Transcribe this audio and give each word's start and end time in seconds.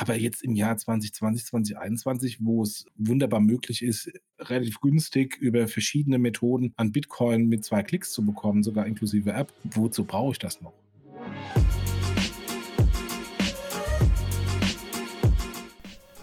Aber 0.00 0.16
jetzt 0.16 0.42
im 0.42 0.54
Jahr 0.54 0.78
2020, 0.78 1.44
2021, 1.44 2.38
wo 2.40 2.62
es 2.62 2.86
wunderbar 2.96 3.40
möglich 3.40 3.82
ist, 3.82 4.10
relativ 4.38 4.80
günstig 4.80 5.36
über 5.36 5.68
verschiedene 5.68 6.18
Methoden 6.18 6.72
an 6.78 6.90
Bitcoin 6.90 7.48
mit 7.48 7.66
zwei 7.66 7.82
Klicks 7.82 8.10
zu 8.10 8.24
bekommen, 8.24 8.62
sogar 8.62 8.86
inklusive 8.86 9.30
App, 9.30 9.52
wozu 9.62 10.04
brauche 10.04 10.32
ich 10.32 10.38
das 10.38 10.62
noch? 10.62 10.72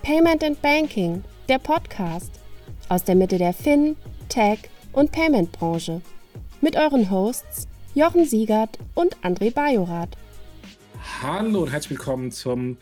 Payment 0.02 0.44
and 0.44 0.60
Banking, 0.64 1.24
der 1.48 1.60
Podcast 1.60 2.32
aus 2.90 3.04
der 3.04 3.14
Mitte 3.14 3.38
der 3.38 3.54
Fin, 3.54 3.96
Tech 4.28 4.58
und 4.92 5.12
Payment 5.12 5.52
Branche. 5.52 6.02
Mit 6.62 6.76
euren 6.76 7.12
Hosts 7.12 7.68
Jochen 7.94 8.26
Siegert 8.26 8.80
und 8.96 9.16
André 9.18 9.54
Bajorath. 9.54 10.18
Hallo 11.22 11.62
und 11.62 11.72
herzlich 11.72 11.92
willkommen 11.92 12.32
zum 12.32 12.78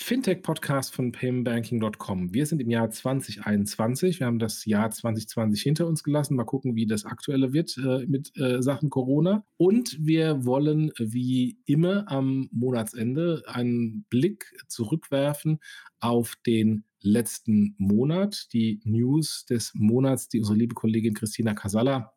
Fintech-Podcast 0.00 0.94
von 0.94 1.10
paymentbanking.com. 1.12 2.32
Wir 2.32 2.46
sind 2.46 2.62
im 2.62 2.70
Jahr 2.70 2.88
2021. 2.88 4.20
Wir 4.20 4.26
haben 4.28 4.38
das 4.38 4.64
Jahr 4.64 4.90
2020 4.90 5.60
hinter 5.60 5.86
uns 5.86 6.04
gelassen. 6.04 6.36
Mal 6.36 6.44
gucken, 6.44 6.76
wie 6.76 6.86
das 6.86 7.04
aktuelle 7.04 7.52
wird 7.52 7.76
äh, 7.78 8.06
mit 8.06 8.34
äh, 8.38 8.62
Sachen 8.62 8.90
Corona. 8.90 9.44
Und 9.56 9.98
wir 10.00 10.46
wollen 10.46 10.92
wie 10.98 11.58
immer 11.66 12.10
am 12.10 12.48
Monatsende 12.52 13.42
einen 13.48 14.04
Blick 14.08 14.54
zurückwerfen 14.68 15.58
auf 15.98 16.36
den 16.46 16.84
letzten 17.00 17.74
Monat, 17.76 18.52
die 18.52 18.80
News 18.84 19.46
des 19.46 19.72
Monats, 19.74 20.28
die 20.28 20.38
unsere 20.38 20.56
liebe 20.56 20.74
Kollegin 20.74 21.14
Christina 21.14 21.54
Casalla 21.54 22.14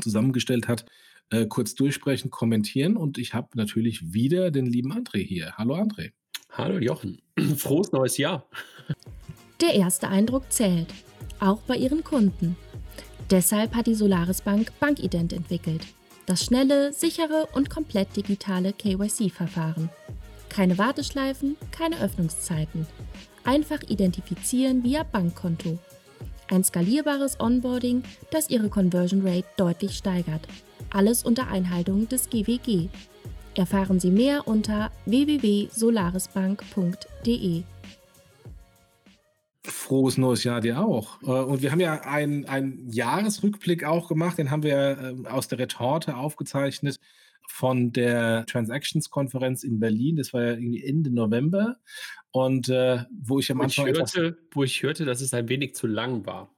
zusammengestellt 0.00 0.68
hat 0.68 0.84
äh, 1.30 1.46
kurz 1.46 1.74
durchsprechen, 1.74 2.30
kommentieren 2.30 2.96
und 2.96 3.18
ich 3.18 3.34
habe 3.34 3.48
natürlich 3.54 4.12
wieder 4.12 4.50
den 4.50 4.66
lieben 4.66 4.92
André 4.92 5.18
hier. 5.18 5.52
Hallo 5.56 5.76
André. 5.76 6.12
Hallo 6.52 6.78
Jochen. 6.78 7.20
Frohes 7.56 7.92
neues 7.92 8.18
Jahr. 8.18 8.46
Der 9.60 9.74
erste 9.74 10.08
Eindruck 10.08 10.50
zählt, 10.50 10.88
auch 11.40 11.58
bei 11.58 11.76
ihren 11.76 12.04
Kunden. 12.04 12.56
Deshalb 13.30 13.74
hat 13.74 13.86
die 13.86 13.94
Solaris 13.94 14.40
Bank 14.40 14.72
Bankident 14.80 15.32
entwickelt. 15.32 15.82
Das 16.26 16.44
schnelle, 16.44 16.92
sichere 16.92 17.48
und 17.52 17.70
komplett 17.70 18.16
digitale 18.16 18.72
KYC-Verfahren. 18.72 19.90
Keine 20.48 20.78
Warteschleifen, 20.78 21.56
keine 21.70 22.00
Öffnungszeiten. 22.00 22.86
Einfach 23.44 23.82
identifizieren 23.88 24.82
via 24.84 25.02
Bankkonto. 25.02 25.78
Ein 26.50 26.64
skalierbares 26.64 27.40
Onboarding, 27.40 28.02
das 28.30 28.48
Ihre 28.48 28.68
Conversion 28.68 29.26
Rate 29.26 29.46
deutlich 29.56 29.96
steigert 29.96 30.46
alles 30.90 31.22
unter 31.22 31.48
Einhaltung 31.48 32.08
des 32.08 32.28
GWG. 32.30 32.88
Erfahren 33.58 33.98
Sie 33.98 34.12
mehr 34.12 34.46
unter 34.46 34.92
www.solarisbank.de. 35.06 37.64
Frohes 39.64 40.16
neues 40.16 40.44
Jahr 40.44 40.60
dir 40.60 40.80
auch. 40.80 41.20
Äh, 41.22 41.26
und 41.26 41.60
wir 41.60 41.72
haben 41.72 41.80
ja 41.80 42.02
einen, 42.02 42.44
einen 42.44 42.88
Jahresrückblick 42.88 43.82
auch 43.82 44.06
gemacht, 44.08 44.38
den 44.38 44.52
haben 44.52 44.62
wir 44.62 44.98
ähm, 44.98 45.26
aus 45.26 45.48
der 45.48 45.58
Retorte 45.58 46.16
aufgezeichnet 46.16 47.00
von 47.48 47.92
der 47.92 48.46
Transactions-Konferenz 48.46 49.64
in 49.64 49.80
Berlin. 49.80 50.14
Das 50.14 50.32
war 50.32 50.44
ja 50.44 50.52
irgendwie 50.52 50.84
Ende 50.84 51.10
November. 51.10 51.78
Und 52.30 52.68
äh, 52.68 53.00
wo 53.10 53.40
ich 53.40 53.50
am 53.50 53.60
Anfang. 53.60 53.88
Ich 53.88 53.98
hörte, 53.98 54.38
wo 54.52 54.62
ich 54.62 54.84
hörte, 54.84 55.04
dass 55.04 55.20
es 55.20 55.34
ein 55.34 55.48
wenig 55.48 55.74
zu 55.74 55.88
lang 55.88 56.26
war. 56.26 56.54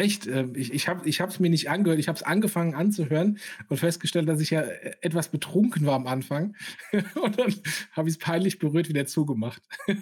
Echt, 0.00 0.26
äh, 0.26 0.46
ich, 0.54 0.72
ich 0.72 0.88
habe 0.88 1.04
es 1.04 1.40
mir 1.40 1.50
nicht 1.50 1.68
angehört. 1.68 2.00
Ich 2.00 2.08
habe 2.08 2.16
es 2.16 2.22
angefangen 2.22 2.74
anzuhören 2.74 3.38
und 3.68 3.76
festgestellt, 3.76 4.26
dass 4.30 4.40
ich 4.40 4.48
ja 4.48 4.62
äh, 4.62 4.94
etwas 5.02 5.28
betrunken 5.28 5.84
war 5.84 5.94
am 5.94 6.06
Anfang. 6.06 6.56
und 7.22 7.38
dann 7.38 7.54
habe 7.92 8.08
ich 8.08 8.14
es 8.14 8.18
peinlich 8.18 8.58
berührt 8.58 8.88
wieder 8.88 9.04
zugemacht. 9.04 9.60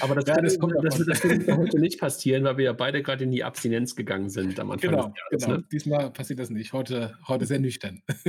Aber 0.00 0.16
das, 0.16 0.26
ja, 0.26 0.40
das, 0.42 0.58
kommt, 0.58 0.74
das, 0.82 0.98
das 1.06 1.22
wird 1.22 1.56
heute 1.56 1.78
nicht 1.78 2.00
passieren, 2.00 2.42
weil 2.42 2.56
wir 2.56 2.64
ja 2.64 2.72
beide 2.72 3.00
gerade 3.00 3.22
in 3.22 3.30
die 3.30 3.44
Abstinenz 3.44 3.94
gegangen 3.94 4.28
sind 4.28 4.58
am 4.58 4.72
Anfang. 4.72 4.90
Genau, 4.90 5.12
Jahres, 5.30 5.44
genau. 5.44 5.56
Ne? 5.58 5.64
diesmal 5.70 6.10
passiert 6.10 6.40
das 6.40 6.50
nicht. 6.50 6.72
Heute, 6.72 7.16
heute 7.28 7.46
sehr 7.46 7.60
nüchtern. 7.60 8.02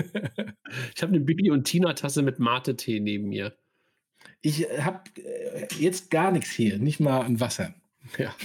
ich 0.95 1.01
habe 1.01 1.11
eine 1.11 1.21
Bibi- 1.21 1.49
und 1.49 1.63
Tina-Tasse 1.63 2.21
mit 2.21 2.37
Mate-Tee 2.37 2.99
neben 2.99 3.29
mir. 3.29 3.57
Ich 4.41 4.67
habe 4.79 5.01
äh, 5.17 5.65
jetzt 5.79 6.11
gar 6.11 6.31
nichts 6.31 6.51
hier, 6.51 6.77
nicht 6.77 6.99
mal 6.99 7.21
ein 7.21 7.39
Wasser. 7.39 7.73
Ja. 8.17 8.35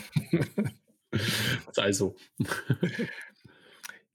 Sei 1.72 1.92
so. 1.92 2.16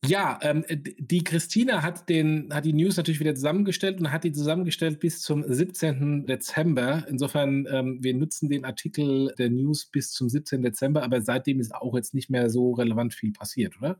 Ja, 0.08 0.38
ähm, 0.44 0.64
die 0.70 1.24
Christina 1.24 1.82
hat, 1.82 2.10
den, 2.10 2.54
hat 2.54 2.66
die 2.66 2.74
News 2.74 2.98
natürlich 2.98 3.20
wieder 3.20 3.34
zusammengestellt 3.34 4.00
und 4.00 4.12
hat 4.12 4.24
die 4.24 4.32
zusammengestellt 4.32 5.00
bis 5.00 5.22
zum 5.22 5.44
17. 5.48 6.28
Dezember. 6.28 7.06
Insofern, 7.10 7.66
ähm, 7.70 7.98
wir 8.02 8.14
nutzen 8.14 8.50
den 8.50 8.66
Artikel 8.66 9.34
der 9.38 9.50
News 9.50 9.86
bis 9.86 10.12
zum 10.12 10.30
17. 10.30 10.62
Dezember, 10.62 11.04
aber 11.04 11.22
seitdem 11.22 11.60
ist 11.60 11.74
auch 11.74 11.96
jetzt 11.96 12.14
nicht 12.14 12.30
mehr 12.30 12.50
so 12.50 12.74
relevant 12.74 13.14
viel 13.14 13.32
passiert, 13.32 13.78
oder? 13.78 14.00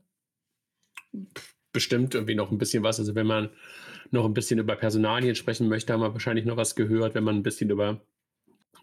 Bestimmt 1.72 2.14
irgendwie 2.14 2.34
noch 2.34 2.52
ein 2.52 2.58
bisschen 2.58 2.82
was. 2.82 3.00
Also 3.00 3.14
wenn 3.14 3.26
man 3.26 3.50
noch 4.10 4.26
ein 4.26 4.34
bisschen 4.34 4.58
über 4.58 4.76
Personalien 4.76 5.34
sprechen 5.34 5.68
möchte, 5.68 5.92
haben 5.92 6.00
wir 6.00 6.12
wahrscheinlich 6.12 6.44
noch 6.44 6.56
was 6.56 6.76
gehört. 6.76 7.14
Wenn 7.14 7.24
man 7.24 7.36
ein 7.36 7.42
bisschen 7.42 7.70
über 7.70 8.00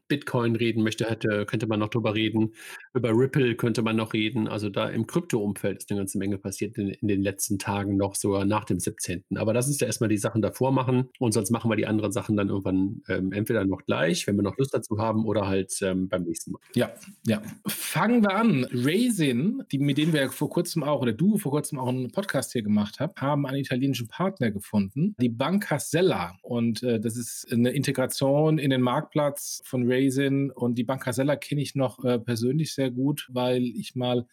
Bitcoin 0.07 0.55
reden 0.55 0.83
möchte, 0.83 1.09
hätte, 1.09 1.45
könnte 1.45 1.67
man 1.67 1.79
noch 1.79 1.89
drüber 1.89 2.13
reden. 2.13 2.53
Über 2.93 3.09
Ripple 3.09 3.55
könnte 3.55 3.81
man 3.81 3.95
noch 3.95 4.13
reden. 4.13 4.47
Also 4.47 4.69
da 4.69 4.89
im 4.89 5.07
Krypto-Umfeld 5.07 5.77
ist 5.77 5.91
eine 5.91 6.01
ganze 6.01 6.17
Menge 6.17 6.37
passiert 6.37 6.77
in, 6.77 6.89
in, 6.89 7.07
den 7.07 7.21
letzten 7.21 7.57
Tagen 7.57 7.97
noch, 7.97 8.15
sogar 8.15 8.45
nach 8.45 8.65
dem 8.65 8.79
17. 8.79 9.23
Aber 9.35 9.53
das 9.53 9.67
ist 9.69 9.81
ja 9.81 9.87
erstmal 9.87 10.09
die 10.09 10.17
Sachen 10.17 10.41
davor 10.41 10.71
machen 10.71 11.09
und 11.19 11.31
sonst 11.31 11.51
machen 11.51 11.71
wir 11.71 11.75
die 11.75 11.87
anderen 11.87 12.11
Sachen 12.11 12.35
dann 12.35 12.49
irgendwann 12.49 13.01
ähm, 13.07 13.31
entweder 13.31 13.65
noch 13.65 13.85
gleich, 13.85 14.27
wenn 14.27 14.35
wir 14.35 14.43
noch 14.43 14.57
Lust 14.57 14.73
dazu 14.73 14.97
haben, 14.99 15.25
oder 15.25 15.47
halt 15.47 15.73
ähm, 15.81 16.09
beim 16.09 16.23
nächsten 16.23 16.51
Mal. 16.51 16.59
Ja, 16.75 16.91
ja. 17.25 17.41
Fangen 17.65 18.23
wir 18.23 18.35
an. 18.35 18.67
Raisin, 18.71 19.63
die, 19.71 19.79
mit 19.79 19.97
denen 19.97 20.13
wir 20.13 20.29
vor 20.29 20.49
kurzem 20.49 20.83
auch, 20.83 21.01
oder 21.01 21.13
du 21.13 21.37
vor 21.37 21.51
kurzem 21.51 21.79
auch 21.79 21.87
einen 21.87 22.11
Podcast 22.11 22.51
hier 22.51 22.63
gemacht 22.63 22.99
hast, 22.99 23.19
haben 23.19 23.45
einen 23.45 23.57
italienischen 23.57 24.07
Partner 24.07 24.51
gefunden, 24.51 25.15
die 25.19 25.29
Banca 25.29 25.79
Sella. 25.79 26.35
Und 26.41 26.83
äh, 26.83 26.99
das 26.99 27.17
ist 27.17 27.51
eine 27.51 27.71
Integration 27.71 28.57
in 28.57 28.69
den 28.69 28.81
Marktplatz 28.81 29.61
von 29.65 29.89
Raisin 29.89 29.92
und 30.51 30.75
die 30.75 30.83
Bank 30.83 31.03
Casella 31.03 31.35
kenne 31.35 31.61
ich 31.61 31.75
noch 31.75 32.03
äh, 32.03 32.19
persönlich 32.19 32.73
sehr 32.73 32.91
gut, 32.91 33.27
weil 33.31 33.63
ich 33.63 33.95
mal 33.95 34.27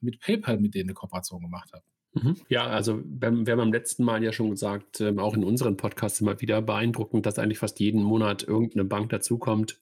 mit 0.00 0.20
PayPal 0.20 0.58
mit 0.58 0.74
denen 0.74 0.90
eine 0.90 0.94
Kooperation 0.94 1.42
gemacht 1.42 1.72
habe. 1.72 1.84
Mhm. 2.14 2.36
Ja, 2.48 2.66
also 2.66 3.02
wir, 3.04 3.28
haben 3.28 3.44
beim 3.44 3.72
letzten 3.72 4.04
Mal 4.04 4.22
ja 4.22 4.32
schon 4.32 4.50
gesagt, 4.50 5.00
ähm, 5.00 5.18
auch 5.18 5.34
in 5.34 5.44
unseren 5.44 5.76
Podcasts 5.76 6.20
immer 6.20 6.40
wieder 6.40 6.62
beeindruckend, 6.62 7.26
dass 7.26 7.38
eigentlich 7.38 7.58
fast 7.58 7.78
jeden 7.80 8.02
Monat 8.02 8.42
irgendeine 8.42 8.84
Bank 8.84 9.10
dazukommt, 9.10 9.80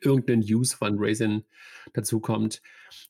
irgendein 0.00 0.40
Use 0.40 0.76
von 0.76 0.96
Raisin 0.98 1.44
dazukommt. 1.92 2.62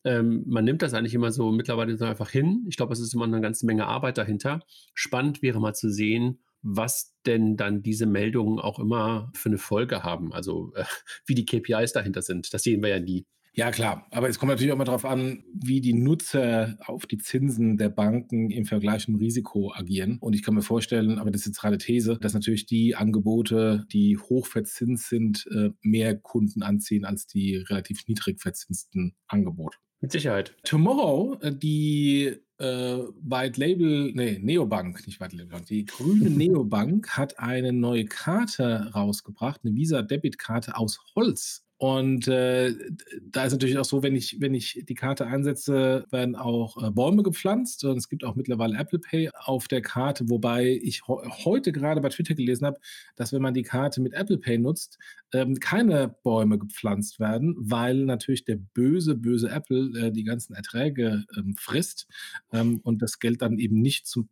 Ähm, 0.05 0.43
man 0.47 0.65
nimmt 0.65 0.82
das 0.82 0.94
eigentlich 0.94 1.15
immer 1.15 1.31
so 1.31 1.53
mittlerweile 1.53 1.97
so 1.97 2.05
einfach 2.05 2.31
hin. 2.31 2.65
Ich 2.69 2.77
glaube, 2.77 2.93
es 2.93 3.00
ist 3.00 3.15
immer 3.15 3.25
eine 3.25 3.41
ganze 3.41 3.67
Menge 3.67 3.87
Arbeit 3.87 4.19
dahinter. 4.19 4.61
Spannend 4.94 5.43
wäre 5.43 5.61
mal 5.61 5.75
zu 5.75 5.91
sehen, 5.91 6.41
was 6.62 7.15
denn 7.26 7.56
dann 7.56 7.82
diese 7.82 8.06
Meldungen 8.06 8.59
auch 8.59 8.78
immer 8.78 9.31
für 9.34 9.48
eine 9.48 9.59
Folge 9.59 10.03
haben. 10.03 10.32
Also 10.32 10.72
äh, 10.75 10.84
wie 11.26 11.34
die 11.34 11.47
KPIs 11.47 11.93
dahinter 11.93 12.22
sind. 12.22 12.53
Das 12.53 12.62
sehen 12.62 12.82
wir 12.82 12.91
ja 12.91 13.00
nie. 13.00 13.26
Ja, 13.53 13.72
klar. 13.72 14.06
Aber 14.12 14.28
es 14.28 14.38
kommt 14.38 14.50
natürlich 14.50 14.72
auch 14.72 14.78
mal 14.78 14.84
darauf 14.84 15.04
an, 15.04 15.43
wie 15.53 15.81
die 15.81 15.93
Nutzer 15.93 16.78
auf 16.87 17.06
die 17.06 17.19
Zinsen 17.19 17.76
der 17.76 17.88
Banken 17.88 18.50
im 18.50 18.65
Vergleich 18.65 19.04
zum 19.04 19.16
Risiko 19.16 19.72
agieren. 19.75 20.19
Und 20.20 20.34
ich 20.34 20.43
kann 20.43 20.54
mir 20.54 20.62
vorstellen, 20.62 21.19
aber 21.19 21.31
das 21.31 21.43
ist 21.43 21.47
jetzt 21.49 21.60
gerade 21.60 21.78
These, 21.78 22.19
dass 22.20 22.32
natürlich 22.32 22.66
die 22.66 22.94
Angebote, 22.94 23.87
die 23.93 24.16
hoch 24.16 24.47
verzinst 24.47 25.09
sind, 25.09 25.47
äh, 25.50 25.70
mehr 25.82 26.16
Kunden 26.16 26.62
anziehen 26.62 27.04
als 27.04 27.26
die 27.26 27.56
relativ 27.56 28.06
niedrig 28.06 28.41
verzinsten 28.41 29.16
Angebote. 29.26 29.78
Mit 30.00 30.12
Sicherheit. 30.12 30.56
Tomorrow, 30.62 31.38
äh, 31.41 31.54
die 31.54 32.37
äh, 32.60 32.98
White 33.22 33.59
Label, 33.59 34.12
nee, 34.12 34.38
Neobank, 34.41 35.06
nicht 35.06 35.21
White 35.21 35.37
Label 35.37 35.60
die 35.62 35.87
grüne 35.87 36.31
Neobank 36.31 37.09
hat 37.16 37.38
eine 37.38 37.72
neue 37.72 38.04
Karte 38.04 38.91
rausgebracht, 38.94 39.62
eine 39.65 39.75
Visa-Debit-Karte 39.75 40.76
aus 40.76 41.00
Holz. 41.14 41.64
Und 41.81 42.29
äh, 42.29 42.75
da 43.23 43.47
ist 43.47 43.53
natürlich 43.53 43.79
auch 43.79 43.87
so, 43.87 44.03
wenn 44.03 44.15
ich, 44.15 44.38
wenn 44.38 44.53
ich 44.53 44.85
die 44.87 44.94
Karte 44.94 45.27
einsetze, 45.27 46.05
werden 46.11 46.37
auch 46.37 46.77
äh, 46.77 46.91
Bäume 46.91 47.23
gepflanzt. 47.23 47.87
Und 47.87 47.97
es 47.97 48.11
gibt 48.11 48.23
auch 48.23 48.35
mittlerweile 48.35 48.77
Apple 48.77 48.99
Pay 48.99 49.31
auf 49.32 49.67
der 49.67 49.81
Karte, 49.81 50.29
wobei 50.29 50.79
ich 50.82 51.05
heute 51.09 51.73
gerade 51.73 52.03
bei 52.03 52.11
Twitter 52.11 52.35
gelesen 52.35 52.67
habe, 52.67 52.79
dass 53.17 53.32
wenn 53.32 53.41
man 53.41 53.55
die 53.55 53.62
Karte 53.62 54.03
mit 54.03 54.12
Apple 54.12 54.37
Pay 54.37 54.59
nutzt, 54.59 54.99
ähm, 55.32 55.59
keine 55.59 56.15
Bäume 56.23 56.59
gepflanzt 56.59 57.19
werden, 57.19 57.56
weil 57.59 58.05
natürlich 58.05 58.44
der 58.44 58.56
böse, 58.56 59.15
böse 59.15 59.49
Apple 59.49 59.99
äh, 59.99 60.12
die 60.12 60.25
ganzen 60.25 60.53
Erträge 60.53 61.25
ähm, 61.35 61.55
frisst 61.56 62.06
ähm, 62.53 62.81
und 62.82 63.00
das 63.00 63.21
Geld 63.21 63.41
dann 63.41 63.59
eben 63.59 63.81
nicht 63.81 64.06
zum 64.06 64.29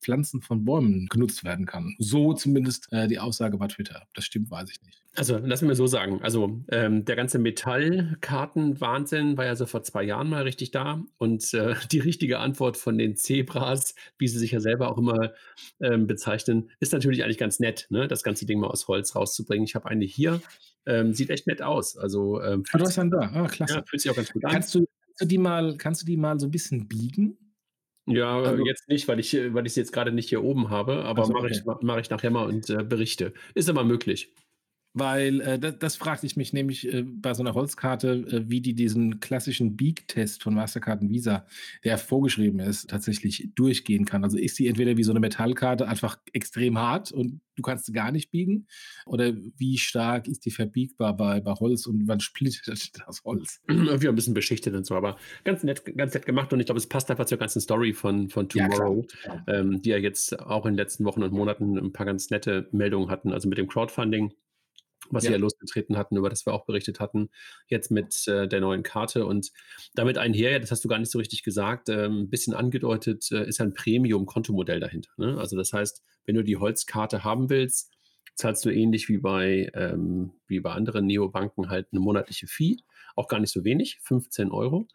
Pflanzen 0.00 0.40
von 0.40 0.64
Bäumen 0.64 1.08
genutzt 1.08 1.42
werden 1.42 1.66
kann. 1.66 1.96
So 1.98 2.32
zumindest 2.32 2.92
äh, 2.92 3.08
die 3.08 3.18
Aussage 3.18 3.56
bei 3.58 3.66
Twitter. 3.66 4.06
Das 4.14 4.24
stimmt, 4.24 4.52
weiß 4.52 4.70
ich 4.70 4.80
nicht. 4.82 5.02
Also 5.14 5.36
lassen 5.36 5.68
wir 5.68 5.74
so 5.74 5.86
sagen. 5.86 6.20
Also 6.22 6.64
ähm, 6.70 6.91
Ähm, 6.92 7.04
der 7.04 7.16
ganze 7.16 7.38
Metallkarten-Wahnsinn 7.38 9.36
war 9.36 9.44
ja 9.44 9.56
so 9.56 9.66
vor 9.66 9.82
zwei 9.82 10.02
Jahren 10.02 10.28
mal 10.28 10.42
richtig 10.42 10.70
da. 10.70 11.02
Und 11.18 11.52
äh, 11.54 11.74
die 11.92 12.00
richtige 12.00 12.38
Antwort 12.38 12.76
von 12.76 12.98
den 12.98 13.16
Zebras, 13.16 13.94
wie 14.18 14.28
sie 14.28 14.38
sich 14.38 14.52
ja 14.52 14.60
selber 14.60 14.90
auch 14.90 14.98
immer 14.98 15.32
ähm, 15.80 16.06
bezeichnen, 16.06 16.70
ist 16.80 16.92
natürlich 16.92 17.24
eigentlich 17.24 17.38
ganz 17.38 17.60
nett, 17.60 17.86
ne? 17.90 18.08
das 18.08 18.22
ganze 18.22 18.46
Ding 18.46 18.60
mal 18.60 18.68
aus 18.68 18.88
Holz 18.88 19.14
rauszubringen. 19.14 19.64
Ich 19.64 19.74
habe 19.74 19.88
eine 19.88 20.04
hier, 20.04 20.40
ähm, 20.86 21.14
sieht 21.14 21.30
echt 21.30 21.46
nett 21.46 21.62
aus. 21.62 21.96
Also, 21.96 22.42
ähm, 22.42 22.64
ah, 22.72 22.78
du 22.78 22.84
hast 22.84 22.98
einen 22.98 23.10
da. 23.10 23.30
Ah, 23.32 23.46
klasse. 23.46 23.74
Ja, 23.74 23.82
fühlt 23.86 24.02
sich 24.02 24.10
auch 24.10 24.16
ganz 24.16 24.32
gut 24.32 24.44
an. 24.44 24.52
Kannst 24.52 24.74
du, 24.74 24.80
kannst 24.80 25.20
du, 25.20 25.26
die 25.26 25.38
mal, 25.38 25.76
kannst 25.76 26.02
du 26.02 26.06
die 26.06 26.16
mal 26.16 26.38
so 26.40 26.46
ein 26.46 26.50
bisschen 26.50 26.88
biegen? 26.88 27.38
Ja, 28.06 28.40
also, 28.40 28.66
jetzt 28.66 28.88
nicht, 28.88 29.06
weil 29.06 29.20
ich, 29.20 29.32
weil 29.54 29.64
ich 29.64 29.74
sie 29.74 29.80
jetzt 29.80 29.92
gerade 29.92 30.10
nicht 30.10 30.28
hier 30.28 30.42
oben 30.42 30.70
habe, 30.70 31.04
aber 31.04 31.22
also, 31.22 31.32
mache 31.32 31.44
okay. 31.44 31.54
ich, 31.54 31.64
mach 31.82 31.98
ich 31.98 32.10
nachher 32.10 32.30
mal 32.30 32.46
und 32.46 32.68
äh, 32.68 32.82
berichte. 32.82 33.32
Ist 33.54 33.68
aber 33.68 33.84
möglich. 33.84 34.34
Weil 34.94 35.40
äh, 35.40 35.58
das, 35.58 35.78
das 35.78 35.96
fragte 35.96 36.26
ich 36.26 36.36
mich 36.36 36.52
nämlich 36.52 36.92
äh, 36.92 37.02
bei 37.02 37.32
so 37.32 37.42
einer 37.42 37.54
Holzkarte, 37.54 38.12
äh, 38.12 38.50
wie 38.50 38.60
die 38.60 38.74
diesen 38.74 39.20
klassischen 39.20 39.76
Beak-Test 39.76 40.42
von 40.42 40.54
Mastercard 40.54 41.00
und 41.00 41.10
Visa, 41.10 41.46
der 41.82 41.96
vorgeschrieben 41.96 42.60
ist, 42.60 42.90
tatsächlich 42.90 43.50
durchgehen 43.54 44.04
kann. 44.04 44.22
Also 44.22 44.36
ist 44.36 44.56
sie 44.56 44.66
entweder 44.66 44.96
wie 44.96 45.02
so 45.02 45.12
eine 45.12 45.20
Metallkarte 45.20 45.88
einfach 45.88 46.18
extrem 46.32 46.78
hart 46.78 47.10
und 47.10 47.40
du 47.56 47.62
kannst 47.62 47.86
sie 47.86 47.92
gar 47.92 48.12
nicht 48.12 48.30
biegen? 48.30 48.66
Oder 49.06 49.32
wie 49.56 49.78
stark 49.78 50.28
ist 50.28 50.44
die 50.44 50.50
verbiegbar 50.50 51.16
bei, 51.16 51.40
bei 51.40 51.52
Holz 51.52 51.86
und 51.86 52.06
wann 52.06 52.20
splittert 52.20 52.90
das 53.06 53.24
Holz? 53.24 53.62
Irgendwie 53.68 54.08
ein 54.08 54.14
bisschen 54.14 54.34
beschichtet 54.34 54.74
und 54.74 54.84
so, 54.84 54.94
aber 54.94 55.16
ganz 55.44 55.62
nett, 55.62 55.84
ganz 55.96 56.12
nett 56.12 56.26
gemacht 56.26 56.52
und 56.52 56.60
ich 56.60 56.66
glaube, 56.66 56.78
es 56.78 56.86
passt 56.86 57.10
einfach 57.10 57.24
zur 57.24 57.38
ganzen 57.38 57.60
Story 57.60 57.94
von, 57.94 58.28
von 58.28 58.48
Tomorrow, 58.48 59.06
ja, 59.24 59.44
ähm, 59.48 59.80
die 59.80 59.90
ja 59.90 59.96
jetzt 59.96 60.38
auch 60.38 60.66
in 60.66 60.72
den 60.72 60.78
letzten 60.78 61.04
Wochen 61.06 61.22
und 61.22 61.32
Monaten 61.32 61.78
ein 61.78 61.92
paar 61.92 62.04
ganz 62.04 62.28
nette 62.28 62.68
Meldungen 62.72 63.08
hatten. 63.08 63.32
Also 63.32 63.48
mit 63.48 63.56
dem 63.56 63.68
Crowdfunding 63.68 64.32
was 65.12 65.24
ja. 65.24 65.28
sie 65.28 65.32
ja 65.34 65.38
losgetreten 65.38 65.96
hatten, 65.96 66.16
über 66.16 66.30
das 66.30 66.46
wir 66.46 66.52
auch 66.52 66.64
berichtet 66.64 67.00
hatten, 67.00 67.30
jetzt 67.68 67.90
mit 67.90 68.26
äh, 68.26 68.48
der 68.48 68.60
neuen 68.60 68.82
Karte. 68.82 69.26
Und 69.26 69.52
damit 69.94 70.18
einher, 70.18 70.58
das 70.58 70.70
hast 70.70 70.84
du 70.84 70.88
gar 70.88 70.98
nicht 70.98 71.10
so 71.10 71.18
richtig 71.18 71.42
gesagt, 71.42 71.88
äh, 71.88 72.06
ein 72.06 72.30
bisschen 72.30 72.54
angedeutet, 72.54 73.30
äh, 73.30 73.46
ist 73.46 73.60
ein 73.60 73.74
Premium-Kontomodell 73.74 74.80
dahinter. 74.80 75.10
Ne? 75.16 75.38
Also 75.38 75.56
das 75.56 75.72
heißt, 75.72 76.02
wenn 76.24 76.34
du 76.34 76.42
die 76.42 76.56
Holzkarte 76.56 77.24
haben 77.24 77.50
willst, 77.50 77.92
zahlst 78.34 78.64
du 78.64 78.70
ähnlich 78.70 79.08
wie 79.08 79.18
bei, 79.18 79.70
ähm, 79.74 80.32
wie 80.46 80.60
bei 80.60 80.72
anderen 80.72 81.06
Neobanken 81.06 81.68
halt 81.68 81.88
eine 81.92 82.00
monatliche 82.00 82.46
Fee, 82.46 82.78
auch 83.14 83.28
gar 83.28 83.40
nicht 83.40 83.52
so 83.52 83.64
wenig, 83.64 83.98
15 84.02 84.50
Euro. 84.50 84.88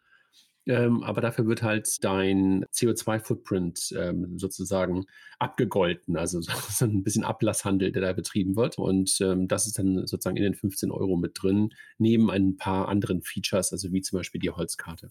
Ähm, 0.68 1.02
aber 1.02 1.22
dafür 1.22 1.46
wird 1.46 1.62
halt 1.62 2.04
dein 2.04 2.66
CO2-Footprint 2.66 3.94
ähm, 3.98 4.38
sozusagen 4.38 5.06
abgegolten, 5.38 6.16
also 6.16 6.40
so 6.42 6.84
ein 6.84 7.02
bisschen 7.02 7.24
Ablasshandel, 7.24 7.90
der 7.90 8.02
da 8.02 8.12
betrieben 8.12 8.54
wird. 8.54 8.78
Und 8.78 9.18
ähm, 9.22 9.48
das 9.48 9.66
ist 9.66 9.78
dann 9.78 10.06
sozusagen 10.06 10.36
in 10.36 10.42
den 10.42 10.54
15 10.54 10.90
Euro 10.90 11.16
mit 11.16 11.42
drin, 11.42 11.70
neben 11.96 12.30
ein 12.30 12.58
paar 12.58 12.88
anderen 12.88 13.22
Features, 13.22 13.72
also 13.72 13.92
wie 13.92 14.02
zum 14.02 14.18
Beispiel 14.18 14.40
die 14.40 14.50
Holzkarte. 14.50 15.10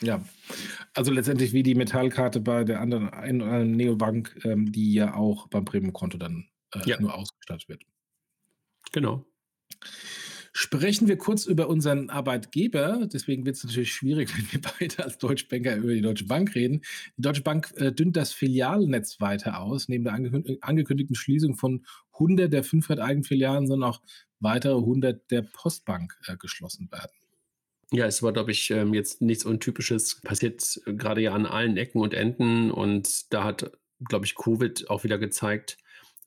Ja, 0.00 0.24
also 0.94 1.12
letztendlich 1.12 1.52
wie 1.52 1.62
die 1.62 1.74
Metallkarte 1.74 2.40
bei 2.40 2.64
der 2.64 2.80
anderen 2.80 3.10
einen, 3.10 3.72
Neobank, 3.72 4.40
ähm, 4.44 4.72
die 4.72 4.94
ja 4.94 5.14
auch 5.14 5.46
beim 5.48 5.66
Premium-Konto 5.66 6.16
dann 6.16 6.48
äh, 6.74 6.88
ja. 6.88 7.00
nur 7.00 7.14
ausgestattet 7.14 7.68
wird. 7.68 7.82
Genau. 8.92 9.26
Sprechen 10.56 11.08
wir 11.08 11.18
kurz 11.18 11.46
über 11.46 11.68
unseren 11.68 12.10
Arbeitgeber. 12.10 13.08
Deswegen 13.12 13.44
wird 13.44 13.56
es 13.56 13.64
natürlich 13.64 13.92
schwierig, 13.92 14.30
wenn 14.36 14.52
wir 14.52 14.70
beide 14.78 15.04
als 15.04 15.18
Deutschbanker 15.18 15.74
über 15.74 15.92
die 15.92 16.00
Deutsche 16.00 16.26
Bank 16.26 16.54
reden. 16.54 16.82
Die 17.16 17.22
Deutsche 17.22 17.42
Bank 17.42 17.74
äh, 17.76 17.90
dünnt 17.90 18.16
das 18.16 18.32
Filialnetz 18.32 19.20
weiter 19.20 19.60
aus. 19.60 19.88
Neben 19.88 20.04
der 20.04 20.14
angekündigten 20.14 21.16
Schließung 21.16 21.56
von 21.56 21.84
100 22.12 22.52
der 22.52 22.62
500 22.62 23.04
Eigenfilialen 23.04 23.66
sollen 23.66 23.82
auch 23.82 24.00
weitere 24.38 24.76
100 24.76 25.28
der 25.32 25.42
Postbank 25.42 26.16
äh, 26.28 26.36
geschlossen 26.36 26.88
werden. 26.92 27.10
Ja, 27.90 28.06
es 28.06 28.22
war, 28.22 28.32
glaube 28.32 28.52
ich, 28.52 28.70
ähm, 28.70 28.94
jetzt 28.94 29.22
nichts 29.22 29.44
Untypisches. 29.44 30.20
Passiert 30.20 30.80
gerade 30.86 31.20
ja 31.20 31.34
an 31.34 31.46
allen 31.46 31.76
Ecken 31.76 32.00
und 32.00 32.14
Enden. 32.14 32.70
Und 32.70 33.32
da 33.32 33.42
hat, 33.42 33.72
glaube 34.04 34.24
ich, 34.24 34.36
Covid 34.36 34.88
auch 34.88 35.02
wieder 35.02 35.18
gezeigt, 35.18 35.78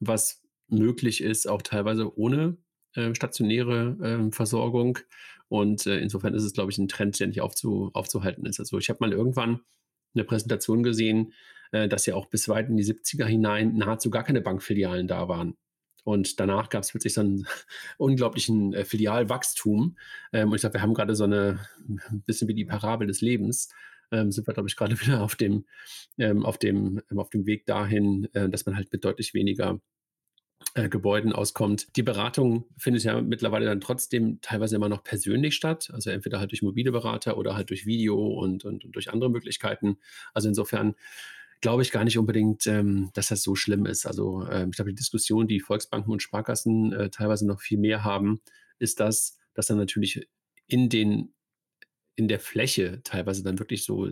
was 0.01 0.43
möglich 0.67 1.23
ist, 1.23 1.47
auch 1.47 1.61
teilweise 1.61 2.17
ohne 2.17 2.57
äh, 2.97 3.15
stationäre 3.15 3.95
äh, 4.01 4.31
Versorgung. 4.31 4.99
Und 5.49 5.85
äh, 5.85 5.99
insofern 5.99 6.33
ist 6.33 6.43
es, 6.43 6.53
glaube 6.53 6.71
ich, 6.71 6.77
ein 6.77 6.87
Trend, 6.87 7.19
der 7.19 7.27
nicht 7.27 7.41
aufzu, 7.41 7.91
aufzuhalten 7.93 8.45
ist. 8.45 8.59
Also 8.59 8.77
ich 8.79 8.89
habe 8.89 8.97
mal 9.01 9.13
irgendwann 9.13 9.61
eine 10.13 10.23
Präsentation 10.23 10.83
gesehen, 10.83 11.33
äh, 11.71 11.87
dass 11.87 12.05
ja 12.05 12.15
auch 12.15 12.25
bis 12.25 12.49
weit 12.49 12.69
in 12.69 12.77
die 12.77 12.83
70er 12.83 13.25
hinein 13.25 13.75
nahezu 13.77 14.09
gar 14.09 14.23
keine 14.23 14.41
Bankfilialen 14.41 15.07
da 15.07 15.27
waren. 15.27 15.55
Und 16.03 16.39
danach 16.39 16.69
gab 16.69 16.83
es 16.83 16.91
plötzlich 16.91 17.13
so 17.13 17.21
einen 17.21 17.47
unglaublichen 17.97 18.73
äh, 18.73 18.85
Filialwachstum. 18.85 19.97
Ähm, 20.33 20.49
und 20.49 20.55
ich 20.55 20.61
glaube, 20.61 20.75
wir 20.75 20.81
haben 20.81 20.93
gerade 20.93 21.15
so 21.15 21.25
eine 21.25 21.59
ein 21.87 22.23
bisschen 22.25 22.47
wie 22.47 22.53
die 22.53 22.65
Parabel 22.65 23.07
des 23.07 23.21
Lebens. 23.21 23.69
Ähm, 24.11 24.31
sind 24.31 24.47
wir, 24.47 24.53
glaube 24.53 24.69
ich, 24.69 24.75
gerade 24.75 24.99
wieder 25.01 25.21
auf 25.21 25.35
dem, 25.35 25.65
ähm, 26.17 26.45
auf, 26.45 26.57
dem, 26.57 27.01
ähm, 27.11 27.19
auf 27.19 27.29
dem 27.29 27.45
Weg 27.45 27.65
dahin, 27.65 28.27
äh, 28.33 28.49
dass 28.49 28.65
man 28.65 28.75
halt 28.75 28.91
mit 28.91 29.03
deutlich 29.03 29.33
weniger 29.33 29.81
äh, 30.73 30.89
Gebäuden 30.89 31.33
auskommt. 31.33 31.95
Die 31.95 32.03
Beratung 32.03 32.65
findet 32.77 33.03
ja 33.03 33.21
mittlerweile 33.21 33.65
dann 33.65 33.81
trotzdem 33.81 34.39
teilweise 34.41 34.75
immer 34.75 34.89
noch 34.89 35.03
persönlich 35.03 35.55
statt, 35.55 35.89
also 35.93 36.09
entweder 36.09 36.39
halt 36.39 36.51
durch 36.51 36.61
mobile 36.61 36.91
Berater 36.91 37.37
oder 37.37 37.55
halt 37.55 37.69
durch 37.69 37.85
Video 37.85 38.15
und, 38.15 38.65
und, 38.65 38.85
und 38.85 38.95
durch 38.95 39.11
andere 39.11 39.29
Möglichkeiten. 39.29 39.97
Also 40.33 40.47
insofern 40.49 40.95
glaube 41.61 41.81
ich 41.81 41.91
gar 41.91 42.03
nicht 42.03 42.17
unbedingt, 42.17 42.67
ähm, 42.67 43.09
dass 43.13 43.29
das 43.29 43.41
so 43.41 43.55
schlimm 43.55 43.85
ist. 43.85 44.05
Also 44.05 44.47
ähm, 44.49 44.69
ich 44.69 44.75
glaube, 44.75 44.91
die 44.91 44.97
Diskussion, 44.97 45.47
die 45.47 45.59
Volksbanken 45.59 46.11
und 46.11 46.21
Sparkassen 46.21 46.93
äh, 46.93 47.09
teilweise 47.09 47.47
noch 47.47 47.61
viel 47.61 47.79
mehr 47.79 48.03
haben, 48.03 48.39
ist 48.79 48.99
das, 48.99 49.37
dass 49.53 49.67
dann 49.67 49.77
natürlich 49.77 50.27
in 50.67 50.89
den 50.89 51.33
in 52.15 52.27
der 52.27 52.39
Fläche 52.39 53.01
teilweise 53.03 53.43
dann 53.43 53.59
wirklich 53.59 53.83
so 53.83 54.07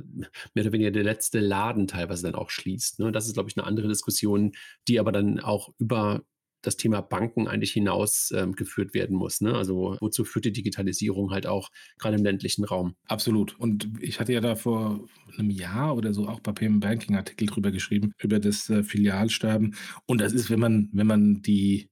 mehr 0.53 0.63
oder 0.63 0.71
weniger 0.71 0.91
der 0.91 1.03
letzte 1.03 1.39
Laden 1.39 1.87
teilweise 1.87 2.21
dann 2.21 2.35
auch 2.35 2.51
schließt. 2.51 2.99
Ne? 2.99 3.11
Das 3.11 3.25
ist, 3.25 3.33
glaube 3.33 3.49
ich, 3.49 3.57
eine 3.57 3.65
andere 3.65 3.87
Diskussion, 3.87 4.51
die 4.87 4.99
aber 4.99 5.11
dann 5.11 5.39
auch 5.39 5.73
über 5.79 6.23
das 6.65 6.77
Thema 6.77 7.01
Banken 7.01 7.47
eigentlich 7.47 7.71
hinaus 7.71 8.31
ähm, 8.35 8.55
werden 8.55 9.15
muss. 9.15 9.41
Ne? 9.41 9.53
Also 9.53 9.97
wozu 9.99 10.25
führt 10.25 10.45
die 10.45 10.53
Digitalisierung 10.53 11.31
halt 11.31 11.47
auch 11.47 11.69
gerade 11.97 12.17
im 12.17 12.23
ländlichen 12.23 12.65
Raum? 12.65 12.95
Absolut. 13.07 13.59
Und 13.59 13.89
ich 13.99 14.19
hatte 14.19 14.33
ja 14.33 14.41
da 14.41 14.55
vor 14.55 15.07
einem 15.37 15.49
Jahr 15.49 15.95
oder 15.95 16.13
so 16.13 16.27
auch 16.27 16.39
bei 16.39 16.51
Payment 16.51 16.81
Banking 16.81 17.15
Artikel 17.15 17.47
drüber 17.47 17.71
geschrieben, 17.71 18.13
über 18.21 18.39
das 18.39 18.69
äh, 18.69 18.83
Filialsterben. 18.83 19.75
Und 20.05 20.21
das 20.21 20.33
ist, 20.33 20.49
wenn 20.49 20.59
man, 20.59 20.89
wenn 20.93 21.07
man 21.07 21.41
die 21.41 21.89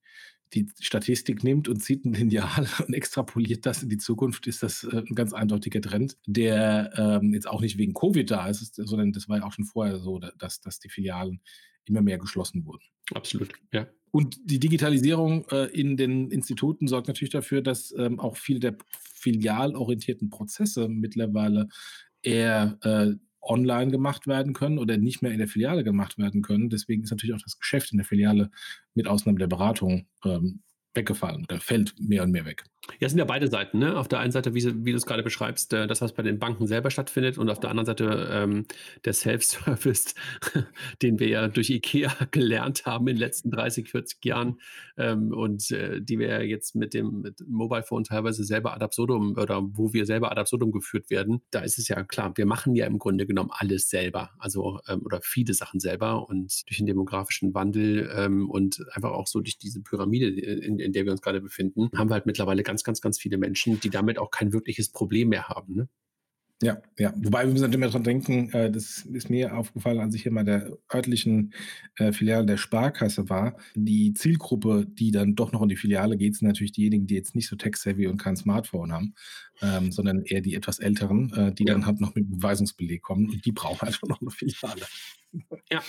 die 0.54 0.68
Statistik 0.80 1.44
nimmt 1.44 1.68
und 1.68 1.80
zieht 1.82 2.06
ein 2.06 2.14
Lineal 2.14 2.68
und 2.88 2.94
extrapoliert 2.94 3.66
das 3.66 3.84
in 3.84 3.90
die 3.90 3.98
Zukunft, 3.98 4.48
ist 4.48 4.64
das 4.64 4.84
äh, 4.84 4.98
ein 4.98 5.16
ganz 5.16 5.34
eindeutiger 5.34 5.82
Trend, 5.82 6.18
der 6.26 6.94
ähm, 6.96 7.34
jetzt 7.34 7.48
auch 7.48 7.62
nicht 7.62 7.78
wegen 7.78 7.94
Covid 7.94 8.30
da 8.30 8.48
ist, 8.48 8.76
sondern 8.76 9.12
das 9.12 9.28
war 9.30 9.38
ja 9.38 9.44
auch 9.46 9.54
schon 9.54 9.66
vorher 9.66 10.00
so, 10.00 10.20
dass, 10.20 10.62
dass 10.62 10.80
die 10.80 10.90
Filialen 10.90 11.42
immer 11.86 12.02
mehr 12.02 12.18
geschlossen 12.18 12.66
wurden. 12.66 12.84
Absolut, 13.14 13.50
ja. 13.72 13.88
Und 14.16 14.38
die 14.46 14.60
Digitalisierung 14.60 15.48
äh, 15.50 15.66
in 15.72 15.98
den 15.98 16.30
Instituten 16.30 16.88
sorgt 16.88 17.08
natürlich 17.08 17.32
dafür, 17.32 17.64
dass 17.64 17.92
ähm, 17.98 18.20
auch 18.20 18.38
viele 18.38 18.60
der 18.60 18.78
filialorientierten 19.16 20.30
Prozesse 20.30 20.88
mittlerweile 20.88 21.68
eher 22.22 22.78
äh, 22.84 23.16
online 23.42 23.90
gemacht 23.90 24.28
werden 24.28 24.54
können 24.54 24.78
oder 24.78 24.98
nicht 24.98 25.24
mehr 25.24 25.32
in 25.32 25.40
der 25.40 25.48
Filiale 25.48 25.84
gemacht 25.84 26.20
werden 26.20 26.44
können. 26.44 26.70
Deswegen 26.70 27.02
ist 27.02 27.10
natürlich 27.10 27.36
auch 27.36 27.42
das 27.42 27.58
Geschäft 27.58 27.92
in 27.92 27.98
der 27.98 28.06
Filiale 28.06 28.52
mit 28.94 29.08
Ausnahme 29.08 29.40
der 29.40 29.48
Beratung 29.48 30.06
ähm, 30.24 30.62
weggefallen 30.94 31.46
oder 31.50 31.60
fällt 31.60 31.94
mehr 32.00 32.24
und 32.24 32.32
mehr 32.32 32.46
weg. 32.46 32.64
Ja, 33.00 33.06
es 33.06 33.14
sind 33.14 33.20
ja 33.20 33.26
beide 33.26 33.48
Seiten. 33.48 33.80
Ne? 33.80 33.98
Auf 33.98 34.10
der 34.10 34.20
einen 34.20 34.34
Seite, 34.34 34.54
wie, 34.54 34.86
wie 34.86 34.92
du 34.92 34.98
es 34.98 35.06
gerade 35.06 35.24
beschreibst, 35.24 35.72
äh, 35.72 35.88
das, 35.88 36.02
was 36.02 36.12
bei 36.12 36.22
den 36.22 36.38
Banken 36.38 36.68
selber 36.68 36.92
stattfindet, 36.92 37.38
und 37.38 37.50
auf 37.50 37.60
der 37.60 37.70
anderen 37.70 37.86
Seite 37.86 38.30
ähm, 38.30 38.66
der 39.06 39.14
Self-Service, 39.14 40.16
den 41.02 41.18
wir 41.18 41.30
ja 41.30 41.48
durch 41.48 41.70
IKEA 41.70 42.12
gelernt 42.32 42.86
haben 42.86 43.08
in 43.08 43.16
den 43.16 43.22
letzten 43.22 43.52
30, 43.52 43.90
40 43.90 44.26
Jahren 44.26 44.60
ähm, 44.98 45.32
und 45.32 45.72
äh, 45.72 46.02
die 46.02 46.20
wir 46.20 46.28
ja 46.28 46.42
jetzt 46.42 46.76
mit 46.76 46.94
dem 46.94 47.22
mit 47.22 47.40
Mobile 47.48 47.84
Phone 47.84 48.04
teilweise 48.04 48.44
selber 48.44 48.74
ad 48.74 48.84
absurdum 48.84 49.38
oder 49.38 49.62
wo 49.64 49.94
wir 49.94 50.06
selber 50.06 50.30
ad 50.32 50.40
absurdum 50.42 50.72
geführt 50.72 51.10
werden. 51.10 51.42
Da 51.52 51.62
ist 51.62 51.78
es 51.78 51.88
ja 51.88 52.04
klar, 52.04 52.34
wir 52.36 52.46
machen 52.46 52.76
ja 52.76 52.86
im 52.86 53.00
Grunde 53.00 53.26
genommen 53.26 53.52
alles 53.54 53.90
selber, 53.90 54.32
also 54.40 54.82
ähm, 54.90 55.04
oder 55.06 55.22
viele 55.24 55.54
Sachen 55.54 55.80
selber 55.80 56.28
und 56.28 56.68
durch 56.68 56.78
den 56.78 56.86
demografischen 56.86 57.54
Wandel 57.54 58.12
ähm, 58.14 58.50
und 58.50 58.84
einfach 58.92 59.12
auch 59.12 59.28
so 59.28 59.40
durch 59.40 59.58
diese 59.58 59.82
Pyramide, 59.82 60.28
in, 60.28 60.80
in 60.84 60.94
der 60.94 61.06
wir 61.06 61.12
uns 61.12 61.22
gerade 61.22 61.42
befinden, 61.42 61.90
haben 61.96 62.10
wir 62.10 62.16
halt 62.16 62.26
mittlerweile 62.26 62.64
ganz 62.64 62.84
ganz, 62.84 63.02
ganz, 63.02 63.20
viele 63.20 63.38
Menschen, 63.38 63.80
die 63.80 63.90
damit 63.90 64.20
auch 64.20 64.32
kein 64.32 64.54
wirkliches 64.54 64.90
Problem 64.90 65.30
mehr 65.30 65.48
haben. 65.50 65.76
Ne? 65.76 65.90
Ja, 66.64 66.82
ja. 66.98 67.14
Wobei 67.18 67.44
wir 67.44 67.52
müssen 67.52 67.64
natürlich 67.64 67.80
mal 67.82 67.92
dran 67.92 68.04
denken, 68.04 68.50
äh, 68.54 68.72
das 68.72 69.00
ist 69.00 69.30
mir 69.30 69.58
aufgefallen, 69.58 70.00
als 70.00 70.16
ich 70.16 70.24
hier 70.24 70.32
mal 70.32 70.46
der 70.46 70.72
örtlichen 70.94 71.54
äh, 71.98 72.14
Filiale 72.14 72.46
der 72.46 72.56
Sparkasse 72.56 73.30
war. 73.30 73.58
Die 73.76 74.14
Zielgruppe, 74.14 74.86
die 74.88 75.12
dann 75.12 75.36
doch 75.36 75.52
noch 75.52 75.62
in 75.62 75.70
die 75.70 75.76
Filiale 75.76 76.16
geht, 76.16 76.36
sind 76.36 76.48
natürlich 76.48 76.72
diejenigen, 76.72 77.06
die 77.06 77.16
jetzt 77.16 77.36
nicht 77.36 77.50
so 77.50 77.58
tech-savvy 77.58 78.08
und 78.08 78.18
kein 78.18 78.38
Smartphone 78.38 78.94
haben, 78.94 79.14
ähm, 79.62 79.92
sondern 79.92 80.22
eher 80.22 80.40
die 80.40 80.56
etwas 80.56 80.80
älteren, 80.80 81.34
äh, 81.34 81.54
die 81.54 81.66
ja. 81.66 81.74
dann 81.74 81.86
halt 81.86 82.00
noch 82.00 82.16
mit 82.16 82.30
Beweisungsbeleg 82.30 83.02
kommen 83.02 83.30
und 83.30 83.46
die 83.46 83.52
brauchen 83.52 83.82
einfach 83.88 84.08
noch 84.08 84.22
eine 84.22 84.32
Filiale. 84.32 84.86
Ja, 85.70 85.84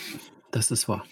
das 0.51 0.71
ist 0.71 0.89
wahr. 0.89 1.05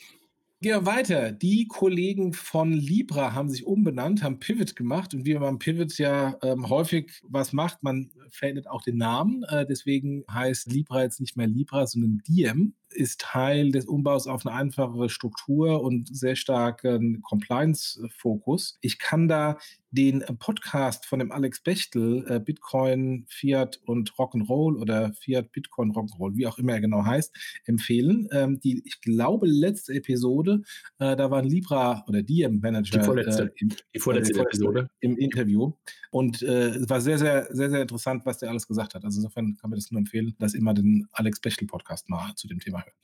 Gehen 0.63 0.75
wir 0.75 0.85
weiter. 0.85 1.33
Die 1.33 1.67
Kollegen 1.67 2.31
von 2.31 2.71
Libra 2.71 3.33
haben 3.33 3.49
sich 3.49 3.65
umbenannt, 3.65 4.23
haben 4.23 4.39
Pivot 4.39 4.77
gemacht. 4.77 5.13
Und 5.13 5.25
wie 5.25 5.33
man 5.37 5.59
Pivot 5.59 5.97
ja 5.97 6.37
ähm, 6.41 6.69
häufig 6.69 7.19
was 7.27 7.51
macht, 7.51 7.83
man 7.83 8.11
verändert 8.29 8.69
auch 8.69 8.81
den 8.81 8.95
Namen. 8.95 9.43
Äh, 9.49 9.65
deswegen 9.65 10.23
heißt 10.31 10.71
Libra 10.71 11.03
jetzt 11.03 11.19
nicht 11.19 11.35
mehr 11.35 11.47
Libra, 11.47 11.85
sondern 11.85 12.21
Diem 12.25 12.75
ist 12.93 13.21
Teil 13.21 13.71
des 13.71 13.85
Umbaus 13.85 14.27
auf 14.27 14.45
eine 14.45 14.55
einfachere 14.55 15.09
Struktur 15.09 15.81
und 15.81 16.07
sehr 16.15 16.35
starken 16.35 17.21
Compliance-Fokus. 17.21 18.77
Ich 18.81 18.99
kann 18.99 19.27
da 19.27 19.57
den 19.93 20.23
Podcast 20.39 21.05
von 21.05 21.19
dem 21.19 21.31
Alex 21.31 21.61
Bechtel, 21.61 22.25
äh, 22.27 22.39
Bitcoin, 22.39 23.25
Fiat 23.29 23.79
und 23.85 24.11
Rock'n'Roll 24.13 24.75
oder 24.77 25.13
Fiat, 25.13 25.51
Bitcoin, 25.51 25.91
Rock'n'Roll, 25.91 26.35
wie 26.35 26.47
auch 26.47 26.57
immer 26.57 26.73
er 26.73 26.81
genau 26.81 27.05
heißt, 27.05 27.31
empfehlen. 27.65 28.27
Ähm, 28.31 28.59
die, 28.59 28.81
ich 28.85 29.01
glaube, 29.01 29.45
letzte 29.45 29.93
Episode, 29.93 30.63
äh, 30.97 31.15
da 31.15 31.29
war 31.29 31.39
ein 31.39 31.47
Libra 31.47 32.03
oder 32.07 32.23
DM-Manager. 32.23 32.99
Die 32.99 33.05
vorletzte, 33.05 33.43
äh, 33.43 33.49
im, 33.57 33.69
die 33.93 33.99
vorletzte 33.99 34.39
äh, 34.39 34.41
Episode. 34.41 34.89
Im 34.99 35.15
Interview. 35.17 35.73
Und 36.09 36.41
äh, 36.41 36.69
es 36.69 36.89
war 36.89 36.99
sehr, 36.99 37.19
sehr, 37.19 37.47
sehr, 37.51 37.69
sehr 37.69 37.81
interessant, 37.81 38.25
was 38.25 38.39
der 38.39 38.49
alles 38.49 38.67
gesagt 38.67 38.95
hat. 38.95 39.05
Also 39.05 39.19
insofern 39.19 39.55
kann 39.57 39.69
man 39.69 39.77
das 39.77 39.91
nur 39.91 39.99
empfehlen, 39.99 40.35
dass 40.39 40.55
immer 40.55 40.73
den 40.73 41.07
Alex 41.11 41.39
Bechtel-Podcast 41.39 42.09
mal 42.09 42.33
zu 42.35 42.47
dem 42.47 42.59
Thema 42.59 42.82
hört. 42.85 42.95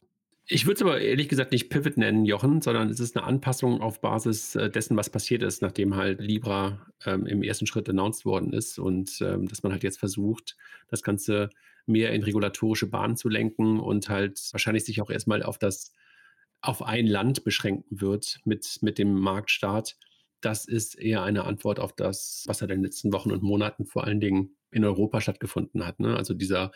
Ich 0.51 0.65
würde 0.65 0.75
es 0.77 0.81
aber 0.81 0.99
ehrlich 0.99 1.29
gesagt 1.29 1.51
nicht 1.51 1.69
Pivot 1.69 1.97
nennen, 1.97 2.25
Jochen, 2.25 2.61
sondern 2.61 2.89
es 2.89 2.99
ist 2.99 3.15
eine 3.15 3.25
Anpassung 3.25 3.81
auf 3.81 4.01
Basis 4.01 4.55
äh, 4.55 4.71
dessen, 4.71 4.97
was 4.97 5.11
passiert 5.11 5.43
ist, 5.43 5.61
nachdem 5.61 5.95
halt 5.95 6.19
Libra 6.19 6.87
ähm, 7.05 7.27
im 7.27 7.43
ersten 7.43 7.67
Schritt 7.67 7.87
announced 7.87 8.25
worden 8.25 8.51
ist 8.51 8.79
und 8.79 9.21
ähm, 9.21 9.47
dass 9.47 9.61
man 9.61 9.71
halt 9.71 9.83
jetzt 9.83 9.99
versucht, 9.99 10.57
das 10.87 11.03
Ganze 11.03 11.51
mehr 11.85 12.13
in 12.13 12.23
regulatorische 12.23 12.87
Bahnen 12.87 13.15
zu 13.15 13.29
lenken 13.29 13.79
und 13.79 14.09
halt 14.09 14.39
wahrscheinlich 14.51 14.85
sich 14.85 15.01
auch 15.01 15.11
erstmal 15.11 15.43
auf 15.43 15.59
das, 15.59 15.93
auf 16.61 16.81
ein 16.81 17.05
Land 17.05 17.43
beschränken 17.43 18.01
wird 18.01 18.39
mit, 18.43 18.79
mit 18.81 18.97
dem 18.97 19.13
Marktstart. 19.13 19.97
Das 20.41 20.65
ist 20.65 20.97
eher 20.97 21.21
eine 21.21 21.43
Antwort 21.43 21.79
auf 21.79 21.93
das, 21.93 22.45
was 22.47 22.61
halt 22.61 22.71
in 22.71 22.77
den 22.77 22.85
letzten 22.85 23.13
Wochen 23.13 23.31
und 23.31 23.43
Monaten 23.43 23.85
vor 23.85 24.05
allen 24.05 24.19
Dingen 24.19 24.55
in 24.71 24.83
Europa 24.83 25.21
stattgefunden 25.21 25.85
hat. 25.85 25.99
Ne? 25.99 26.17
Also 26.17 26.33
dieser 26.33 26.71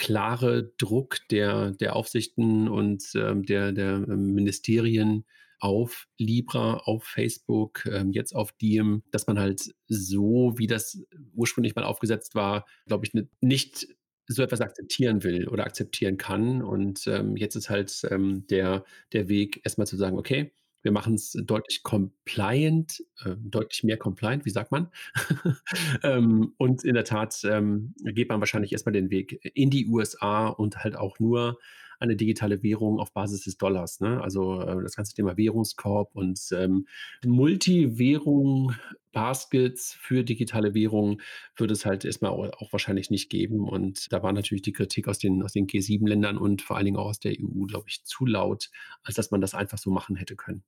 klare 0.00 0.72
Druck 0.78 1.18
der, 1.30 1.72
der 1.72 1.94
Aufsichten 1.94 2.68
und 2.68 3.04
ähm, 3.14 3.44
der, 3.44 3.70
der 3.72 3.96
ähm, 4.08 4.32
Ministerien 4.32 5.26
auf 5.58 6.08
Libra, 6.16 6.78
auf 6.78 7.04
Facebook, 7.04 7.84
ähm, 7.84 8.10
jetzt 8.10 8.34
auf 8.34 8.52
Diem, 8.52 9.02
dass 9.10 9.26
man 9.26 9.38
halt 9.38 9.74
so, 9.88 10.54
wie 10.56 10.66
das 10.66 11.02
ursprünglich 11.34 11.74
mal 11.74 11.84
aufgesetzt 11.84 12.34
war, 12.34 12.64
glaube 12.86 13.04
ich, 13.04 13.12
nicht 13.42 13.88
so 14.26 14.42
etwas 14.42 14.62
akzeptieren 14.62 15.22
will 15.22 15.46
oder 15.48 15.64
akzeptieren 15.64 16.16
kann. 16.16 16.62
Und 16.62 17.06
ähm, 17.06 17.36
jetzt 17.36 17.56
ist 17.56 17.68
halt 17.68 17.92
ähm, 18.10 18.46
der, 18.48 18.84
der 19.12 19.28
Weg, 19.28 19.60
erstmal 19.64 19.86
zu 19.86 19.98
sagen, 19.98 20.16
okay, 20.16 20.50
wir 20.82 20.92
machen 20.92 21.14
es 21.14 21.32
deutlich 21.32 21.82
compliant, 21.82 23.04
äh, 23.24 23.36
deutlich 23.38 23.84
mehr 23.84 23.96
compliant, 23.96 24.44
wie 24.44 24.50
sagt 24.50 24.72
man? 24.72 24.88
ähm, 26.02 26.54
und 26.56 26.84
in 26.84 26.94
der 26.94 27.04
Tat 27.04 27.40
ähm, 27.44 27.94
geht 28.02 28.28
man 28.28 28.40
wahrscheinlich 28.40 28.72
erstmal 28.72 28.92
den 28.92 29.10
Weg 29.10 29.40
in 29.54 29.70
die 29.70 29.86
USA 29.86 30.48
und 30.48 30.78
halt 30.78 30.96
auch 30.96 31.18
nur 31.18 31.58
eine 32.00 32.16
digitale 32.16 32.62
Währung 32.62 32.98
auf 32.98 33.12
Basis 33.12 33.44
des 33.44 33.58
Dollars. 33.58 34.00
Ne? 34.00 34.20
Also 34.22 34.60
äh, 34.62 34.82
das 34.82 34.96
ganze 34.96 35.14
Thema 35.14 35.36
Währungskorb 35.36 36.14
und 36.14 36.40
ähm, 36.52 36.86
Multiwährung, 37.24 38.74
Baskets 39.12 39.96
für 40.00 40.24
digitale 40.24 40.74
Währungen 40.74 41.20
wird 41.56 41.70
es 41.70 41.84
halt 41.84 42.04
erstmal 42.04 42.32
auch 42.32 42.72
wahrscheinlich 42.72 43.10
nicht 43.10 43.28
geben. 43.28 43.68
Und 43.68 44.12
da 44.12 44.22
war 44.22 44.32
natürlich 44.32 44.62
die 44.62 44.72
Kritik 44.72 45.08
aus 45.08 45.18
den, 45.18 45.42
aus 45.42 45.52
den 45.52 45.66
G7-Ländern 45.66 46.38
und 46.38 46.62
vor 46.62 46.76
allen 46.76 46.86
Dingen 46.86 46.96
auch 46.96 47.06
aus 47.06 47.20
der 47.20 47.32
EU, 47.32 47.66
glaube 47.66 47.86
ich, 47.88 48.04
zu 48.04 48.24
laut, 48.24 48.70
als 49.02 49.16
dass 49.16 49.30
man 49.30 49.40
das 49.40 49.54
einfach 49.54 49.78
so 49.78 49.90
machen 49.90 50.16
hätte 50.16 50.36
können. 50.36 50.62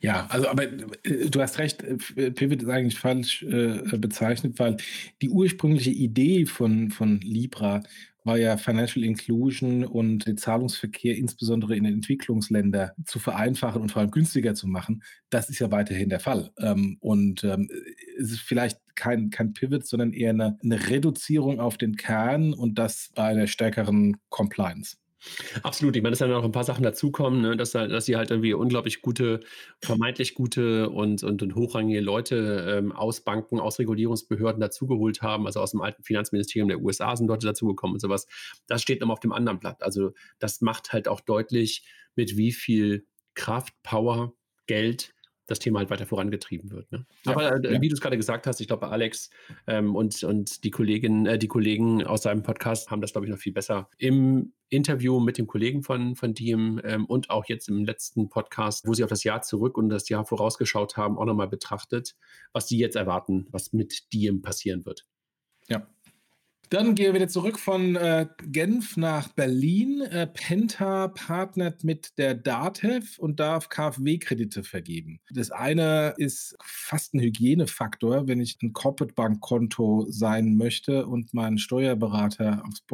Ja, 0.00 0.26
also 0.26 0.48
aber 0.48 0.64
äh, 0.72 1.28
du 1.30 1.40
hast 1.40 1.58
recht, 1.58 1.82
äh, 1.82 2.30
Pivot 2.30 2.62
ist 2.62 2.68
eigentlich 2.68 2.98
falsch 2.98 3.42
äh, 3.42 3.82
bezeichnet, 3.98 4.58
weil 4.58 4.76
die 5.20 5.30
ursprüngliche 5.30 5.90
Idee 5.90 6.46
von, 6.46 6.90
von 6.90 7.20
Libra 7.20 7.82
war 8.24 8.38
ja 8.38 8.56
Financial 8.56 9.04
Inclusion 9.04 9.84
und 9.84 10.26
den 10.26 10.38
Zahlungsverkehr 10.38 11.16
insbesondere 11.16 11.76
in 11.76 11.84
den 11.84 11.94
Entwicklungsländern 11.94 12.90
zu 13.04 13.18
vereinfachen 13.18 13.82
und 13.82 13.92
vor 13.92 14.00
allem 14.00 14.10
günstiger 14.10 14.54
zu 14.54 14.66
machen. 14.66 15.02
Das 15.30 15.50
ist 15.50 15.58
ja 15.58 15.70
weiterhin 15.70 16.08
der 16.08 16.20
Fall. 16.20 16.50
Ähm, 16.58 16.96
und 17.00 17.44
ähm, 17.44 17.68
es 18.18 18.32
ist 18.32 18.40
vielleicht 18.40 18.80
kein, 18.94 19.30
kein 19.30 19.52
Pivot, 19.52 19.86
sondern 19.86 20.12
eher 20.12 20.30
eine, 20.30 20.58
eine 20.62 20.88
Reduzierung 20.88 21.60
auf 21.60 21.76
den 21.76 21.96
Kern 21.96 22.54
und 22.54 22.78
das 22.78 23.10
bei 23.14 23.24
einer 23.24 23.46
stärkeren 23.46 24.16
Compliance. 24.30 24.96
Absolut. 25.62 25.96
Ich 25.96 26.02
meine, 26.02 26.12
dass 26.12 26.18
dann 26.18 26.30
noch 26.30 26.44
ein 26.44 26.52
paar 26.52 26.64
Sachen 26.64 26.82
dazukommen, 26.82 27.40
ne? 27.40 27.56
dass, 27.56 27.72
dass 27.72 28.04
sie 28.04 28.16
halt 28.16 28.30
irgendwie 28.30 28.52
unglaublich 28.54 29.02
gute, 29.02 29.40
vermeintlich 29.80 30.34
gute 30.34 30.90
und, 30.90 31.22
und, 31.22 31.42
und 31.42 31.54
hochrangige 31.54 32.00
Leute 32.00 32.76
ähm, 32.78 32.92
aus 32.92 33.22
Banken, 33.22 33.60
aus 33.60 33.78
Regulierungsbehörden 33.78 34.60
dazugeholt 34.60 35.22
haben. 35.22 35.46
Also 35.46 35.60
aus 35.60 35.72
dem 35.72 35.80
alten 35.80 36.02
Finanzministerium 36.02 36.68
der 36.68 36.80
USA 36.80 37.16
sind 37.16 37.26
Leute 37.26 37.46
dazugekommen 37.46 37.94
und 37.94 38.00
sowas. 38.00 38.26
Das 38.66 38.82
steht 38.82 39.00
nochmal 39.00 39.14
auf 39.14 39.20
dem 39.20 39.32
anderen 39.32 39.58
Blatt. 39.58 39.82
Also 39.82 40.12
das 40.38 40.60
macht 40.60 40.92
halt 40.92 41.08
auch 41.08 41.20
deutlich, 41.20 41.84
mit 42.16 42.36
wie 42.36 42.52
viel 42.52 43.06
Kraft, 43.34 43.74
Power, 43.82 44.34
Geld 44.66 45.14
das 45.46 45.58
Thema 45.58 45.80
halt 45.80 45.90
weiter 45.90 46.06
vorangetrieben 46.06 46.70
wird. 46.70 46.90
Ne? 46.90 47.06
Ja, 47.24 47.32
Aber 47.32 47.64
äh, 47.64 47.74
ja. 47.74 47.80
wie 47.80 47.88
du 47.88 47.94
es 47.94 48.00
gerade 48.00 48.16
gesagt 48.16 48.46
hast, 48.46 48.60
ich 48.60 48.66
glaube, 48.66 48.88
Alex 48.88 49.30
ähm, 49.66 49.94
und, 49.94 50.22
und 50.24 50.64
die 50.64 50.70
Kollegin, 50.70 51.26
äh, 51.26 51.38
die 51.38 51.48
Kollegen 51.48 52.04
aus 52.04 52.22
seinem 52.22 52.42
Podcast 52.42 52.90
haben 52.90 53.00
das, 53.00 53.12
glaube 53.12 53.26
ich, 53.26 53.30
noch 53.30 53.38
viel 53.38 53.52
besser 53.52 53.88
im 53.98 54.52
Interview 54.70 55.20
mit 55.20 55.38
dem 55.38 55.46
Kollegen 55.46 55.82
von, 55.82 56.16
von 56.16 56.34
Diem 56.34 56.80
ähm, 56.84 57.04
und 57.06 57.30
auch 57.30 57.44
jetzt 57.46 57.68
im 57.68 57.84
letzten 57.84 58.28
Podcast, 58.28 58.86
wo 58.86 58.94
sie 58.94 59.04
auf 59.04 59.10
das 59.10 59.24
Jahr 59.24 59.42
zurück 59.42 59.76
und 59.76 59.88
das 59.88 60.08
Jahr 60.08 60.24
vorausgeschaut 60.24 60.96
haben, 60.96 61.18
auch 61.18 61.26
nochmal 61.26 61.48
betrachtet, 61.48 62.16
was 62.52 62.68
sie 62.68 62.78
jetzt 62.78 62.96
erwarten, 62.96 63.46
was 63.50 63.72
mit 63.72 64.12
Diem 64.12 64.42
passieren 64.42 64.84
wird. 64.86 65.06
Ja, 65.68 65.86
dann 66.70 66.94
gehen 66.94 67.06
wir 67.06 67.14
wieder 67.14 67.28
zurück 67.28 67.58
von 67.58 67.96
äh, 67.96 68.26
Genf 68.42 68.96
nach 68.96 69.28
Berlin. 69.28 70.00
Äh, 70.02 70.26
Penta 70.26 71.08
partnert 71.08 71.84
mit 71.84 72.18
der 72.18 72.34
DATEV 72.34 73.18
und 73.18 73.40
darf 73.40 73.68
KfW-Kredite 73.68 74.62
vergeben. 74.62 75.20
Das 75.30 75.50
eine 75.50 76.14
ist 76.16 76.56
fast 76.62 77.14
ein 77.14 77.20
Hygienefaktor, 77.20 78.26
wenn 78.28 78.40
ich 78.40 78.58
ein 78.62 78.72
Corporate-Bankkonto 78.72 80.06
sein 80.08 80.56
möchte 80.56 81.06
und 81.06 81.34
meinen 81.34 81.58
Steuerberater 81.58 82.62
aufs 82.66 82.84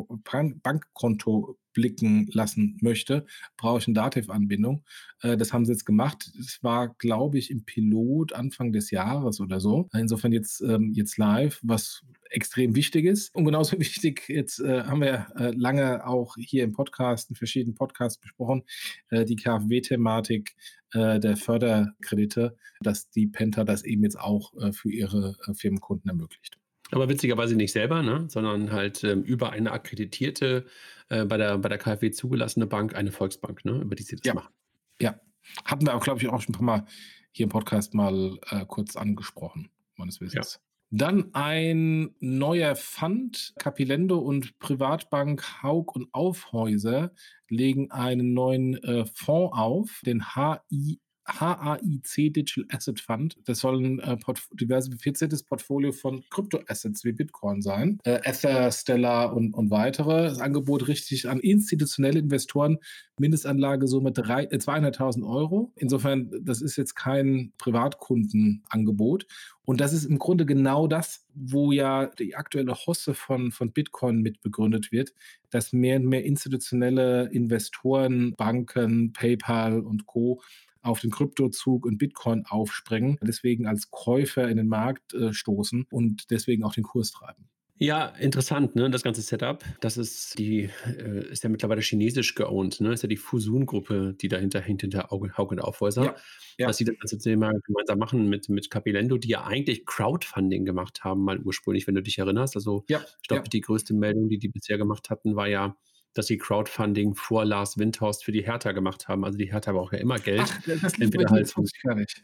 Bankkonto 0.62 1.58
blicken 1.80 2.28
lassen 2.32 2.76
möchte, 2.82 3.25
brauche 3.56 3.78
ich 3.78 3.87
eine 3.87 3.94
Dativ-Anbindung. 3.94 4.84
Äh, 5.22 5.38
das 5.38 5.52
haben 5.52 5.64
sie 5.64 5.72
jetzt 5.72 5.87
gemacht. 5.87 6.30
Es 6.38 6.62
war, 6.62 6.94
glaube 6.99 7.38
ich, 7.38 7.50
im 7.50 7.64
Pilot 7.64 8.34
Anfang 8.34 8.72
des 8.72 8.90
Jahres 8.90 9.40
oder 9.40 9.60
so. 9.60 9.88
Insofern 9.94 10.32
jetzt, 10.32 10.60
ähm, 10.60 10.92
jetzt 10.92 11.16
live, 11.16 11.58
was 11.62 12.02
extrem 12.28 12.76
wichtig 12.76 13.06
ist. 13.06 13.34
Und 13.34 13.46
genauso 13.46 13.78
wichtig, 13.80 14.28
jetzt 14.28 14.60
äh, 14.60 14.84
haben 14.84 15.00
wir 15.00 15.28
äh, 15.37 15.52
lange 15.56 16.06
auch 16.06 16.37
hier 16.37 16.64
im 16.64 16.72
Podcast, 16.72 17.30
in 17.30 17.37
verschiedenen 17.37 17.75
Podcasts 17.75 18.20
besprochen, 18.20 18.62
äh, 19.08 19.25
die 19.25 19.37
KfW-Thematik 19.37 20.54
äh, 20.92 21.18
der 21.18 21.38
Förderkredite, 21.38 22.56
dass 22.82 23.08
die 23.08 23.26
Penta 23.26 23.64
das 23.64 23.84
eben 23.84 24.04
jetzt 24.04 24.20
auch 24.20 24.54
äh, 24.58 24.72
für 24.72 24.90
ihre 24.90 25.37
äh, 25.46 25.54
Firmenkunden 25.54 26.10
ermöglicht. 26.10 26.60
Aber 26.90 27.09
witzigerweise 27.09 27.56
nicht 27.56 27.73
selber, 27.73 28.02
ne? 28.02 28.26
sondern 28.28 28.73
halt 28.73 29.04
ähm, 29.04 29.23
über 29.23 29.50
eine 29.50 29.73
akkreditierte, 29.73 30.66
äh, 31.09 31.25
bei, 31.25 31.37
der, 31.37 31.59
bei 31.59 31.68
der 31.68 31.78
KfW 31.78 32.11
zugelassene 32.11 32.66
Bank, 32.66 32.94
eine 32.94 33.12
Volksbank, 33.12 33.64
ne? 33.64 33.80
über 33.80 33.94
die 33.94 34.02
sie 34.02 34.16
das 34.16 34.26
ja. 34.26 34.35
machen. 34.35 34.52
Ja, 35.00 35.20
hatten 35.64 35.87
wir 35.87 35.94
auch, 35.94 36.02
glaube 36.02 36.20
ich, 36.20 36.28
auch 36.28 36.40
schon 36.40 36.54
ein 36.54 36.59
paar 36.59 36.64
Mal 36.64 36.87
hier 37.32 37.44
im 37.44 37.50
Podcast 37.50 37.94
mal 37.94 38.38
äh, 38.50 38.64
kurz 38.66 38.97
angesprochen, 38.97 39.70
meines 39.97 40.20
Wissens. 40.20 40.54
Ja. 40.54 40.61
Dann 40.92 41.32
ein 41.35 42.16
neuer 42.18 42.75
Fund. 42.75 43.54
Capilendo 43.59 44.18
und 44.18 44.59
Privatbank 44.59 45.62
Haug 45.62 45.94
und 45.94 46.09
Aufhäuser 46.12 47.12
legen 47.49 47.92
einen 47.92 48.35
neuen 48.35 48.75
äh, 48.82 49.04
Fonds 49.06 49.56
auf, 49.56 50.00
den 50.04 50.35
HI 50.35 51.00
HAIC 51.38 52.32
Digital 52.32 52.64
Asset 52.68 53.00
Fund. 53.00 53.37
Das 53.44 53.60
soll 53.60 53.82
ein 53.82 53.99
äh, 54.00 54.16
diversifiziertes 54.52 55.42
Portfolio 55.42 55.92
von 55.92 56.25
Kryptoassets 56.30 57.04
wie 57.04 57.12
Bitcoin 57.12 57.62
sein. 57.62 57.99
Äh, 58.04 58.20
Ether, 58.25 58.70
Stellar 58.72 59.34
und, 59.34 59.54
und 59.54 59.70
weitere. 59.70 60.25
Das 60.25 60.40
Angebot 60.40 60.88
richtet 60.88 61.08
sich 61.08 61.28
an 61.28 61.40
institutionelle 61.40 62.18
Investoren. 62.18 62.78
Mindestanlagesumme 63.18 64.10
äh, 64.10 64.56
200.000 64.56 65.28
Euro. 65.28 65.72
Insofern, 65.76 66.30
das 66.42 66.62
ist 66.62 66.76
jetzt 66.76 66.94
kein 66.94 67.52
Privatkundenangebot. 67.58 69.26
Und 69.64 69.80
das 69.80 69.92
ist 69.92 70.04
im 70.04 70.18
Grunde 70.18 70.46
genau 70.46 70.88
das, 70.88 71.26
wo 71.34 71.70
ja 71.70 72.06
die 72.06 72.34
aktuelle 72.34 72.75
Hosse 72.75 73.14
von, 73.14 73.52
von 73.52 73.72
Bitcoin 73.72 74.20
mit 74.20 74.40
begründet 74.40 74.90
wird, 74.90 75.12
dass 75.50 75.72
mehr 75.72 75.96
und 75.96 76.06
mehr 76.06 76.25
institutionelle 76.25 77.30
Investoren, 77.30 78.34
Banken, 78.37 79.12
PayPal 79.12 79.80
und 79.80 80.06
Co 80.06 80.40
auf 80.82 81.00
den 81.00 81.10
Kryptozug 81.10 81.87
und 81.87 81.99
Bitcoin 81.99 82.44
aufspringen, 82.46 83.18
deswegen 83.22 83.66
als 83.66 83.90
Käufer 83.90 84.49
in 84.49 84.56
den 84.56 84.68
Markt 84.68 85.14
äh, 85.14 85.32
stoßen 85.32 85.87
und 85.90 86.30
deswegen 86.30 86.64
auch 86.64 86.75
den 86.75 86.84
Kurs 86.84 87.10
treiben. 87.10 87.50
Ja, 87.82 88.08
interessant, 88.08 88.76
ne? 88.76 88.90
Das 88.90 89.02
ganze 89.02 89.22
Setup. 89.22 89.64
Das 89.80 89.96
ist 89.96 90.38
die, 90.38 90.68
äh, 90.84 91.30
ist 91.30 91.44
ja 91.44 91.49
mittlerweile 91.49 91.80
chinesisch 91.80 92.34
geowned, 92.34 92.78
ne? 92.82 92.92
Ist 92.92 93.02
ja 93.02 93.08
die 93.08 93.16
Fusun-Gruppe, 93.16 94.14
die 94.20 94.28
dahinter 94.28 94.60
hinter 94.60 95.08
Hauke 95.10 95.54
und 95.54 95.60
Aufhäuser. 95.60 96.04
Ja, 96.04 96.16
ja. 96.58 96.66
Dass 96.66 96.76
sie 96.76 96.84
das 96.84 96.96
ganze 96.99 97.16
Thema 97.16 97.50
gemeinsam 97.64 97.99
machen 97.99 98.28
mit, 98.28 98.50
mit 98.50 98.70
Capilendo, 98.70 99.16
die 99.16 99.28
ja 99.28 99.44
eigentlich 99.46 99.87
Crowdfunding 99.87 100.66
gemacht 100.66 101.04
haben, 101.04 101.25
mal 101.25 101.40
ursprünglich, 101.40 101.87
wenn 101.87 101.94
du 101.94 102.02
dich 102.02 102.18
erinnerst. 102.18 102.54
Also 102.54 102.84
Ja, 102.87 103.00
ich 103.22 103.28
glaube, 103.28 103.44
ja. 103.44 103.49
die 103.50 103.62
größte 103.62 103.94
Meldung, 103.94 104.28
die 104.28 104.38
die 104.38 104.49
bisher 104.49 104.76
gemacht 104.76 105.08
hatten, 105.08 105.34
war 105.34 105.49
ja, 105.49 105.75
dass 106.14 106.26
sie 106.26 106.38
Crowdfunding 106.38 107.14
vor 107.14 107.45
Lars 107.45 107.79
Windhorst 107.79 108.25
für 108.25 108.33
die 108.33 108.45
Hertha 108.45 108.73
gemacht 108.73 109.09
haben. 109.09 109.25
Also 109.25 109.38
die 109.38 109.52
Hertha 109.52 109.73
braucht 109.73 109.93
ja 109.93 109.99
immer 110.00 110.19
Geld. 110.19 110.43
Ach, 110.43 110.62
das 110.67 110.95
Entweder 110.95 111.31
halt 111.31 111.50
vom 111.50 111.64
gar 111.83 111.95
nicht. 111.95 112.23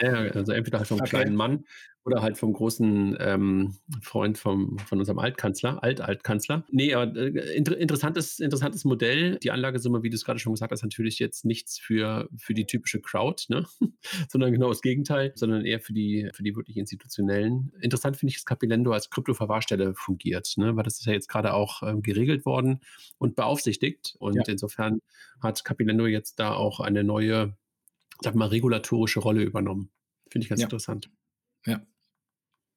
ja, 0.00 0.12
also 0.12 0.52
entweder 0.52 0.78
halt 0.78 0.88
vom 0.88 1.00
Okay. 1.00 1.10
kleinen 1.10 1.36
Mann 1.36 1.64
oder 2.04 2.20
halt 2.20 2.36
vom 2.36 2.52
großen 2.52 3.16
ähm, 3.18 3.76
Freund 4.02 4.36
vom, 4.36 4.78
von 4.78 4.98
unserem 4.98 5.18
Altkanzler, 5.18 5.82
Alt-Altkanzler. 5.82 6.64
Nee, 6.70 6.92
aber 6.94 7.16
äh, 7.16 7.56
inter 7.56 7.78
interessantes, 7.78 8.40
interessantes 8.40 8.84
Modell. 8.84 9.38
Die 9.38 9.50
Anlagesumme, 9.50 10.02
wie 10.02 10.10
du 10.10 10.16
es 10.16 10.24
gerade 10.24 10.38
schon 10.38 10.52
gesagt 10.52 10.70
hast, 10.70 10.82
natürlich 10.82 11.18
jetzt 11.18 11.44
nichts 11.46 11.78
für, 11.78 12.28
für 12.36 12.52
die 12.52 12.66
typische 12.66 13.00
Crowd, 13.00 13.44
ne? 13.48 13.64
sondern 14.28 14.52
genau 14.52 14.68
das 14.68 14.82
Gegenteil, 14.82 15.32
sondern 15.34 15.64
eher 15.64 15.80
für 15.80 15.94
die, 15.94 16.28
für 16.34 16.42
die 16.42 16.54
wirklich 16.54 16.76
institutionellen. 16.76 17.72
Interessant 17.80 18.16
finde 18.18 18.30
ich, 18.30 18.36
dass 18.36 18.44
Capilendo 18.44 18.92
als 18.92 19.08
Kryptoverwahrstelle 19.08 19.94
fungiert, 19.94 20.52
ne? 20.56 20.76
weil 20.76 20.84
das 20.84 20.98
ist 20.98 21.06
ja 21.06 21.12
jetzt 21.14 21.28
gerade 21.28 21.54
auch 21.54 21.82
ähm, 21.82 22.02
geregelt 22.02 22.44
worden 22.44 22.80
und 23.18 23.34
beaufsichtigt. 23.34 24.14
Und 24.18 24.36
Ja. 24.36 24.42
insofern 24.46 25.00
hat 25.40 25.64
Capilendo 25.64 26.06
jetzt 26.06 26.38
da 26.38 26.52
auch 26.52 26.80
eine 26.80 27.02
neue, 27.02 27.56
sag 28.20 28.34
mal, 28.34 28.48
regulatorische 28.48 29.20
Rolle 29.20 29.42
übernommen. 29.42 29.90
Finde 30.30 30.44
ich 30.44 30.48
ganz 30.50 30.60
Ja. 30.60 30.66
interessant. 30.66 31.10
Ja. 31.66 31.80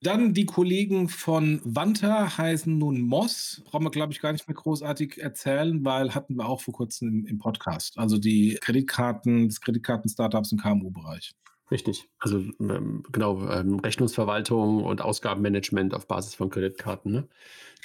Dann 0.01 0.33
die 0.33 0.45
Kollegen 0.45 1.09
von 1.09 1.59
Wanta 1.63 2.37
heißen 2.37 2.77
nun 2.77 3.01
Moss. 3.01 3.63
Brauchen 3.65 3.85
wir, 3.85 3.89
glaube 3.91 4.13
ich, 4.13 4.21
gar 4.21 4.31
nicht 4.31 4.47
mehr 4.47 4.55
großartig 4.55 5.17
erzählen, 5.21 5.83
weil 5.83 6.13
hatten 6.13 6.35
wir 6.35 6.47
auch 6.47 6.61
vor 6.61 6.73
kurzem 6.73 7.09
im, 7.09 7.25
im 7.25 7.37
Podcast. 7.39 7.97
Also 7.97 8.17
die 8.19 8.57
Kreditkarten, 8.61 9.47
das 9.49 9.59
Kreditkarten-Startups 9.61 10.51
im 10.51 10.59
KMU-Bereich. 10.59 11.33
Richtig. 11.71 12.07
Also 12.19 12.37
ähm, 12.59 13.03
genau, 13.11 13.49
ähm, 13.49 13.79
Rechnungsverwaltung 13.79 14.83
und 14.83 15.01
Ausgabenmanagement 15.01 15.93
auf 15.93 16.07
Basis 16.07 16.35
von 16.35 16.49
Kreditkarten. 16.49 17.11
Ne? 17.11 17.27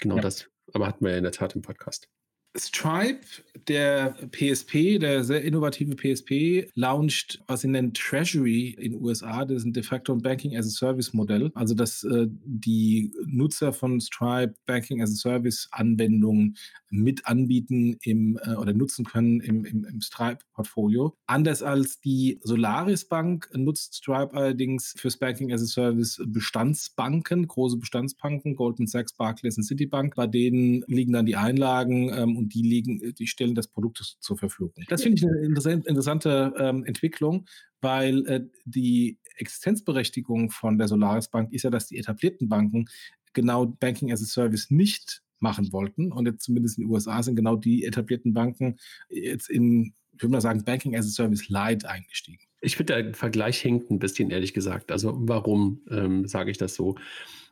Genau 0.00 0.16
Ja. 0.16 0.23
das. 0.23 0.49
Aber 0.75 0.87
hatten 0.87 1.04
wir 1.04 1.12
ja 1.12 1.16
in 1.19 1.25
der 1.25 1.33
Tat 1.33 1.57
im 1.57 1.62
Podcast. 1.62 2.09
Stripe, 2.56 3.21
der 3.68 4.14
PSP, 4.30 4.99
der 4.99 5.25
sehr 5.25 5.42
innovative 5.42 5.94
PSP, 5.97 6.71
launcht, 6.75 7.40
was 7.47 7.62
sie 7.62 7.68
nennen 7.68 7.94
Treasury 7.94 8.76
in 8.78 9.00
USA. 9.00 9.44
Das 9.44 9.59
ist 9.59 9.64
ein 9.64 9.73
de 9.73 9.82
facto 9.82 10.14
Banking 10.16 10.56
as 10.56 10.66
a 10.66 10.71
Service 10.71 11.14
Modell. 11.14 11.50
Also, 11.54 11.75
dass 11.75 12.04
äh, 12.04 12.26
die 12.44 13.12
Nutzer 13.26 13.73
von 13.73 14.00
Stripe 14.00 14.54
Banking 14.66 15.02
as 15.02 15.11
a 15.11 15.14
Service 15.14 15.68
Anwendungen 15.71 16.56
mit 16.90 17.26
anbieten 17.26 17.97
im, 18.02 18.38
äh, 18.42 18.54
oder 18.54 18.75
nutzen 18.75 19.04
können 19.04 19.40
im, 19.40 19.64
im, 19.64 19.85
im 19.85 20.00
Stripe-Portfolio. 20.00 21.16
Anders 21.26 21.62
als 21.62 22.00
die 22.00 22.38
Solaris 22.42 23.06
Bank 23.06 23.49
nutzt 23.54 23.94
Stripe 23.94 24.35
allerdings 24.35 24.94
fürs 24.99 25.16
Banking 25.16 25.52
as 25.52 25.62
a 25.62 25.66
Service 25.66 26.21
Bestandsbanken, 26.26 27.47
große 27.49 27.78
Bestandsbanken, 27.78 28.56
Goldman 28.56 28.88
Sachs, 28.88 29.14
Barclays 29.14 29.56
und 29.56 29.64
Citibank. 29.64 30.14
Bei 30.16 30.26
denen 30.26 30.85
liegen 30.87 31.12
dann 31.12 31.26
die 31.26 31.37
Einlagen 31.37 32.12
ähm, 32.12 32.37
und 32.42 32.54
die 32.54 32.62
legen, 32.62 33.14
die 33.14 33.26
stellen 33.26 33.54
das 33.54 33.68
Produkt 33.68 34.16
zur 34.20 34.38
Verfügung. 34.38 34.72
Das 34.88 35.02
finde 35.02 35.18
ich 35.18 35.25
eine 35.25 35.44
interessant, 35.44 35.87
interessante 35.87 36.54
ähm, 36.58 36.84
Entwicklung, 36.84 37.46
weil 37.80 38.26
äh, 38.26 38.40
die 38.64 39.18
Existenzberechtigung 39.37 40.50
von 40.50 40.78
der 40.78 40.88
Solaris 40.88 41.28
Bank 41.28 41.52
ist 41.52 41.62
ja, 41.62 41.70
dass 41.70 41.87
die 41.87 41.99
etablierten 41.99 42.49
Banken 42.49 42.87
genau 43.32 43.66
Banking 43.66 44.12
as 44.12 44.22
a 44.22 44.26
Service 44.26 44.70
nicht 44.70 45.22
machen 45.38 45.72
wollten. 45.72 46.12
Und 46.12 46.26
jetzt 46.26 46.44
zumindest 46.44 46.78
in 46.78 46.84
den 46.84 46.90
USA 46.90 47.22
sind 47.22 47.37
genau 47.37 47.56
die 47.56 47.84
etablierten 47.84 48.32
Banken 48.32 48.76
jetzt 49.08 49.50
in, 49.50 49.94
ich 50.12 50.22
würde 50.22 50.32
mal 50.32 50.40
sagen, 50.40 50.64
Banking 50.64 50.96
as 50.96 51.06
a 51.06 51.11
Service 51.11 51.49
Light 51.49 51.84
eingestiegen. 51.84 52.44
Ich 52.61 52.76
finde, 52.76 53.02
der 53.02 53.14
Vergleich 53.14 53.61
hinkt 53.61 53.90
ein 53.90 53.99
bisschen, 53.99 54.30
ehrlich 54.30 54.54
gesagt. 54.54 54.92
Also 54.92 55.14
warum 55.16 55.82
ähm, 55.90 56.28
sage 56.28 56.50
ich 56.50 56.58
das 56.58 56.76
so? 56.76 56.94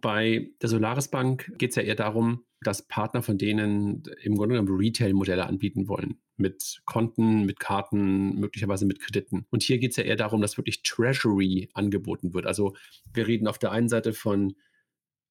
Bei 0.00 0.50
der 0.62 0.68
Solaris 0.68 1.09
Bank 1.09 1.52
geht 1.59 1.70
es 1.70 1.76
ja 1.76 1.82
eher 1.82 1.97
darum, 1.97 2.44
dass 2.62 2.87
Partner 2.87 3.23
von 3.23 3.38
denen 3.38 4.02
im 4.23 4.37
Grunde 4.37 4.57
genommen 4.57 4.76
Retail-Modelle 4.76 5.47
anbieten 5.47 5.88
wollen. 5.88 6.21
Mit 6.37 6.83
Konten, 6.85 7.45
mit 7.45 7.61
Karten, 7.61 8.38
möglicherweise 8.38 8.87
mit 8.87 9.00
Krediten. 9.00 9.47
Und 9.50 9.62
hier 9.62 9.79
geht 9.79 9.93
es 9.93 9.97
ja 9.97 10.05
eher 10.05 10.17
darum, 10.17 10.40
dass 10.40 10.57
wirklich 10.57 10.83
Treasury 10.83 11.69
angeboten 11.75 12.35
wird. 12.35 12.47
Also 12.47 12.75
wir 13.12 13.26
reden 13.26 13.47
auf 13.47 13.59
der 13.59 13.73
einen 13.73 13.88
Seite 13.88 14.12
von 14.12 14.55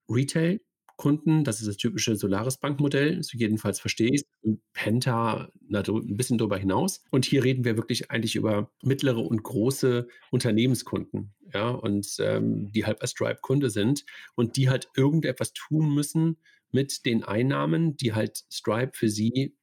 Retail, 0.10 0.60
Kunden, 1.00 1.46
das 1.46 1.62
ist 1.62 1.68
das 1.68 1.78
typische 1.78 2.18
Solaris-Bank-Modell, 2.18 3.24
so 3.24 3.38
jedenfalls 3.38 3.80
verstehe 3.80 4.12
ich. 4.12 4.26
Penta 4.74 5.50
na, 5.66 5.80
ein 5.80 6.18
bisschen 6.18 6.38
darüber 6.38 6.58
hinaus. 6.58 7.06
Und 7.10 7.24
hier 7.24 7.42
reden 7.42 7.64
wir 7.64 7.78
wirklich 7.78 8.12
eigentlich 8.12 8.36
über 8.36 8.70
mittlere 8.84 9.20
und 9.20 9.42
große 9.42 10.10
Unternehmenskunden, 10.30 11.34
ja, 11.54 11.70
und 11.70 12.18
ähm, 12.20 12.70
die 12.74 12.86
halt 12.86 13.02
als 13.02 13.12
Stripe-Kunde 13.12 13.70
sind 13.70 14.04
und 14.36 14.58
die 14.58 14.70
halt 14.70 14.90
irgendetwas 14.94 15.54
tun 15.54 15.94
müssen 15.94 16.36
mit 16.72 17.06
den 17.06 17.24
Einnahmen, 17.24 17.98
die 17.98 18.14
halt 18.14 18.44
Stripe 18.52 18.92
für 18.94 19.10
sie 19.10 19.56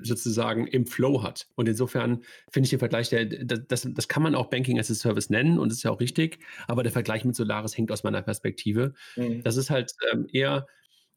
sozusagen 0.00 0.66
im 0.66 0.86
Flow 0.86 1.22
hat. 1.22 1.48
Und 1.56 1.68
insofern 1.68 2.22
finde 2.50 2.66
ich 2.66 2.70
den 2.70 2.78
Vergleich, 2.78 3.08
der, 3.08 3.24
das, 3.26 3.88
das, 3.90 4.08
kann 4.08 4.22
man 4.22 4.34
auch 4.34 4.48
Banking 4.48 4.78
as 4.78 4.90
a 4.90 4.94
Service 4.94 5.30
nennen 5.30 5.58
und 5.58 5.72
ist 5.72 5.82
ja 5.82 5.90
auch 5.90 6.00
richtig, 6.00 6.38
aber 6.68 6.82
der 6.82 6.92
Vergleich 6.92 7.24
mit 7.24 7.34
Solaris 7.34 7.76
hängt 7.76 7.90
aus 7.90 8.04
meiner 8.04 8.22
Perspektive. 8.22 8.94
Das 9.42 9.56
ist 9.56 9.70
halt 9.70 9.92
ähm, 10.12 10.28
eher 10.32 10.66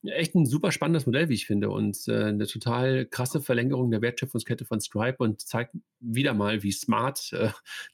echt 0.04 0.34
ein 0.36 0.46
super 0.46 0.72
spannendes 0.72 1.06
Modell, 1.06 1.30
wie 1.30 1.36
ich 1.36 1.46
finde, 1.46 1.70
und 1.70 2.08
äh, 2.08 2.26
eine 2.26 2.48
total 2.48 3.06
krasse 3.06 3.42
Verlängerung 3.42 3.92
der 3.92 4.02
Wertschöpfungskette 4.02 4.66
von 4.66 4.82
Stripe 4.82 5.18
und 5.20 5.42
zeigt 5.42 5.76
wieder 6.00 6.34
mal, 6.34 6.64
wie 6.64 6.72
smart 6.72 7.32
äh, 7.34 7.50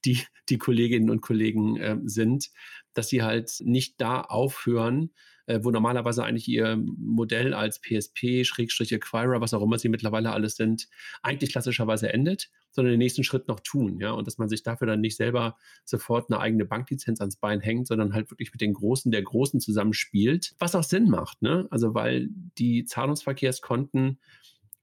die, 0.05 0.21
die 0.49 0.57
Kolleginnen 0.57 1.09
und 1.09 1.21
Kollegen 1.21 1.77
äh, 1.77 1.97
sind, 2.05 2.49
dass 2.93 3.09
sie 3.09 3.23
halt 3.23 3.57
nicht 3.59 3.99
da 3.99 4.21
aufhören, 4.21 5.11
äh, 5.47 5.59
wo 5.63 5.71
normalerweise 5.71 6.23
eigentlich 6.23 6.47
ihr 6.47 6.77
Modell 6.77 7.53
als 7.53 7.81
PSP, 7.81 8.43
Schrägstrich 8.45 8.93
Acquirer, 8.93 9.41
was 9.41 9.53
auch 9.53 9.63
immer 9.63 9.79
sie 9.79 9.89
mittlerweile 9.89 10.31
alles 10.31 10.55
sind, 10.55 10.87
eigentlich 11.23 11.51
klassischerweise 11.51 12.13
endet, 12.13 12.49
sondern 12.71 12.91
den 12.91 12.99
nächsten 12.99 13.23
Schritt 13.23 13.47
noch 13.47 13.61
tun, 13.61 13.99
ja, 13.99 14.11
und 14.11 14.27
dass 14.27 14.37
man 14.37 14.49
sich 14.49 14.61
dafür 14.61 14.87
dann 14.87 15.01
nicht 15.01 15.17
selber 15.17 15.57
sofort 15.83 16.29
eine 16.29 16.39
eigene 16.39 16.65
Banklizenz 16.65 17.19
ans 17.21 17.37
Bein 17.37 17.61
hängt, 17.61 17.87
sondern 17.87 18.13
halt 18.13 18.29
wirklich 18.29 18.51
mit 18.51 18.61
den 18.61 18.73
Großen 18.73 19.11
der 19.11 19.23
Großen 19.23 19.59
zusammenspielt, 19.59 20.53
was 20.59 20.75
auch 20.75 20.83
Sinn 20.83 21.09
macht, 21.09 21.41
ne? 21.41 21.67
Also 21.71 21.93
weil 21.93 22.29
die 22.57 22.85
Zahlungsverkehrskonten 22.85 24.19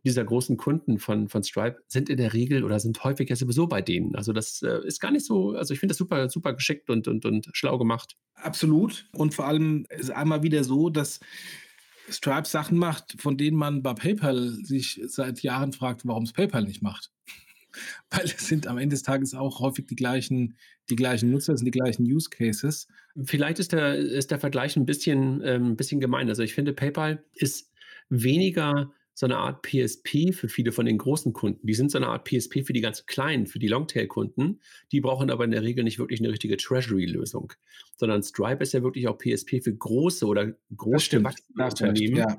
dieser 0.04 0.24
großen 0.24 0.56
Kunden 0.56 0.98
von, 0.98 1.28
von 1.28 1.42
Stripe 1.42 1.78
sind 1.88 2.10
in 2.10 2.18
der 2.18 2.34
Regel 2.34 2.62
oder 2.62 2.78
sind 2.78 3.02
häufig 3.04 3.30
ja 3.30 3.36
sowieso 3.36 3.66
bei 3.66 3.80
denen. 3.80 4.14
Also 4.14 4.32
das 4.32 4.62
äh, 4.62 4.86
ist 4.86 5.00
gar 5.00 5.10
nicht 5.10 5.24
so, 5.24 5.52
also 5.52 5.72
ich 5.72 5.80
finde 5.80 5.92
das 5.92 5.98
super, 5.98 6.28
super 6.28 6.52
geschickt 6.52 6.90
und, 6.90 7.08
und, 7.08 7.24
und 7.24 7.48
schlau 7.52 7.78
gemacht. 7.78 8.16
Absolut. 8.34 9.08
Und 9.12 9.34
vor 9.34 9.46
allem 9.46 9.86
ist 9.88 10.10
einmal 10.10 10.42
wieder 10.42 10.62
so, 10.62 10.90
dass 10.90 11.20
Stripe 12.10 12.46
Sachen 12.46 12.76
macht, 12.76 13.20
von 13.20 13.38
denen 13.38 13.56
man 13.56 13.82
bei 13.82 13.94
PayPal 13.94 14.50
sich 14.50 15.00
seit 15.06 15.42
Jahren 15.42 15.72
fragt, 15.72 16.06
warum 16.06 16.24
es 16.24 16.34
PayPal 16.34 16.64
nicht 16.64 16.82
macht. 16.82 17.10
Weil 18.10 18.26
es 18.26 18.46
sind 18.46 18.66
am 18.66 18.76
Ende 18.76 18.94
des 18.94 19.02
Tages 19.02 19.34
auch 19.34 19.60
häufig 19.60 19.86
die 19.86 19.96
gleichen, 19.96 20.58
die 20.90 20.96
gleichen 20.96 21.30
Nutzer, 21.30 21.56
sind 21.56 21.64
die 21.64 21.70
gleichen 21.70 22.04
Use 22.04 22.28
Cases. 22.28 22.88
Vielleicht 23.24 23.58
ist 23.58 23.72
der, 23.72 23.96
ist 23.96 24.30
der 24.30 24.38
Vergleich 24.38 24.76
ein 24.76 24.84
bisschen, 24.84 25.40
ähm, 25.44 25.70
ein 25.70 25.76
bisschen 25.76 26.00
gemein. 26.00 26.28
Also 26.28 26.42
ich 26.42 26.54
finde, 26.54 26.74
PayPal 26.74 27.24
ist 27.32 27.72
weniger 28.10 28.92
so 29.14 29.26
eine 29.26 29.36
Art 29.36 29.62
PSP 29.62 30.32
für 30.32 30.48
viele 30.48 30.72
von 30.72 30.86
den 30.86 30.98
großen 30.98 31.32
Kunden. 31.32 31.64
Die 31.64 31.74
sind 31.74 31.92
so 31.92 31.98
eine 31.98 32.08
Art 32.08 32.28
PSP 32.28 32.64
für 32.64 32.72
die 32.72 32.80
ganz 32.80 33.06
kleinen, 33.06 33.46
für 33.46 33.60
die 33.60 33.68
Longtail-Kunden. 33.68 34.60
Die 34.90 35.00
brauchen 35.00 35.30
aber 35.30 35.44
in 35.44 35.52
der 35.52 35.62
Regel 35.62 35.84
nicht 35.84 36.00
wirklich 36.00 36.20
eine 36.20 36.30
richtige 36.30 36.56
Treasury-Lösung, 36.56 37.52
sondern 37.96 38.24
Stripe 38.24 38.62
ist 38.62 38.72
ja 38.72 38.82
wirklich 38.82 39.06
auch 39.06 39.16
PSP 39.16 39.62
für 39.62 39.74
große 39.74 40.26
oder 40.26 40.52
groß 40.76 41.10
gewachsene 41.10 41.64
Unternehmen. 41.64 42.16
Ja. 42.16 42.36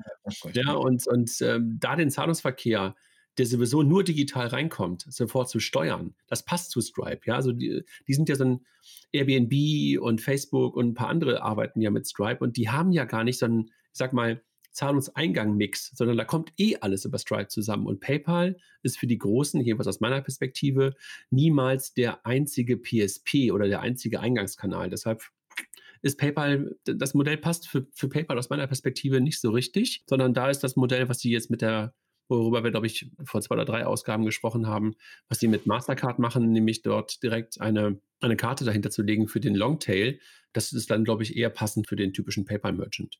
Ja, 0.53 0.73
und, 0.73 1.07
und 1.07 1.31
ähm, 1.41 1.77
da 1.79 1.95
den 1.95 2.11
Zahlungsverkehr, 2.11 2.95
der 3.38 3.45
sowieso 3.45 3.81
nur 3.81 4.03
digital 4.03 4.47
reinkommt, 4.47 5.05
sofort 5.09 5.49
zu 5.49 5.59
steuern, 5.59 6.13
das 6.27 6.43
passt 6.43 6.71
zu 6.71 6.81
Stripe. 6.81 7.21
Ja, 7.25 7.35
also 7.35 7.53
die, 7.53 7.83
die 8.07 8.13
sind 8.13 8.27
ja 8.27 8.35
so 8.35 8.43
ein 8.43 8.65
Airbnb 9.13 10.01
und 10.01 10.19
Facebook 10.19 10.75
und 10.75 10.89
ein 10.89 10.93
paar 10.93 11.07
andere 11.07 11.41
arbeiten 11.41 11.79
ja 11.79 11.89
mit 11.89 12.05
Stripe 12.05 12.43
und 12.43 12.57
die 12.57 12.69
haben 12.69 12.91
ja 12.91 13.05
gar 13.05 13.23
nicht 13.23 13.39
so 13.39 13.45
einen, 13.45 13.67
ich 13.67 13.97
sag 13.97 14.11
mal, 14.11 14.41
Zahlungseingang-Mix, 14.75 15.91
sondern 15.95 16.17
da 16.17 16.25
kommt 16.25 16.53
eh 16.57 16.75
alles 16.81 17.05
über 17.05 17.17
Stripe 17.17 17.47
zusammen. 17.47 17.88
Und 17.88 18.01
PayPal 18.01 18.57
ist 18.83 18.99
für 18.99 19.07
die 19.07 19.17
Großen, 19.17 19.61
jedenfalls 19.61 19.88
aus 19.88 20.01
meiner 20.01 20.21
Perspektive, 20.21 20.95
niemals 21.29 21.93
der 21.93 22.25
einzige 22.25 22.77
PSP 22.77 23.51
oder 23.51 23.67
der 23.67 23.81
einzige 23.81 24.19
Eingangskanal. 24.19 24.89
Deshalb 24.89 25.23
ist 26.01 26.19
PayPal, 26.19 26.75
das 26.83 27.13
Modell 27.13 27.38
passt 27.38 27.67
für, 27.67 27.88
für 27.93 28.09
PayPal 28.09 28.38
aus 28.38 28.49
meiner 28.49 28.67
Perspektive 28.67 29.21
nicht 29.21 29.39
so 29.39 29.49
richtig, 29.49 30.03
sondern 30.07 30.33
da 30.33 30.49
ist 30.49 30.59
das 30.59 30.75
Modell, 30.75 31.09
was 31.09 31.19
sie 31.19 31.31
jetzt 31.31 31.49
mit 31.49 31.61
der, 31.61 31.95
worüber 32.27 32.63
wir, 32.63 32.71
glaube 32.71 32.85
ich, 32.85 33.09
vor 33.23 33.41
zwei 33.41 33.55
oder 33.55 33.65
drei 33.65 33.85
Ausgaben 33.85 34.25
gesprochen 34.25 34.67
haben, 34.67 34.95
was 35.29 35.39
sie 35.39 35.47
mit 35.47 35.65
Mastercard 35.65 36.19
machen, 36.19 36.51
nämlich 36.51 36.81
dort 36.81 37.23
direkt 37.23 37.61
eine, 37.61 37.99
eine 38.19 38.35
Karte 38.35 38.65
dahinter 38.65 38.91
zu 38.91 39.01
legen 39.01 39.27
für 39.27 39.39
den 39.39 39.55
Longtail. 39.55 40.19
Das 40.53 40.73
ist 40.73 40.91
dann, 40.91 41.05
glaube 41.05 41.23
ich, 41.23 41.35
eher 41.35 41.49
passend 41.49 41.88
für 41.88 41.95
den 41.95 42.13
typischen 42.13 42.45
PayPal-Merchant. 42.45 43.19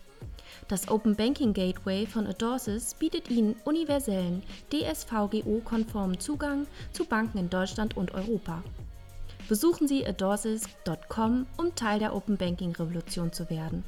Das 0.67 0.87
Open 0.89 1.15
Banking 1.15 1.53
Gateway 1.53 2.05
von 2.05 2.27
Adorsis 2.27 2.93
bietet 2.93 3.29
Ihnen 3.29 3.55
universellen, 3.65 4.43
DSVGO-konformen 4.71 6.19
Zugang 6.19 6.67
zu 6.91 7.05
Banken 7.05 7.37
in 7.37 7.49
Deutschland 7.49 7.97
und 7.97 8.13
Europa. 8.13 8.63
Besuchen 9.49 9.87
Sie 9.87 10.05
adorsis.com, 10.05 11.45
um 11.57 11.75
Teil 11.75 11.99
der 11.99 12.15
Open 12.15 12.37
Banking 12.37 12.75
Revolution 12.75 13.33
zu 13.33 13.49
werden. 13.49 13.83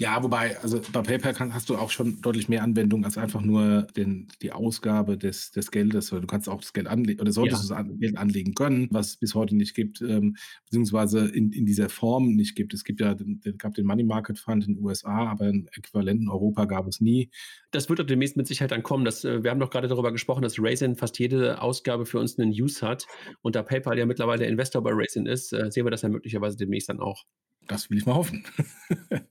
Ja, 0.00 0.22
wobei, 0.22 0.58
also 0.60 0.80
bei 0.94 1.02
PayPal 1.02 1.34
kann, 1.34 1.52
hast 1.52 1.68
du 1.68 1.76
auch 1.76 1.90
schon 1.90 2.22
deutlich 2.22 2.48
mehr 2.48 2.62
Anwendung 2.62 3.04
als 3.04 3.18
einfach 3.18 3.42
nur 3.42 3.82
den, 3.82 4.28
die 4.40 4.50
Ausgabe 4.50 5.18
des, 5.18 5.50
des 5.50 5.70
Geldes. 5.70 6.08
Du 6.08 6.26
kannst 6.26 6.48
auch 6.48 6.62
das 6.62 6.72
Geld 6.72 6.86
anlegen 6.86 7.20
oder 7.20 7.32
solltest 7.32 7.68
ja. 7.68 7.82
das 7.82 7.98
Geld 7.98 8.16
anlegen 8.16 8.54
können, 8.54 8.88
was 8.90 9.08
es 9.08 9.16
bis 9.18 9.34
heute 9.34 9.54
nicht 9.54 9.74
gibt, 9.74 10.00
ähm, 10.00 10.36
beziehungsweise 10.64 11.28
in, 11.28 11.52
in 11.52 11.66
dieser 11.66 11.90
Form 11.90 12.34
nicht 12.34 12.56
gibt. 12.56 12.72
Es 12.72 12.84
gibt 12.84 13.02
ja, 13.02 13.14
den, 13.14 13.42
gab 13.58 13.74
den 13.74 13.84
Money 13.84 14.04
Market 14.04 14.38
Fund 14.38 14.66
in 14.66 14.76
den 14.76 14.82
USA, 14.82 15.28
aber 15.32 15.44
einen 15.44 15.68
Äquivalenten 15.76 16.28
in 16.28 16.30
Europa 16.30 16.64
gab 16.64 16.86
es 16.86 17.02
nie. 17.02 17.30
Das 17.70 17.90
wird 17.90 17.98
doch 17.98 18.06
demnächst 18.06 18.38
mit 18.38 18.46
Sicherheit 18.46 18.70
dann 18.70 18.82
kommen. 18.82 19.04
Dass, 19.04 19.22
äh, 19.26 19.44
wir 19.44 19.50
haben 19.50 19.60
doch 19.60 19.68
gerade 19.68 19.88
darüber 19.88 20.12
gesprochen, 20.12 20.40
dass 20.40 20.54
Raisin 20.58 20.96
fast 20.96 21.18
jede 21.18 21.60
Ausgabe 21.60 22.06
für 22.06 22.18
uns 22.20 22.38
einen 22.38 22.52
Use 22.52 22.88
hat. 22.88 23.04
Und 23.42 23.54
da 23.54 23.62
PayPal 23.62 23.98
ja 23.98 24.06
mittlerweile 24.06 24.46
Investor 24.46 24.82
bei 24.82 24.92
Raisin 24.94 25.26
ist, 25.26 25.52
äh, 25.52 25.70
sehen 25.70 25.84
wir 25.84 25.90
das 25.90 26.00
ja 26.00 26.08
möglicherweise 26.08 26.56
demnächst 26.56 26.88
dann 26.88 27.00
auch. 27.00 27.26
Das 27.70 27.88
will 27.88 27.98
ich 27.98 28.06
mal 28.06 28.16
hoffen. 28.16 28.44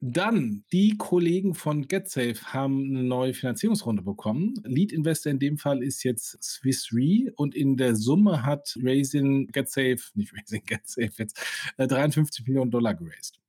Dann, 0.00 0.62
die 0.70 0.96
Kollegen 0.96 1.56
von 1.56 1.88
GetSafe 1.88 2.52
haben 2.52 2.90
eine 2.90 3.02
neue 3.02 3.34
Finanzierungsrunde 3.34 4.02
bekommen. 4.02 4.54
Lead 4.62 4.92
Investor 4.92 5.32
in 5.32 5.40
dem 5.40 5.58
Fall 5.58 5.82
ist 5.82 6.04
jetzt 6.04 6.40
Swiss 6.40 6.90
Re 6.92 7.32
und 7.34 7.56
in 7.56 7.76
der 7.76 7.96
Summe 7.96 8.46
hat 8.46 8.78
Raisin 8.80 9.48
GetSafe, 9.48 9.98
nicht 10.14 10.32
Raisin 10.34 10.62
GetSafe 10.66 11.10
jetzt, 11.18 11.40
53 11.78 12.46
äh, 12.46 12.48
Millionen 12.48 12.70
Dollar 12.70 12.94
geraced. 12.94 13.40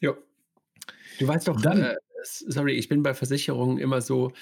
Ja. 0.00 0.16
Du 1.20 1.28
weißt 1.28 1.46
doch, 1.46 1.60
Dann, 1.60 1.80
äh, 1.80 1.96
sorry, 2.24 2.72
ich 2.72 2.88
bin 2.88 3.04
bei 3.04 3.14
Versicherungen 3.14 3.78
immer 3.78 4.00
so, 4.00 4.32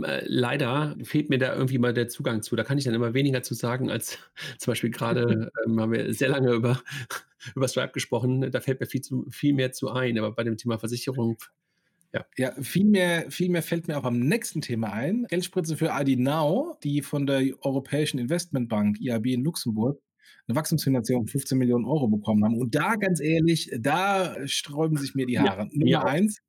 leider 0.00 0.96
fehlt 1.02 1.30
mir 1.30 1.38
da 1.38 1.54
irgendwie 1.54 1.78
mal 1.78 1.92
der 1.92 2.08
Zugang 2.08 2.42
zu. 2.42 2.56
Da 2.56 2.64
kann 2.64 2.78
ich 2.78 2.84
dann 2.84 2.94
immer 2.94 3.14
weniger 3.14 3.42
zu 3.42 3.54
sagen, 3.54 3.90
als 3.90 4.18
zum 4.58 4.72
Beispiel 4.72 4.90
gerade 4.90 5.50
ähm, 5.66 5.80
haben 5.80 5.92
wir 5.92 6.12
sehr 6.14 6.28
lange 6.28 6.52
über, 6.52 6.80
über 7.54 7.68
Stripe 7.68 7.92
gesprochen. 7.92 8.50
Da 8.50 8.60
fällt 8.60 8.80
mir 8.80 8.86
viel, 8.86 9.02
zu, 9.02 9.26
viel 9.30 9.52
mehr 9.52 9.72
zu 9.72 9.90
ein. 9.90 10.18
Aber 10.18 10.32
bei 10.32 10.44
dem 10.44 10.56
Thema 10.56 10.78
Versicherung 10.78 11.38
ja. 12.12 12.26
ja, 12.36 12.52
viel 12.60 12.84
mehr, 12.84 13.30
viel 13.30 13.48
mehr 13.48 13.62
fällt 13.62 13.88
mir 13.88 13.96
auch 13.98 14.04
am 14.04 14.18
nächsten 14.18 14.60
Thema 14.60 14.92
ein. 14.92 15.26
Geldspritze 15.28 15.76
für 15.76 15.92
ID 15.98 16.18
Now, 16.18 16.76
die 16.82 17.00
von 17.00 17.26
der 17.26 17.42
Europäischen 17.62 18.18
Investmentbank 18.18 19.00
IAB 19.00 19.26
in 19.26 19.44
Luxemburg 19.44 19.98
eine 20.46 20.56
Wachstumsfinanzierung 20.56 21.26
von 21.26 21.32
15 21.32 21.58
Millionen 21.58 21.84
Euro 21.84 22.08
bekommen 22.08 22.44
haben. 22.44 22.58
Und 22.58 22.74
da, 22.74 22.96
ganz 22.96 23.20
ehrlich, 23.20 23.70
da 23.78 24.36
sträuben 24.46 24.96
sich 24.96 25.14
mir 25.14 25.26
die 25.26 25.38
Haare. 25.38 25.62
Ja, 25.62 25.68
Nummer 25.72 25.90
ja. 25.90 26.04
eins, 26.04 26.42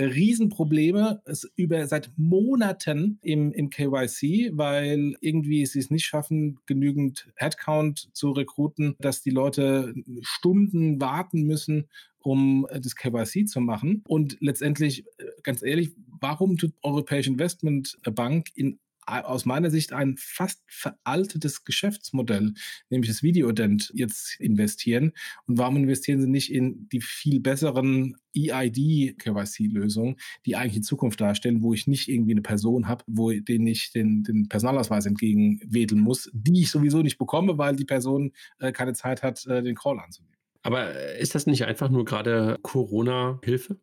Riesenprobleme 0.00 1.22
über 1.56 1.86
seit 1.86 2.10
Monaten 2.16 3.18
im, 3.22 3.52
im 3.52 3.70
KYC, 3.70 4.52
weil 4.52 5.16
irgendwie 5.20 5.66
sie 5.66 5.80
es 5.80 5.90
nicht 5.90 6.06
schaffen, 6.06 6.58
genügend 6.66 7.28
Headcount 7.36 8.08
zu 8.12 8.30
rekruten, 8.30 8.94
dass 8.98 9.22
die 9.22 9.30
Leute 9.30 9.94
Stunden 10.22 11.00
warten 11.00 11.42
müssen, 11.42 11.88
um 12.20 12.66
das 12.70 12.94
KYC 12.94 13.46
zu 13.46 13.60
machen. 13.60 14.02
Und 14.06 14.36
letztendlich, 14.40 15.04
äh, 15.18 15.24
ganz 15.42 15.62
ehrlich, 15.62 15.92
warum 16.20 16.56
tut 16.56 16.72
Europäische 16.82 17.30
Investmentbank 17.30 18.48
in 18.54 18.78
aus 19.08 19.44
meiner 19.44 19.70
Sicht 19.70 19.92
ein 19.92 20.16
fast 20.18 20.62
veraltetes 20.66 21.64
Geschäftsmodell, 21.64 22.52
nämlich 22.90 23.10
das 23.10 23.22
Videodent, 23.22 23.90
jetzt 23.94 24.38
investieren. 24.40 25.12
Und 25.46 25.58
warum 25.58 25.76
investieren 25.76 26.20
sie 26.20 26.28
nicht 26.28 26.52
in 26.52 26.88
die 26.90 27.00
viel 27.00 27.40
besseren 27.40 28.16
EID-KYC-Lösungen, 28.36 30.16
die 30.46 30.56
eigentlich 30.56 30.74
die 30.74 30.80
Zukunft 30.82 31.20
darstellen, 31.20 31.62
wo 31.62 31.72
ich 31.72 31.86
nicht 31.86 32.08
irgendwie 32.08 32.32
eine 32.32 32.42
Person 32.42 32.88
habe, 32.88 33.04
wo 33.06 33.32
denen 33.32 33.66
ich 33.66 33.92
den, 33.92 34.22
den 34.22 34.48
Personalausweis 34.48 35.06
entgegenwedeln 35.06 36.00
muss, 36.00 36.30
die 36.32 36.62
ich 36.62 36.70
sowieso 36.70 37.02
nicht 37.02 37.18
bekomme, 37.18 37.58
weil 37.58 37.76
die 37.76 37.84
Person 37.84 38.32
äh, 38.58 38.72
keine 38.72 38.92
Zeit 38.92 39.22
hat, 39.22 39.46
äh, 39.46 39.62
den 39.62 39.74
Call 39.74 39.98
anzunehmen. 39.98 40.36
Aber 40.62 40.94
äh, 40.94 41.20
ist 41.20 41.34
das 41.34 41.46
nicht 41.46 41.64
einfach 41.64 41.88
nur 41.88 42.04
gerade 42.04 42.58
Corona-Hilfe? 42.62 43.78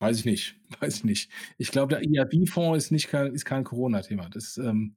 Weiß 0.00 0.18
ich 0.18 0.24
nicht, 0.24 0.56
weiß 0.80 0.96
ich 0.96 1.04
nicht. 1.04 1.30
Ich 1.56 1.70
glaube, 1.70 1.94
der 1.94 2.04
IAB-Fonds 2.04 2.84
ist, 2.84 2.90
nicht 2.90 3.08
kein, 3.08 3.34
ist 3.34 3.44
kein 3.44 3.64
Corona-Thema. 3.64 4.28
Das 4.30 4.56
ähm, 4.58 4.96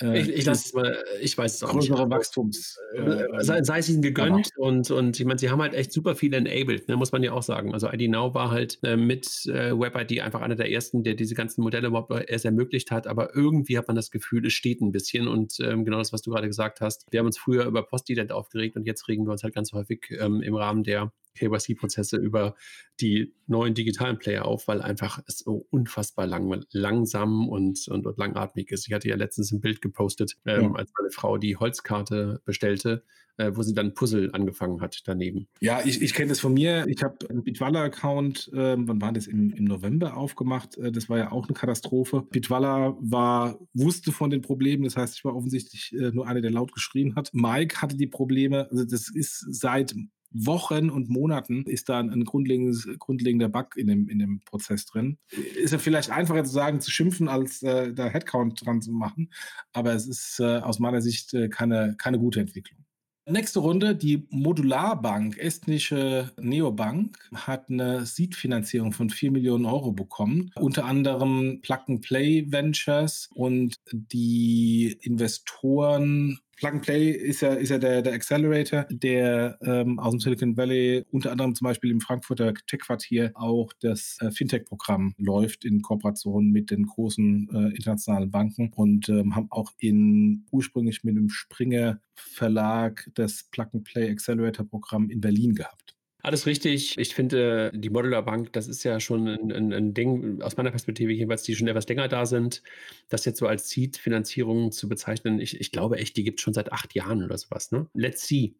äh, 0.00 0.20
ich, 0.20 0.28
ich, 0.30 0.44
das, 0.44 0.72
ich 1.20 1.36
weiß 1.36 1.56
es 1.56 1.62
auch 1.62 1.70
größere 1.70 2.06
nicht. 2.06 2.10
Wachstums. 2.10 2.78
Äh, 2.94 3.00
äh, 3.00 3.44
sei, 3.44 3.62
sei, 3.62 3.78
es 3.78 3.88
ihnen 3.88 4.02
gegönnt 4.02 4.50
und, 4.56 4.90
und 4.90 5.18
ich 5.18 5.26
meine, 5.26 5.38
sie 5.38 5.50
haben 5.50 5.60
halt 5.60 5.74
echt 5.74 5.92
super 5.92 6.14
viel 6.14 6.32
enabled, 6.32 6.88
ne, 6.88 6.96
muss 6.96 7.12
man 7.12 7.22
ja 7.22 7.32
auch 7.32 7.42
sagen. 7.42 7.74
Also 7.74 7.90
ID 7.90 8.10
Now 8.10 8.34
war 8.34 8.50
halt 8.50 8.78
äh, 8.82 8.96
mit 8.96 9.26
äh, 9.46 9.72
WebID 9.72 10.20
einfach 10.20 10.40
einer 10.40 10.56
der 10.56 10.70
ersten, 10.70 11.02
der 11.02 11.14
diese 11.14 11.34
ganzen 11.34 11.62
Modelle 11.62 11.88
überhaupt 11.88 12.10
erst 12.28 12.44
ermöglicht 12.44 12.90
hat, 12.90 13.06
aber 13.06 13.34
irgendwie 13.34 13.76
hat 13.76 13.88
man 13.88 13.96
das 13.96 14.10
Gefühl, 14.10 14.46
es 14.46 14.54
steht 14.54 14.80
ein 14.80 14.92
bisschen 14.92 15.28
und 15.28 15.58
ähm, 15.60 15.84
genau 15.84 15.98
das, 15.98 16.12
was 16.12 16.22
du 16.22 16.30
gerade 16.30 16.46
gesagt 16.46 16.80
hast. 16.80 17.06
Wir 17.10 17.20
haben 17.20 17.26
uns 17.26 17.38
früher 17.38 17.66
über 17.66 17.82
Postident 17.82 18.32
aufgeregt 18.32 18.76
und 18.76 18.86
jetzt 18.86 19.06
regen 19.08 19.26
wir 19.26 19.32
uns 19.32 19.42
halt 19.42 19.54
ganz 19.54 19.72
häufig 19.72 20.10
ähm, 20.18 20.40
im 20.42 20.54
Rahmen 20.54 20.82
der 20.82 21.12
KYC-Prozesse 21.34 22.16
über 22.16 22.54
die 23.00 23.34
neuen 23.46 23.74
digitalen 23.74 24.18
Player 24.18 24.44
auf, 24.44 24.68
weil 24.68 24.82
einfach 24.82 25.20
es 25.26 25.38
so 25.38 25.66
unfassbar 25.70 26.26
lang, 26.26 26.64
langsam 26.72 27.48
und, 27.48 27.88
und, 27.88 28.06
und, 28.06 28.18
langatmig 28.18 28.70
ist. 28.70 28.86
Ich 28.86 28.94
hatte 28.94 29.08
ja 29.08 29.16
letztens 29.16 29.52
ein 29.52 29.60
Bild 29.60 29.80
gepostet, 29.80 30.36
ähm, 30.46 30.62
ja. 30.62 30.72
als 30.74 30.92
meine 30.98 31.10
Frau 31.10 31.38
die 31.38 31.56
Holzkarte 31.56 32.40
bestellte, 32.44 33.04
äh, 33.38 33.52
wo 33.54 33.62
sie 33.62 33.74
dann 33.74 33.94
Puzzle 33.94 34.30
angefangen 34.32 34.80
hat 34.80 35.00
daneben. 35.06 35.48
Ja, 35.60 35.80
ich, 35.84 36.02
ich 36.02 36.12
kenne 36.14 36.28
das 36.28 36.40
von 36.40 36.54
mir. 36.54 36.86
Ich 36.88 37.02
habe 37.02 37.16
einen 37.28 37.42
Bitwalla-Account, 37.42 38.50
äh, 38.52 38.76
wann 38.78 39.00
war 39.00 39.12
das, 39.12 39.26
im, 39.26 39.50
im 39.50 39.64
November 39.64 40.16
aufgemacht. 40.16 40.76
Äh, 40.76 40.92
das 40.92 41.08
war 41.08 41.18
ja 41.18 41.32
auch 41.32 41.48
eine 41.48 41.54
Katastrophe. 41.54 42.22
Bitwalla 42.30 42.96
war, 43.00 43.58
wusste 43.72 44.12
von 44.12 44.30
den 44.30 44.42
Problemen, 44.42 44.84
das 44.84 44.96
heißt, 44.96 45.16
ich 45.16 45.24
war 45.24 45.34
offensichtlich 45.34 45.92
äh, 45.94 46.10
nur 46.12 46.26
einer, 46.28 46.40
der 46.40 46.50
laut 46.50 46.72
geschrien 46.72 47.14
hat. 47.16 47.30
Mike 47.32 47.80
hatte 47.80 47.96
die 47.96 48.06
Probleme, 48.06 48.68
also 48.70 48.84
das 48.84 49.08
ist 49.08 49.46
seit 49.48 49.94
Wochen 50.32 50.90
und 50.90 51.08
Monaten 51.08 51.64
ist 51.64 51.88
da 51.88 52.00
ein, 52.00 52.24
grundlegender 52.24 53.48
Bug 53.48 53.76
in 53.76 53.86
dem, 53.86 54.08
in 54.08 54.18
dem 54.18 54.40
Prozess 54.44 54.86
drin. 54.86 55.18
Ist 55.56 55.72
ja 55.72 55.78
vielleicht 55.78 56.10
einfacher 56.10 56.44
zu 56.44 56.52
sagen, 56.52 56.80
zu 56.80 56.90
schimpfen, 56.90 57.28
als 57.28 57.62
äh, 57.62 57.92
da 57.92 58.06
Headcount 58.06 58.64
dran 58.64 58.82
zu 58.82 58.92
machen, 58.92 59.30
aber 59.72 59.94
es 59.94 60.06
ist 60.06 60.40
äh, 60.40 60.58
aus 60.58 60.78
meiner 60.78 61.02
Sicht 61.02 61.34
äh, 61.34 61.48
keine, 61.48 61.94
keine 61.98 62.18
gute 62.18 62.40
Entwicklung. 62.40 62.84
Nächste 63.30 63.60
Runde, 63.60 63.94
die 63.94 64.26
Modularbank, 64.30 65.38
estnische 65.38 66.32
Neobank, 66.40 67.16
hat 67.32 67.70
eine 67.70 68.04
Seed-Finanzierung 68.04 68.92
von 68.92 69.08
4 69.08 69.30
Millionen 69.30 69.66
Euro 69.66 69.92
bekommen. 69.92 70.50
Unter 70.56 70.86
anderem 70.86 71.60
Plug 71.60 71.78
and 71.86 72.00
Play 72.00 72.50
Ventures 72.50 73.28
und 73.32 73.76
die 73.92 74.98
Investoren 75.02 76.40
Plug 76.60 76.72
and 76.72 76.82
Play 76.82 77.10
ist 77.10 77.40
ja, 77.40 77.54
ist 77.54 77.70
ja 77.70 77.78
der, 77.78 78.02
der 78.02 78.12
Accelerator, 78.12 78.86
der 78.90 79.58
ähm, 79.62 79.98
aus 79.98 80.10
dem 80.10 80.20
Silicon 80.20 80.58
Valley 80.58 81.06
unter 81.10 81.32
anderem 81.32 81.54
zum 81.54 81.64
Beispiel 81.64 81.90
im 81.90 82.02
Frankfurter 82.02 82.52
Tech-Quartier 82.66 83.32
auch 83.34 83.72
das 83.80 84.18
äh, 84.20 84.30
Fintech-Programm 84.30 85.14
läuft 85.16 85.64
in 85.64 85.80
Kooperation 85.80 86.50
mit 86.50 86.70
den 86.70 86.84
großen 86.84 87.48
äh, 87.50 87.76
internationalen 87.76 88.30
Banken 88.30 88.70
und 88.74 89.08
ähm, 89.08 89.34
haben 89.34 89.50
auch 89.50 89.72
in 89.78 90.44
ursprünglich 90.50 91.02
mit 91.02 91.16
dem 91.16 91.30
Springer 91.30 91.98
Verlag 92.14 93.10
das 93.14 93.44
Plug 93.44 93.68
and 93.72 93.84
Play 93.84 94.10
Accelerator 94.10 94.66
Programm 94.66 95.08
in 95.08 95.22
Berlin 95.22 95.54
gehabt. 95.54 95.96
Alles 96.22 96.46
richtig. 96.46 96.98
Ich 96.98 97.14
finde, 97.14 97.72
die 97.74 97.90
Modular 97.90 98.22
Bank, 98.22 98.52
das 98.52 98.68
ist 98.68 98.84
ja 98.84 99.00
schon 99.00 99.26
ein, 99.26 99.52
ein, 99.52 99.72
ein, 99.72 99.94
Ding, 99.94 100.42
aus 100.42 100.56
meiner 100.56 100.70
Perspektive 100.70 101.12
jedenfalls, 101.12 101.42
die 101.42 101.54
schon 101.54 101.68
etwas 101.68 101.88
länger 101.88 102.08
da 102.08 102.26
sind. 102.26 102.62
Das 103.08 103.24
jetzt 103.24 103.38
so 103.38 103.46
als 103.46 103.70
Seed-Finanzierung 103.70 104.72
zu 104.72 104.88
bezeichnen, 104.88 105.40
ich, 105.40 105.58
ich 105.60 105.72
glaube 105.72 105.98
echt, 105.98 106.16
die 106.16 106.24
gibt 106.24 106.38
es 106.38 106.42
schon 106.42 106.54
seit 106.54 106.72
acht 106.72 106.94
Jahren 106.94 107.24
oder 107.24 107.38
sowas. 107.38 107.72
Ne? 107.72 107.86
Let's 107.94 108.26
see. 108.26 108.54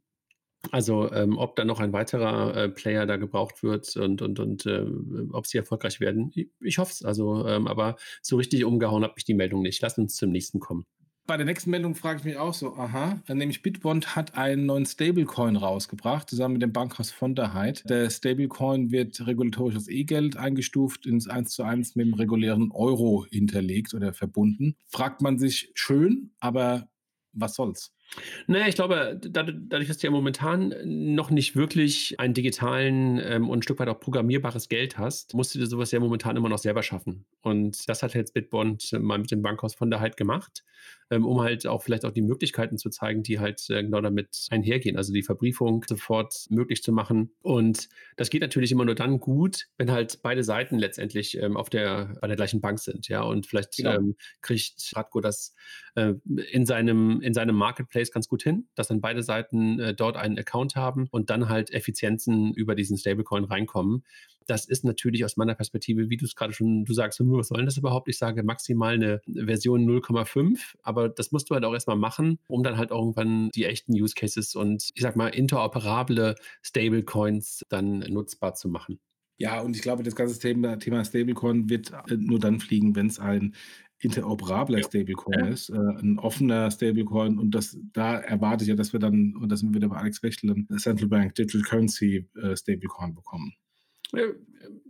Also 0.70 1.11
ähm, 1.12 1.38
ob 1.38 1.57
da 1.57 1.64
noch 1.64 1.81
ein 1.81 1.92
weiterer 1.92 2.55
äh, 2.55 2.68
Player 2.68 3.07
da 3.07 3.16
gebraucht 3.16 3.62
wird 3.62 3.96
und, 3.96 4.20
und, 4.20 4.38
und 4.38 4.66
äh, 4.66 4.85
ob 5.33 5.46
sie 5.46 5.57
erfolgreich 5.59 6.01
werden, 6.01 6.31
ich, 6.35 6.49
ich 6.61 6.79
hoffe 6.79 6.92
es. 6.92 7.03
Also, 7.03 7.46
ähm, 7.46 7.66
aber 7.66 7.96
so 8.23 8.37
richtig 8.37 8.64
umgehauen 8.64 9.03
hat 9.03 9.16
mich 9.16 9.25
die 9.25 9.35
Meldung 9.35 9.62
nicht. 9.62 9.81
Lass 9.81 9.99
uns 9.99 10.16
zum 10.16 10.31
nächsten 10.31 10.61
kommen. 10.61 10.85
Bei 11.31 11.37
der 11.37 11.47
nächsten 11.47 11.71
Meldung 11.71 11.95
frage 11.95 12.19
ich 12.19 12.25
mich 12.25 12.37
auch 12.38 12.55
so, 12.55 12.75
aha, 12.75 13.23
nämlich 13.29 13.62
Bitbond 13.62 14.16
hat 14.16 14.37
einen 14.37 14.66
neuen 14.66 14.85
Stablecoin 14.85 15.55
rausgebracht, 15.55 16.29
zusammen 16.29 16.55
mit 16.55 16.62
dem 16.62 16.73
Bankhaus 16.73 17.12
von 17.12 17.37
der 17.37 17.55
Heid. 17.55 17.88
Der 17.88 18.11
Stablecoin 18.11 18.90
wird 18.90 19.25
regulatorisch 19.25 19.77
als 19.77 19.87
E-Geld 19.87 20.37
eingestuft, 20.37 21.07
ins 21.07 21.29
1 21.29 21.51
zu 21.53 21.62
1 21.62 21.95
mit 21.95 22.07
dem 22.07 22.14
regulären 22.14 22.73
Euro 22.73 23.27
hinterlegt 23.31 23.95
oder 23.95 24.12
verbunden. 24.12 24.75
Fragt 24.88 25.23
man 25.23 25.38
sich 25.38 25.71
schön, 25.75 26.33
aber 26.40 26.88
was 27.33 27.55
soll's? 27.55 27.95
Naja, 28.49 28.66
ich 28.66 28.75
glaube, 28.75 29.21
dadurch, 29.23 29.87
dass 29.87 29.99
du 29.99 30.09
ja 30.09 30.11
momentan 30.11 30.75
noch 31.14 31.31
nicht 31.31 31.55
wirklich 31.55 32.19
einen 32.19 32.35
digitalen 32.35 33.21
ähm, 33.23 33.49
und 33.49 33.61
ein 33.61 33.62
Stück 33.62 33.79
weit 33.79 33.87
auch 33.87 34.01
programmierbares 34.01 34.69
Geld 34.69 34.99
hast, 34.99 35.35
musst 35.35 35.55
du 35.55 35.61
dir 35.61 35.66
sowas 35.66 35.93
ja 35.93 36.01
momentan 36.01 36.37
immer 36.37 36.49
noch 36.49 36.59
selber 36.59 36.83
schaffen. 36.83 37.25
Und 37.40 37.88
das 37.88 38.03
hat 38.03 38.14
jetzt 38.14 38.35
Bitbond 38.35 38.99
mal 38.99 39.19
mit 39.19 39.31
dem 39.31 39.43
Bankhaus 39.43 39.77
von 39.77 39.90
der 39.90 40.01
Halt 40.01 40.16
gemacht 40.16 40.64
ähm, 41.11 41.27
um 41.27 41.40
halt 41.40 41.66
auch 41.66 41.83
vielleicht 41.83 42.05
auch 42.05 42.12
die 42.12 42.23
Möglichkeiten 42.23 42.79
zu 42.79 42.88
zeigen, 42.88 43.23
die 43.23 43.40
halt 43.40 43.68
äh, 43.68 43.83
genau 43.83 44.01
damit 44.01 44.46
einhergehen. 44.51 44.96
Also 44.96 45.12
die 45.12 45.23
Verbriefung 45.23 45.85
sofort 45.88 46.46
möglich 46.51 46.83
zu 46.83 46.92
machen. 46.92 47.33
Und 47.42 47.88
das 48.16 48.31
geht 48.31 48.42
natürlich 48.42 48.73
immer 48.73 48.85
nur 48.85 48.94
dann 48.94 49.18
gut, 49.18 49.66
wenn 49.77 49.90
halt 49.90 50.20
beide 50.23 50.44
Seiten 50.44 50.79
letztendlich 50.79 51.37
ähm, 51.37 51.57
auf 51.57 51.68
der, 51.68 52.16
bei 52.20 52.29
der 52.29 52.37
gleichen 52.37 52.61
Bank 52.61 52.79
sind. 52.79 53.09
Ja, 53.09 53.23
und 53.23 53.46
vielleicht 53.46 53.77
genau. 53.77 53.94
ähm, 53.94 54.16
kriegt 54.40 54.92
Radko 54.94 55.20
das 55.20 55.55
äh, 55.96 56.14
in, 56.53 56.64
seinem, 56.64 57.20
in 57.20 57.35
seinem 57.35 57.57
Marketplace 57.57 58.12
ganz 58.12 58.29
gut 58.29 58.42
hin, 58.42 58.68
dass 58.75 58.88
dann 58.88 59.01
beide 59.01 59.23
Seiten 59.23 59.81
äh, 59.81 59.94
dort 59.94 60.16
einen 60.16 60.38
Account 60.38 60.77
haben 60.77 61.09
und 61.11 61.31
dann 61.31 61.49
halt 61.49 61.73
Effizienzen 61.73 62.55
über 62.55 62.75
diesen 62.75 62.96
Stablecoin 62.96 63.44
reinkommen 63.44 64.05
das 64.46 64.66
ist 64.66 64.85
natürlich 64.85 65.24
aus 65.24 65.37
meiner 65.37 65.55
Perspektive, 65.55 66.11
wie 66.11 66.16
du 66.16 66.24
es 66.24 66.35
gerade 66.35 66.53
schon, 66.53 66.85
du 66.85 66.92
sagst, 66.92 67.20
was 67.20 67.48
soll 67.48 67.59
denn 67.59 67.66
das 67.66 67.76
überhaupt? 67.76 68.09
Ich 68.09 68.18
sage 68.18 68.42
maximal 68.42 68.94
eine 68.94 69.20
Version 69.26 69.88
0,5, 69.88 70.76
aber 70.83 71.09
das 71.09 71.33
musst 71.33 71.50
du 71.50 71.55
halt 71.55 71.64
auch 71.64 71.72
erstmal 71.72 71.96
machen, 71.96 72.38
um 72.48 72.62
dann 72.62 72.76
halt 72.76 72.90
irgendwann 72.90 73.50
die 73.55 73.64
echten 73.64 73.92
Use 73.92 74.14
Cases 74.14 74.55
und 74.55 74.90
ich 74.94 75.03
sag 75.03 75.16
mal 75.16 75.29
interoperable 75.29 76.35
Stablecoins 76.62 77.64
dann 77.68 78.00
nutzbar 78.00 78.55
zu 78.55 78.68
machen. 78.68 78.98
Ja, 79.38 79.61
und 79.61 79.74
ich 79.74 79.81
glaube, 79.81 80.03
das 80.03 80.14
ganze 80.14 80.38
Thema, 80.38 80.79
Thema 80.79 81.03
Stablecoin 81.03 81.70
wird 81.70 81.92
äh, 82.09 82.16
nur 82.16 82.38
dann 82.38 82.61
fliegen, 82.61 82.94
wenn 82.94 83.07
es 83.07 83.18
ein 83.18 83.55
interoperabler. 84.00 84.83
Stablecoin 84.83 85.38
ja. 85.40 85.46
ist, 85.46 85.70
äh, 85.70 85.79
ein 85.79 86.18
offener 86.18 86.70
Stablecoin 86.70 87.38
und 87.38 87.55
das, 87.55 87.79
da 87.92 88.18
erwarte 88.18 88.64
ich 88.64 88.68
ja, 88.68 88.74
dass 88.74 88.92
wir 88.92 89.00
dann, 89.00 89.37
und 89.37 89.50
da 89.50 89.57
sind 89.57 89.70
wir 89.70 89.76
wieder 89.76 89.88
bei 89.88 89.96
Alex 89.96 90.20
Bechtel, 90.20 90.50
ein 90.50 90.79
Central 90.79 91.09
Bank 91.09 91.35
Digital 91.37 91.62
Currency 91.62 92.29
äh, 92.42 92.55
Stablecoin 92.55 93.14
bekommen. 93.14 93.55
Äh, 94.14 94.35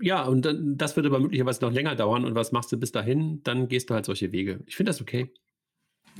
ja, 0.00 0.24
und 0.24 0.44
dann, 0.44 0.76
das 0.76 0.96
wird 0.96 1.06
aber 1.06 1.20
möglicherweise 1.20 1.60
noch 1.62 1.72
länger 1.72 1.94
dauern. 1.96 2.24
Und 2.24 2.34
was 2.34 2.52
machst 2.52 2.72
du 2.72 2.76
bis 2.78 2.92
dahin? 2.92 3.42
Dann 3.44 3.68
gehst 3.68 3.90
du 3.90 3.94
halt 3.94 4.04
solche 4.06 4.32
Wege. 4.32 4.60
Ich 4.66 4.76
finde 4.76 4.90
das 4.90 5.00
okay 5.00 5.30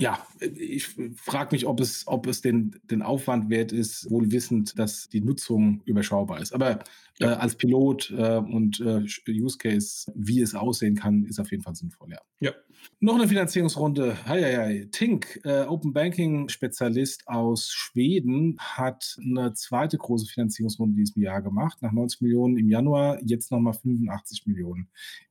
ja, 0.01 0.27
ich 0.41 0.89
frage 1.17 1.55
mich, 1.55 1.67
ob 1.67 1.79
es, 1.79 2.07
ob 2.07 2.27
es 2.27 2.41
den, 2.41 2.81
den 2.85 3.03
Aufwand 3.03 3.51
wert 3.51 3.71
ist, 3.71 4.11
wohl 4.11 4.33
wissend, 4.33 4.79
dass 4.79 5.11
die 5.11 5.21
Nutzung 5.21 5.83
überschaubar 5.85 6.41
ist. 6.41 6.55
Aber 6.55 6.79
ja. 7.19 7.33
äh, 7.33 7.35
als 7.35 7.55
Pilot 7.55 8.11
äh, 8.17 8.39
und 8.39 8.81
äh, 8.81 9.05
Use 9.29 9.59
Case, 9.59 10.11
wie 10.15 10.41
es 10.41 10.55
aussehen 10.55 10.97
kann, 10.97 11.25
ist 11.25 11.39
auf 11.39 11.51
jeden 11.51 11.63
Fall 11.63 11.75
sinnvoll, 11.75 12.13
ja. 12.13 12.19
Ja. 12.41 12.53
Noch 13.01 13.17
eine 13.17 13.29
Finanzierungsrunde. 13.29 14.17
Hi, 14.25 14.43
hi, 14.43 14.57
hi. 14.57 14.91
Tink, 14.91 15.39
äh, 15.45 15.65
Open 15.65 15.93
Banking 15.93 16.49
Spezialist 16.49 17.29
aus 17.29 17.71
Schweden, 17.71 18.57
hat 18.59 19.19
eine 19.23 19.53
zweite 19.53 19.99
große 19.99 20.27
Finanzierungsrunde 20.27 20.95
in 20.95 21.05
diesem 21.05 21.23
Jahr 21.23 21.43
gemacht. 21.43 21.83
Nach 21.83 21.93
90 21.93 22.23
Millionen 22.23 22.57
im 22.57 22.71
Januar, 22.71 23.19
jetzt 23.23 23.51
nochmal 23.51 23.75
85 23.75 24.47
Millionen 24.47 24.89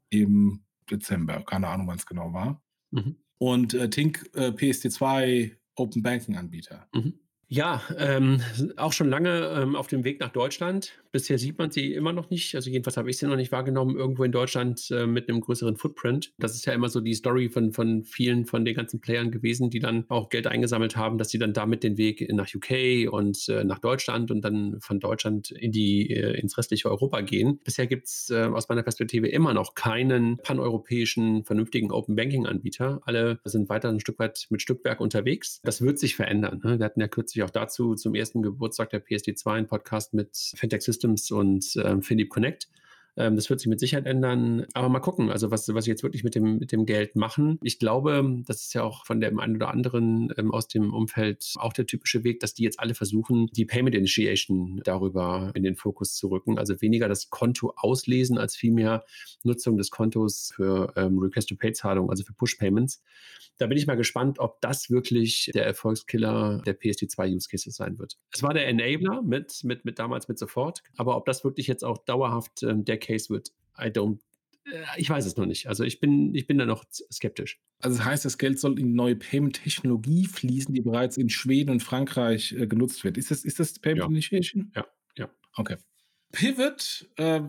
im 0.10 0.62
Dezember. 0.92 1.44
Keine 1.44 1.68
Ahnung, 1.70 1.88
wann 1.88 1.98
es 1.98 2.06
genau 2.06 2.34
war. 2.34 2.62
Mhm 2.92 3.16
und 3.40 3.74
äh, 3.74 3.90
Tink 3.90 4.30
äh, 4.36 4.50
PSD2 4.50 5.56
Open 5.76 6.04
Banking 6.04 6.38
Anbieter. 6.38 6.88
Mhm. 6.94 7.20
Ja, 7.52 7.82
ähm, 7.98 8.44
auch 8.78 8.94
schon 8.94 9.10
lange 9.10 9.40
ähm, 9.58 9.76
auf 9.76 9.88
dem 9.88 10.04
Weg 10.04 10.20
nach 10.20 10.30
Deutschland. 10.30 10.94
Bisher 11.12 11.40
sieht 11.40 11.58
man 11.58 11.72
sie 11.72 11.96
immer 11.96 12.14
noch 12.14 12.30
nicht. 12.30 12.54
Also 12.54 12.70
jedenfalls 12.70 12.96
habe 12.96 13.10
ich 13.10 13.18
sie 13.18 13.26
noch 13.26 13.38
nicht 13.38 13.52
wahrgenommen, 13.52 13.96
irgendwo 13.96 14.24
in 14.24 14.32
Deutschland 14.32 14.92
äh, 14.92 15.08
mit 15.08 15.28
einem 15.28 15.42
größeren 15.42 15.76
Footprint. 15.76 16.32
Das 16.38 16.54
ist 16.54 16.68
ja 16.68 16.74
immer 16.74 16.90
so 16.90 17.02
die 17.02 17.16
Story 17.16 17.50
von, 17.50 17.74
von 17.74 18.04
vielen 18.04 18.46
von 18.46 18.66
den 18.66 18.76
ganzen 18.76 19.02
Playern 19.02 19.32
gewesen, 19.32 19.72
die 19.72 19.80
dann 19.80 20.06
auch 20.10 20.30
Geld 20.30 20.46
eingesammelt 20.46 20.96
haben, 20.96 21.18
dass 21.18 21.30
sie 21.30 21.40
dann 21.40 21.54
damit 21.54 21.82
den 21.82 21.98
Weg 21.98 22.32
nach 22.32 22.48
UK 22.54 23.12
und 23.12 23.50
äh, 23.50 23.64
nach 23.64 23.80
Deutschland 23.80 24.30
und 24.30 24.42
dann 24.42 24.80
von 24.80 25.00
Deutschland 25.00 25.50
in 25.50 25.72
die, 25.72 26.12
äh, 26.12 26.40
ins 26.40 26.56
restliche 26.56 26.88
Europa 26.92 27.22
gehen. 27.22 27.60
Bisher 27.64 27.88
gibt 27.88 28.06
es 28.06 28.30
äh, 28.30 28.44
aus 28.44 28.70
meiner 28.70 28.84
Perspektive 28.84 29.28
immer 29.28 29.56
noch 29.56 29.74
keinen 29.74 30.38
paneuropäischen, 30.38 31.46
vernünftigen 31.46 31.92
Open 31.92 32.16
Banking 32.16 32.46
Anbieter. 32.46 33.02
Alle 33.06 33.40
sind 33.44 33.70
weiter 33.70 33.90
ein 33.90 34.00
Stück 34.00 34.20
weit 34.20 34.46
mit 34.52 34.62
Stückwerk 34.62 35.02
unterwegs. 35.02 35.62
Das 35.64 35.82
wird 35.82 35.98
sich 35.98 36.16
verändern. 36.16 36.62
Ne? 36.64 36.78
Wir 36.78 36.86
hatten 36.86 37.02
ja 37.02 37.08
kürzlich 37.08 37.39
natürlich 37.40 37.44
auch 37.44 37.54
dazu 37.54 37.96
zum 37.96 38.16
ersten 38.16 38.42
Geburtstag 38.42 38.90
der 38.90 39.06
PSD2 39.06 39.52
einen 39.52 39.68
Podcast 39.68 40.14
mit 40.14 40.36
Fintech 40.56 40.82
Systems 40.82 41.32
und 41.32 41.66
ähm, 41.84 42.02
Philipp 42.02 42.30
Connect. 42.30 42.68
Ähm, 43.20 43.36
das 43.36 43.50
wird 43.50 43.60
sich 43.60 43.68
mit 43.68 43.80
Sicherheit 43.80 44.06
ändern. 44.06 44.66
Aber 44.74 44.90
mal 44.90 45.00
gucken, 45.00 45.30
also 45.30 45.52
was, 45.52 45.72
was 45.74 45.84
sie 45.84 45.92
jetzt 45.92 46.04
wirklich 46.04 46.24
mit 46.24 46.36
dem, 46.36 46.58
mit 46.58 46.72
dem 46.72 46.86
Geld 46.86 47.16
machen. 47.16 47.60
Ich 47.62 47.78
glaube, 47.78 48.42
das 48.48 48.62
ist 48.62 48.74
ja 48.74 48.84
auch 48.84 49.06
von 49.06 49.20
dem 49.20 49.40
einen 49.40 49.58
oder 49.58 49.70
anderen 49.70 50.34
ähm, 50.38 50.52
aus 50.52 50.68
dem 50.68 50.94
Umfeld 50.94 51.54
auch 51.58 51.74
der 51.74 51.86
typische 51.86 52.24
Weg, 52.24 52.40
dass 52.40 52.54
die 52.54 52.64
jetzt 52.64 52.80
alle 52.80 52.96
versuchen, 52.96 53.48
die 53.48 53.66
Payment 53.66 53.96
Initiation 53.96 54.82
darüber 54.86 55.52
in 55.54 55.64
den 55.64 55.76
Fokus 55.76 56.16
zu 56.16 56.30
rücken. 56.30 56.58
Also 56.58 56.82
weniger 56.82 57.10
das 57.10 57.30
Konto 57.30 57.74
auslesen, 57.76 58.38
als 58.38 58.56
vielmehr 58.56 59.04
Nutzung 59.44 59.78
des 59.78 59.92
Kontos 59.92 60.54
für 60.56 60.94
ähm, 60.96 61.20
Request-to-Pay-Zahlungen, 61.20 62.10
also 62.10 62.24
für 62.24 62.34
Push-Payments. 62.34 63.04
Da 63.60 63.68
bin 63.68 63.78
ich 63.78 63.88
mal 63.88 63.96
gespannt, 63.96 64.40
ob 64.40 64.62
das 64.62 64.90
wirklich 64.90 65.52
der 65.54 65.66
Erfolgskiller 65.66 66.62
der 66.66 66.80
PSD2 66.80 67.36
Use 67.36 67.50
Cases 67.50 67.76
sein 67.76 68.00
wird. 68.00 68.18
Es 68.32 68.42
war 68.42 68.54
der 68.54 68.68
Enabler 68.70 69.22
mit, 69.22 69.66
mit, 69.66 69.84
mit 69.84 70.00
damals 70.00 70.30
mit 70.30 70.40
Sofort, 70.40 70.82
aber 70.96 71.18
ob 71.18 71.26
das 71.26 71.44
wirklich 71.44 71.68
jetzt 71.68 71.84
auch 71.84 71.98
dauerhaft 71.98 72.64
ähm, 72.64 72.86
der 72.86 72.98
Case 73.10 73.30
wird, 73.30 73.52
I 73.78 73.88
don't 73.88 74.20
äh, 74.72 74.84
ich 74.98 75.10
weiß 75.10 75.26
es 75.26 75.38
noch 75.38 75.46
nicht. 75.46 75.68
Also 75.68 75.84
ich 75.84 76.00
bin, 76.00 76.34
ich 76.36 76.48
bin 76.48 76.58
da 76.58 76.66
noch 76.66 76.86
skeptisch. 77.12 77.60
Also 77.80 77.98
das 77.98 78.06
heißt, 78.06 78.26
das 78.26 78.38
Geld 78.38 78.60
soll 78.60 78.80
in 78.80 78.94
neue 78.94 79.16
Payment-Technologie 79.16 80.28
fließen, 80.28 80.74
die 80.74 80.82
bereits 80.82 81.18
in 81.18 81.30
Schweden 81.30 81.72
und 81.72 81.84
Frankreich 81.84 82.54
äh, 82.54 82.68
genutzt 82.68 83.04
wird. 83.04 83.18
Ist 83.18 83.32
das, 83.32 83.44
ist 83.44 83.60
das 83.60 83.80
Payment 83.80 84.04
ja. 84.04 84.08
Initiation? 84.08 84.72
Ja, 84.76 84.86
ja. 85.18 85.30
Okay. 85.56 85.78
Pivot, 86.32 87.10
äh, 87.18 87.42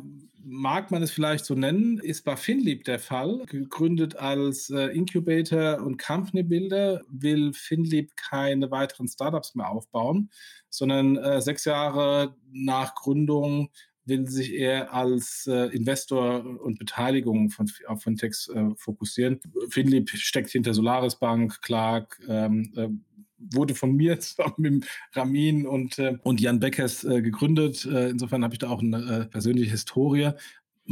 mag 0.42 0.90
man 0.90 1.03
es 1.03 1.11
vielleicht 1.11 1.44
so 1.44 1.55
nennen, 1.55 1.99
ist 1.99 2.25
bei 2.25 2.35
Finlieb 2.37 2.85
der 2.85 2.99
Fall. 2.99 3.42
Gegründet 3.44 4.16
als 4.16 4.70
äh, 4.70 4.87
Incubator 4.87 5.83
und 5.83 6.01
Company 6.01 6.42
Builder 6.42 7.03
will 7.09 7.53
Finlieb 7.53 8.16
keine 8.16 8.70
weiteren 8.70 9.07
Startups 9.07 9.55
mehr 9.55 9.68
aufbauen, 9.68 10.31
sondern 10.70 11.18
äh, 11.18 11.42
sechs 11.42 11.66
Jahre 11.66 12.37
nach 12.53 12.94
Gründung 12.94 13.70
will 14.11 14.29
sich 14.29 14.53
eher 14.53 14.92
als 14.92 15.46
äh, 15.46 15.75
Investor 15.75 16.44
und 16.61 16.79
Beteiligung 16.79 17.49
von, 17.49 17.70
auf 17.87 18.03
Fintechs 18.03 18.49
äh, 18.49 18.66
fokussieren. 18.77 19.40
Finlieb 19.70 20.11
steckt 20.11 20.51
hinter 20.51 20.75
Solaris 20.75 21.16
Bank, 21.16 21.62
Clark, 21.62 22.20
ähm, 22.29 22.70
äh, 22.77 22.88
wurde 23.38 23.75
von 23.75 23.96
mir 23.96 24.20
zusammen 24.20 24.55
mit 24.59 24.87
Ramin 25.14 25.66
und, 25.66 25.99
äh, 25.99 26.18
und 26.23 26.40
Jan 26.40 26.61
Beckers 26.61 27.05
äh, 27.05 27.23
gegründet. 27.23 27.87
Äh, 27.87 28.11
insofern 28.11 28.44
habe 28.44 28.55
ich 28.55 28.59
da 28.59 28.68
auch 28.68 28.83
eine 28.83 29.23
äh, 29.23 29.25
persönliche 29.27 29.70
Historie. 29.70 30.33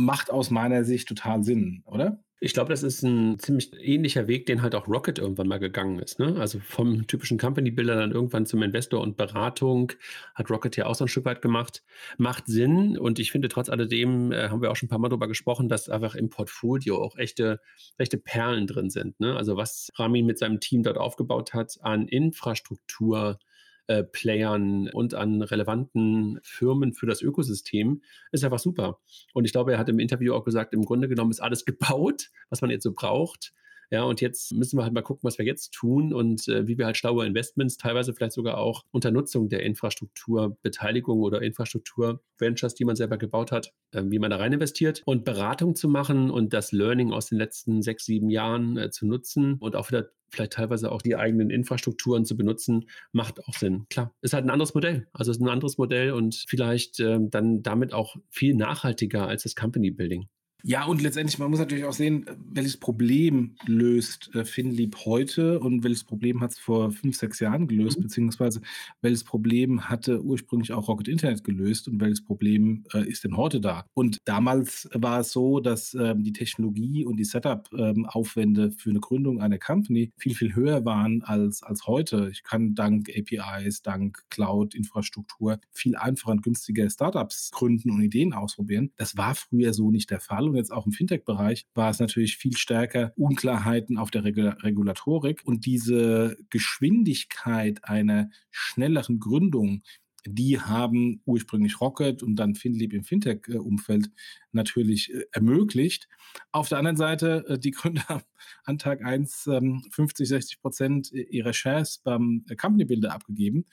Macht 0.01 0.31
aus 0.31 0.51
meiner 0.51 0.85
Sicht 0.85 1.09
total 1.09 1.43
Sinn, 1.43 1.83
oder? 1.85 2.23
Ich 2.41 2.55
glaube, 2.55 2.71
das 2.71 2.85
ist 2.85 3.03
ein 3.03 3.41
ziemlich 3.41 3.73
ähnlicher 3.81 4.29
Weg, 4.29 4.47
den 4.47 4.63
halt 4.63 4.77
auch 4.77 4.87
Rocket 4.87 5.19
irgendwann 5.19 5.49
mal 5.49 5.59
gegangen 5.59 5.99
ist. 5.99 6.21
Ne? 6.21 6.37
Also 6.39 6.61
vom 6.61 7.09
typischen 7.09 7.37
Company-Builder 7.37 7.97
dann 7.97 8.13
irgendwann 8.13 8.47
zum 8.47 8.63
Investor 8.63 9.01
und 9.01 9.17
Beratung 9.17 9.91
hat 10.37 10.49
Rocket 10.49 10.77
ja 10.77 10.87
auch 10.87 10.95
so 10.95 11.05
ein 11.05 11.09
Stück 11.09 11.25
weit 11.25 11.43
gemacht. 11.43 11.83
Macht 12.17 12.47
Sinn 12.47 12.97
und 12.97 13.19
ich 13.19 13.33
finde, 13.33 13.49
trotz 13.49 13.69
alledem 13.69 14.31
äh, 14.31 14.51
haben 14.51 14.63
wir 14.63 14.71
auch 14.71 14.77
schon 14.77 14.87
ein 14.87 14.91
paar 14.91 15.01
Mal 15.01 15.09
darüber 15.09 15.27
gesprochen, 15.27 15.69
dass 15.69 15.89
einfach 15.89 16.15
im 16.15 16.31
Portfolio 16.31 17.03
auch 17.03 17.17
echte, 17.17 17.59
echte 17.97 18.19
Perlen 18.19 18.69
drin 18.69 18.89
sind. 18.89 19.19
Ne? 19.19 19.35
Also 19.35 19.57
was 19.57 19.91
Rami 19.97 20.23
mit 20.23 20.39
seinem 20.39 20.61
Team 20.61 20.85
dort 20.85 20.97
aufgebaut 20.97 21.55
hat 21.55 21.77
an 21.81 22.07
Infrastruktur, 22.07 23.41
äh, 23.88 24.05
Playern 24.05 24.88
und 24.90 25.14
an 25.14 25.42
relevanten 25.42 26.38
Firmen 26.42 26.92
für 26.92 27.07
das 27.07 27.22
Ökosystem, 27.22 28.03
ist 28.33 28.44
einfach 28.44 28.59
super. 28.59 29.01
Und 29.35 29.44
ich 29.44 29.53
glaube, 29.53 29.72
er 29.72 29.79
hat 29.79 29.88
im 29.88 29.98
Interview 29.98 30.35
auch 30.35 30.44
gesagt, 30.44 30.74
im 30.74 30.85
Grunde 30.85 31.09
genommen 31.09 31.31
ist 31.31 31.40
alles 31.40 31.64
gebaut, 31.66 32.31
was 32.51 32.61
man 32.61 32.70
jetzt 32.70 32.85
so 32.85 32.92
braucht. 32.92 33.53
Ja, 33.90 34.03
und 34.03 34.20
jetzt 34.20 34.53
müssen 34.53 34.79
wir 34.79 34.83
halt 34.83 34.92
mal 34.92 35.03
gucken, 35.03 35.22
was 35.24 35.38
wir 35.38 35.46
jetzt 35.46 35.72
tun 35.72 36.12
und 36.12 36.46
äh, 36.48 36.66
wie 36.66 36.77
wir 36.77 36.87
halt 36.87 36.96
schlaue 36.96 37.27
Investments, 37.27 37.79
teilweise 37.79 38.12
vielleicht 38.12 38.33
sogar 38.33 38.59
auch 38.59 38.85
unter 38.90 39.11
Nutzung 39.11 39.48
der 39.48 39.62
Infrastrukturbeteiligung 39.62 41.20
oder 41.20 41.40
Infrastrukturventures, 41.40 42.74
die 42.74 42.85
man 42.85 42.96
selber 42.96 43.16
gebaut 43.16 43.51
hat, 43.51 43.72
äh, 43.92 44.03
wie 44.07 44.18
man 44.18 44.31
da 44.31 44.37
rein 44.37 44.53
investiert 44.53 45.03
und 45.07 45.24
Beratung 45.24 45.74
zu 45.74 45.88
machen 45.88 46.31
und 46.31 46.53
das 46.53 46.72
Learning 46.72 47.12
aus 47.12 47.27
den 47.27 47.38
letzten 47.38 47.81
sechs, 47.83 48.05
sieben 48.05 48.29
Jahren 48.29 48.77
äh, 48.77 48.90
zu 48.90 49.07
nutzen 49.07 49.55
und 49.55 49.74
auch 49.74 49.88
wieder 49.90 50.11
vielleicht 50.31 50.53
teilweise 50.53 50.92
auch 50.92 51.03
die 51.03 51.16
eigenen 51.16 51.51
Infrastrukturen 51.51 52.24
zu 52.24 52.37
benutzen, 52.37 52.88
macht 53.12 53.42
auch 53.46 53.55
Sinn. 53.55 53.87
Klar, 53.88 54.14
ist 54.20 54.35
halt 54.35 54.44
ein 54.44 54.51
anderes 54.51 54.74
Modell. 54.74 55.09
Also 55.12 55.31
ist 55.31 55.40
ein 55.40 55.48
anderes 55.48 55.79
Modell 55.79 56.12
und 56.12 56.44
vielleicht 56.48 57.01
ähm, 57.01 57.31
dann 57.31 57.62
damit 57.62 57.92
auch 57.92 58.16
viel 58.29 58.55
nachhaltiger 58.55 59.27
als 59.27 59.44
das 59.44 59.55
Company 59.55 59.90
Building. 59.90 60.29
Ja, 60.64 60.87
und 60.87 61.03
letztendlich, 61.03 61.38
man 61.38 61.51
muss 61.51 61.61
natürlich 61.61 61.85
auch 61.85 61.92
sehen, 61.92 62.27
welches 62.51 62.77
Problem 62.77 63.55
löst 63.66 64.35
äh, 64.35 64.44
Finlieb 64.44 64.97
heute 65.05 65.61
und 65.61 65.85
welches 65.85 66.03
Problem 66.03 66.40
hat 66.40 66.51
es 66.51 66.59
vor 66.59 66.90
fünf, 66.90 67.16
sechs 67.16 67.38
Jahren 67.38 67.68
gelöst, 67.68 67.99
mhm. 67.99 68.03
beziehungsweise 68.03 68.61
welches 69.01 69.23
Problem 69.23 69.88
hatte 69.88 70.21
ursprünglich 70.21 70.73
auch 70.73 70.88
Rocket 70.88 71.07
Internet 71.07 71.44
gelöst 71.44 71.87
und 71.87 72.01
welches 72.01 72.25
Problem 72.25 72.85
äh, 72.92 73.09
ist 73.09 73.23
denn 73.23 73.37
heute 73.37 73.61
da? 73.61 73.87
Und 73.94 74.18
damals 74.25 74.88
war 74.94 75.21
es 75.21 75.31
so, 75.31 75.61
dass 75.61 75.94
ähm, 75.94 76.25
die 76.25 76.33
Technologie 76.33 77.05
und 77.05 77.18
die 77.18 77.25
Setup-Aufwände 77.25 78.64
ähm, 78.64 78.73
für 78.73 78.90
eine 78.90 79.01
Gründung 79.01 79.40
einer 79.40 79.59
Company 79.59 80.11
viel, 80.18 80.35
viel 80.35 80.57
höher 80.57 80.85
waren 80.85 81.23
als, 81.23 81.62
als 81.62 81.87
heute. 81.87 82.31
Ich 82.33 82.42
kann 82.42 82.75
dank 82.75 83.09
APIs, 83.11 83.83
dank 83.83 84.25
Cloud-Infrastruktur 84.31 85.61
viel 85.71 85.94
einfacher 85.94 86.33
und 86.33 86.42
günstiger 86.42 86.90
Startups 86.90 87.53
gründen 87.53 87.90
und 87.92 88.03
Ideen 88.03 88.33
ausprobieren. 88.33 88.90
Das 88.97 89.16
war 89.16 89.37
früher 89.37 89.73
so 89.73 89.92
nicht 89.92 90.11
der 90.11 90.18
Fall 90.18 90.48
und 90.49 90.57
jetzt 90.57 90.73
auch 90.73 90.87
im 90.87 90.93
Fintech-Bereich 90.93 91.67
war 91.75 91.91
es 91.91 91.99
natürlich 91.99 92.37
viel 92.37 92.57
stärker 92.57 93.13
Unklarheiten 93.17 93.99
auf 93.99 94.11
der 94.11 94.25
Regul 94.25 94.49
Regulatorik 94.49 95.43
und 95.45 95.67
diese 95.67 96.37
Geschwindigkeit 96.51 97.85
einer 97.85 98.31
schnelleren 98.51 99.19
Gründung, 99.19 99.83
die 100.27 100.61
haben 100.61 101.23
ursprünglich 101.25 101.81
Rocket 101.81 102.23
und 102.23 102.37
dann 102.37 102.55
FinLeap 102.55 102.93
im 102.93 103.05
Fintech-Umfeld 103.05 104.11
natürlich 104.53 105.13
äh, 105.13 105.25
ermöglicht. 105.33 106.09
Auf 106.53 106.69
der 106.69 106.79
anderen 106.79 106.97
Seite, 106.97 107.45
äh, 107.49 107.59
die 107.59 107.71
Gründer 107.71 108.05
haben 108.09 108.25
an 108.65 108.79
Tag 108.79 109.05
1 109.05 109.51
50, 109.91 110.29
60 110.29 110.61
Prozent 110.61 111.13
ihrer 111.13 111.53
Shares 111.53 111.99
beim 111.99 112.45
Company 112.57 112.85
Builder 112.85 113.13
abgegeben 113.13 113.67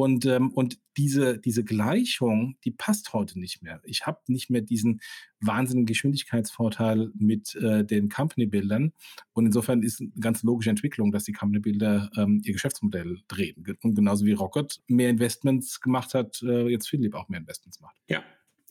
und, 0.00 0.24
ähm, 0.24 0.50
und 0.52 0.78
diese, 0.96 1.38
diese 1.38 1.62
Gleichung, 1.62 2.56
die 2.64 2.70
passt 2.70 3.12
heute 3.12 3.38
nicht 3.38 3.62
mehr. 3.62 3.82
Ich 3.84 4.06
habe 4.06 4.20
nicht 4.28 4.48
mehr 4.48 4.62
diesen 4.62 5.00
wahnsinnigen 5.40 5.84
Geschwindigkeitsvorteil 5.84 7.10
mit 7.14 7.54
äh, 7.56 7.84
den 7.84 8.08
Company-Bildern. 8.08 8.94
Und 9.34 9.46
insofern 9.46 9.82
ist 9.82 10.00
eine 10.00 10.10
ganz 10.18 10.42
logische 10.42 10.70
Entwicklung, 10.70 11.12
dass 11.12 11.24
die 11.24 11.32
Company-Bilder 11.32 12.10
ähm, 12.16 12.40
ihr 12.44 12.54
Geschäftsmodell 12.54 13.18
drehen. 13.28 13.62
Und 13.82 13.94
genauso 13.94 14.24
wie 14.24 14.32
Rocket 14.32 14.80
mehr 14.86 15.10
Investments 15.10 15.82
gemacht 15.82 16.14
hat, 16.14 16.42
äh, 16.42 16.68
jetzt 16.68 16.88
Philipp 16.88 17.14
auch 17.14 17.28
mehr 17.28 17.40
Investments 17.40 17.80
macht. 17.80 17.96
Ja, 18.08 18.22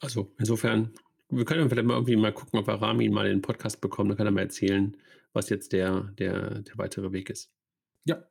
also 0.01 0.33
insofern, 0.39 0.93
wir 1.29 1.45
können 1.45 1.69
vielleicht 1.69 1.87
mal 1.87 1.93
irgendwie 1.93 2.15
mal 2.15 2.33
gucken, 2.33 2.59
ob 2.59 2.67
wir 2.67 2.75
Rami 2.75 3.09
mal 3.09 3.27
in 3.27 3.37
den 3.37 3.41
Podcast 3.41 3.81
bekommen. 3.81 4.09
Dann 4.09 4.17
kann 4.17 4.27
er 4.27 4.31
mal 4.31 4.41
erzählen, 4.41 4.97
was 5.33 5.49
jetzt 5.49 5.73
der, 5.73 6.11
der, 6.17 6.61
der 6.61 6.77
weitere 6.77 7.11
Weg 7.11 7.29
ist. 7.29 7.51
Ja, 8.05 8.23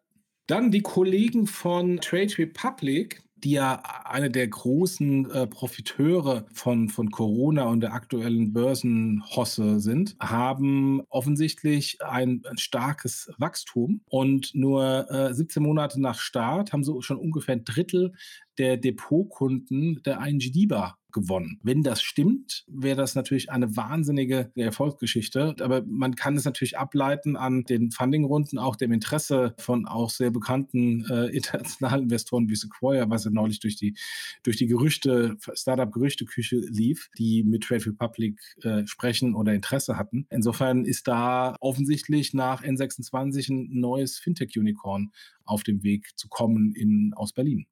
dann 0.47 0.71
die 0.71 0.83
Kollegen 0.83 1.47
von 1.47 2.01
Trade 2.01 2.39
Republic, 2.39 3.23
die 3.37 3.53
ja 3.53 3.83
eine 4.05 4.31
der 4.31 4.49
großen 4.49 5.31
äh, 5.31 5.47
Profiteure 5.47 6.47
von, 6.53 6.89
von 6.89 7.11
Corona 7.11 7.65
und 7.65 7.83
der 7.83 7.93
aktuellen 7.93 8.53
Börsenhosse 8.53 9.79
sind, 9.79 10.17
haben 10.19 11.03
offensichtlich 11.09 12.03
ein, 12.03 12.43
ein 12.51 12.59
starkes 12.59 13.31
Wachstum 13.39 14.01
und 14.07 14.55
nur 14.55 15.09
äh, 15.11 15.33
17 15.35 15.63
Monate 15.63 16.01
nach 16.01 16.19
Start 16.19 16.73
haben 16.73 16.83
sie 16.83 17.01
schon 17.03 17.19
ungefähr 17.19 17.55
ein 17.55 17.65
Drittel 17.65 18.15
der 18.59 18.77
Depotkunden 18.77 20.03
der 20.05 20.21
ING 20.27 20.39
DIBA 20.39 20.99
gewonnen. 21.13 21.59
Wenn 21.63 21.83
das 21.83 22.03
stimmt, 22.03 22.65
wäre 22.69 22.97
das 22.97 23.15
natürlich 23.15 23.51
eine 23.51 23.77
wahnsinnige 23.77 24.51
Erfolgsgeschichte. 24.55 25.57
Aber 25.61 25.83
man 25.87 26.15
kann 26.17 26.37
es 26.37 26.45
natürlich 26.45 26.79
ableiten 26.79 27.37
an 27.37 27.65
den 27.65 27.91
Fundingrunden, 27.91 28.59
auch 28.59 28.77
dem 28.77 28.93
Interesse 28.93 29.55
von 29.59 29.87
auch 29.87 30.11
sehr 30.11 30.31
bekannten 30.31 31.05
äh, 31.11 31.27
internationalen 31.27 32.05
Investoren 32.05 32.49
wie 32.49 32.57
Sequoia, 32.57 33.09
was 33.09 33.25
ja 33.25 33.31
neulich 33.31 33.61
durch 33.61 33.77
die, 33.77 33.97
durch 34.43 34.57
die 34.57 34.67
Gerüchte, 34.67 35.37
Startup-Gerüchteküche 35.53 36.57
lief, 36.57 37.11
die 37.17 37.43
mit 37.43 37.65
Trade 37.65 37.87
Republic 37.87 38.39
äh, 38.63 38.87
sprechen 38.87 39.35
oder 39.35 39.55
Interesse 39.55 39.97
hatten. 39.97 40.27
Insofern 40.31 40.85
ist 40.85 41.09
da 41.09 41.57
offensichtlich 41.61 42.35
nach 42.35 42.63
N26 42.63 43.51
ein 43.51 43.81
neues 43.81 44.19
Fintech-Unicorn 44.19 45.11
auf 45.45 45.63
dem 45.63 45.83
Weg 45.83 46.11
zu 46.17 46.29
kommen 46.29 46.75
in, 46.75 47.15
aus 47.15 47.33
Berlin. 47.33 47.67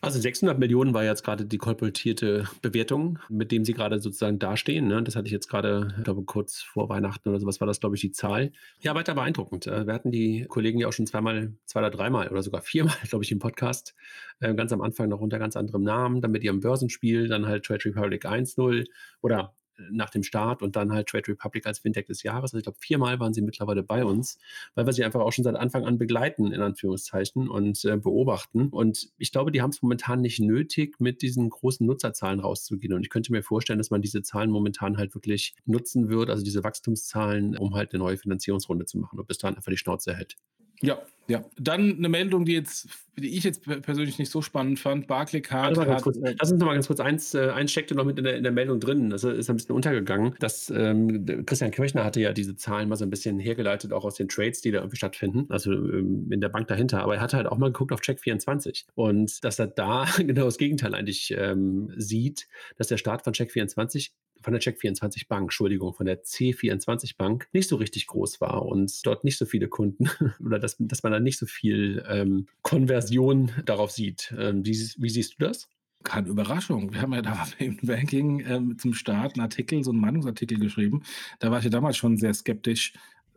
Also 0.00 0.20
600 0.20 0.58
Millionen 0.58 0.94
war 0.94 1.04
jetzt 1.04 1.24
gerade 1.24 1.46
die 1.46 1.58
kolportierte 1.58 2.48
Bewertung, 2.62 3.18
mit 3.28 3.52
dem 3.52 3.64
Sie 3.64 3.72
gerade 3.72 3.98
sozusagen 4.00 4.38
dastehen. 4.38 4.88
Ne? 4.88 5.02
Das 5.02 5.16
hatte 5.16 5.26
ich 5.26 5.32
jetzt 5.32 5.48
gerade, 5.48 5.94
ich 5.98 6.04
glaube, 6.04 6.22
kurz 6.24 6.60
vor 6.60 6.88
Weihnachten 6.88 7.28
oder 7.28 7.40
sowas 7.40 7.60
war 7.60 7.66
das, 7.66 7.80
glaube 7.80 7.96
ich, 7.96 8.00
die 8.00 8.12
Zahl. 8.12 8.52
Ja, 8.80 8.94
weiter 8.94 9.14
beeindruckend. 9.14 9.66
Äh, 9.66 9.86
wir 9.86 9.94
hatten 9.94 10.10
die 10.10 10.46
Kollegen 10.48 10.78
ja 10.78 10.88
auch 10.88 10.92
schon 10.92 11.06
zweimal, 11.06 11.52
zwei 11.64 11.80
oder 11.80 11.90
dreimal 11.90 12.28
oder 12.28 12.42
sogar 12.42 12.62
viermal, 12.62 12.96
glaube 13.08 13.24
ich, 13.24 13.32
im 13.32 13.38
Podcast. 13.38 13.94
Äh, 14.40 14.54
ganz 14.54 14.72
am 14.72 14.80
Anfang 14.80 15.08
noch 15.08 15.20
unter 15.20 15.38
ganz 15.38 15.56
anderem 15.56 15.82
Namen, 15.82 16.20
dann 16.20 16.30
mit 16.30 16.44
ihrem 16.44 16.60
Börsenspiel, 16.60 17.28
dann 17.28 17.46
halt 17.46 17.64
Trade 17.64 17.84
Republic 17.86 18.26
1.0 18.26 18.86
oder 19.22 19.54
nach 19.90 20.10
dem 20.10 20.22
Start 20.22 20.62
und 20.62 20.76
dann 20.76 20.92
halt 20.92 21.08
Trade 21.08 21.28
Republic 21.28 21.66
als 21.66 21.80
Fintech 21.80 22.06
des 22.06 22.22
Jahres. 22.22 22.52
Also 22.52 22.58
ich 22.58 22.64
glaube, 22.64 22.78
viermal 22.80 23.20
waren 23.20 23.34
sie 23.34 23.42
mittlerweile 23.42 23.82
bei 23.82 24.04
uns, 24.04 24.38
weil 24.74 24.86
wir 24.86 24.92
sie 24.92 25.04
einfach 25.04 25.20
auch 25.20 25.32
schon 25.32 25.44
seit 25.44 25.56
Anfang 25.56 25.84
an 25.84 25.98
begleiten, 25.98 26.52
in 26.52 26.60
Anführungszeichen, 26.60 27.48
und 27.48 27.84
äh, 27.84 27.96
beobachten. 27.96 28.68
Und 28.68 29.10
ich 29.18 29.32
glaube, 29.32 29.52
die 29.52 29.62
haben 29.62 29.70
es 29.70 29.82
momentan 29.82 30.20
nicht 30.20 30.40
nötig, 30.40 31.00
mit 31.00 31.22
diesen 31.22 31.50
großen 31.50 31.86
Nutzerzahlen 31.86 32.40
rauszugehen. 32.40 32.94
Und 32.94 33.02
ich 33.02 33.10
könnte 33.10 33.32
mir 33.32 33.42
vorstellen, 33.42 33.78
dass 33.78 33.90
man 33.90 34.02
diese 34.02 34.22
Zahlen 34.22 34.50
momentan 34.50 34.96
halt 34.96 35.14
wirklich 35.14 35.54
nutzen 35.64 36.08
wird, 36.08 36.30
also 36.30 36.42
diese 36.42 36.64
Wachstumszahlen, 36.64 37.56
um 37.56 37.74
halt 37.74 37.92
eine 37.92 38.02
neue 38.02 38.16
Finanzierungsrunde 38.16 38.86
zu 38.86 38.98
machen 38.98 39.18
und 39.18 39.26
bis 39.28 39.38
dahin 39.38 39.56
einfach 39.56 39.70
die 39.70 39.78
Schnauze 39.78 40.14
hält. 40.14 40.36
Ja, 40.82 41.00
ja. 41.28 41.44
Dann 41.58 41.96
eine 41.96 42.08
Meldung, 42.08 42.44
die 42.44 42.52
jetzt, 42.52 42.88
die 43.16 43.36
ich 43.36 43.42
jetzt 43.42 43.62
persönlich 43.82 44.18
nicht 44.18 44.30
so 44.30 44.42
spannend 44.42 44.78
fand. 44.78 45.08
Barclaycard 45.08 45.76
hat. 45.76 46.02
Kurz, 46.02 46.18
lass 46.22 46.52
uns 46.52 46.60
noch 46.60 46.66
mal 46.66 46.74
ganz 46.74 46.86
kurz 46.86 47.00
eins, 47.00 47.34
äh, 47.34 47.50
eins 47.50 47.72
steckte 47.72 47.94
noch 47.94 48.04
mit 48.04 48.18
in 48.18 48.24
der, 48.24 48.36
in 48.36 48.42
der 48.42 48.52
Meldung 48.52 48.78
drin. 48.78 49.10
Das 49.10 49.24
ist 49.24 49.50
ein 49.50 49.56
bisschen 49.56 49.74
untergegangen. 49.74 50.36
Das, 50.38 50.70
ähm, 50.70 51.26
Christian 51.44 51.72
Kirchner 51.72 52.04
hatte 52.04 52.20
ja 52.20 52.32
diese 52.32 52.56
Zahlen 52.56 52.88
mal 52.88 52.96
so 52.96 53.04
ein 53.04 53.10
bisschen 53.10 53.40
hergeleitet, 53.40 53.92
auch 53.92 54.04
aus 54.04 54.14
den 54.14 54.28
Trades, 54.28 54.60
die 54.60 54.70
da 54.70 54.78
irgendwie 54.78 54.96
stattfinden, 54.96 55.46
also 55.48 55.72
ähm, 55.72 56.30
in 56.30 56.40
der 56.40 56.48
Bank 56.48 56.68
dahinter. 56.68 57.02
Aber 57.02 57.16
er 57.16 57.20
hatte 57.20 57.36
halt 57.36 57.46
auch 57.46 57.58
mal 57.58 57.72
geguckt 57.72 57.92
auf 57.92 58.00
Check24 58.00 58.84
und 58.94 59.44
dass 59.44 59.58
er 59.58 59.66
da 59.66 60.06
genau 60.18 60.44
das 60.44 60.58
Gegenteil 60.58 60.94
eigentlich 60.94 61.34
ähm, 61.36 61.92
sieht, 61.96 62.46
dass 62.76 62.86
der 62.86 62.98
Start 62.98 63.24
von 63.24 63.32
Check24 63.32 64.10
von 64.40 64.52
der 64.52 64.62
Check24 64.62 65.28
Bank, 65.28 65.44
Entschuldigung, 65.44 65.94
von 65.94 66.06
der 66.06 66.22
C24 66.22 67.16
Bank 67.16 67.48
nicht 67.52 67.68
so 67.68 67.76
richtig 67.76 68.06
groß 68.06 68.40
war 68.40 68.64
und 68.66 69.04
dort 69.06 69.24
nicht 69.24 69.38
so 69.38 69.46
viele 69.46 69.68
Kunden 69.68 70.10
oder 70.44 70.58
dass, 70.58 70.76
dass 70.78 71.02
man 71.02 71.12
da 71.12 71.20
nicht 71.20 71.38
so 71.38 71.46
viel 71.46 72.04
ähm, 72.08 72.46
Konversion 72.62 73.52
darauf 73.64 73.90
sieht. 73.90 74.34
Ähm, 74.38 74.64
wie, 74.64 74.76
wie 74.98 75.10
siehst 75.10 75.34
du 75.34 75.46
das? 75.46 75.68
keine 76.06 76.28
Überraschung. 76.28 76.92
Wir 76.92 77.02
haben 77.02 77.12
ja 77.12 77.22
da 77.22 77.46
im 77.58 77.78
Banking 77.82 78.40
ähm, 78.46 78.78
zum 78.78 78.94
Start 78.94 79.34
einen 79.34 79.42
Artikel, 79.42 79.82
so 79.82 79.90
einen 79.90 80.00
Meinungsartikel 80.00 80.58
geschrieben. 80.58 81.02
Da 81.40 81.50
war 81.50 81.58
ich 81.58 81.64
ja 81.64 81.70
damals 81.70 81.96
schon 81.96 82.16
sehr 82.16 82.32
skeptisch 82.32 82.92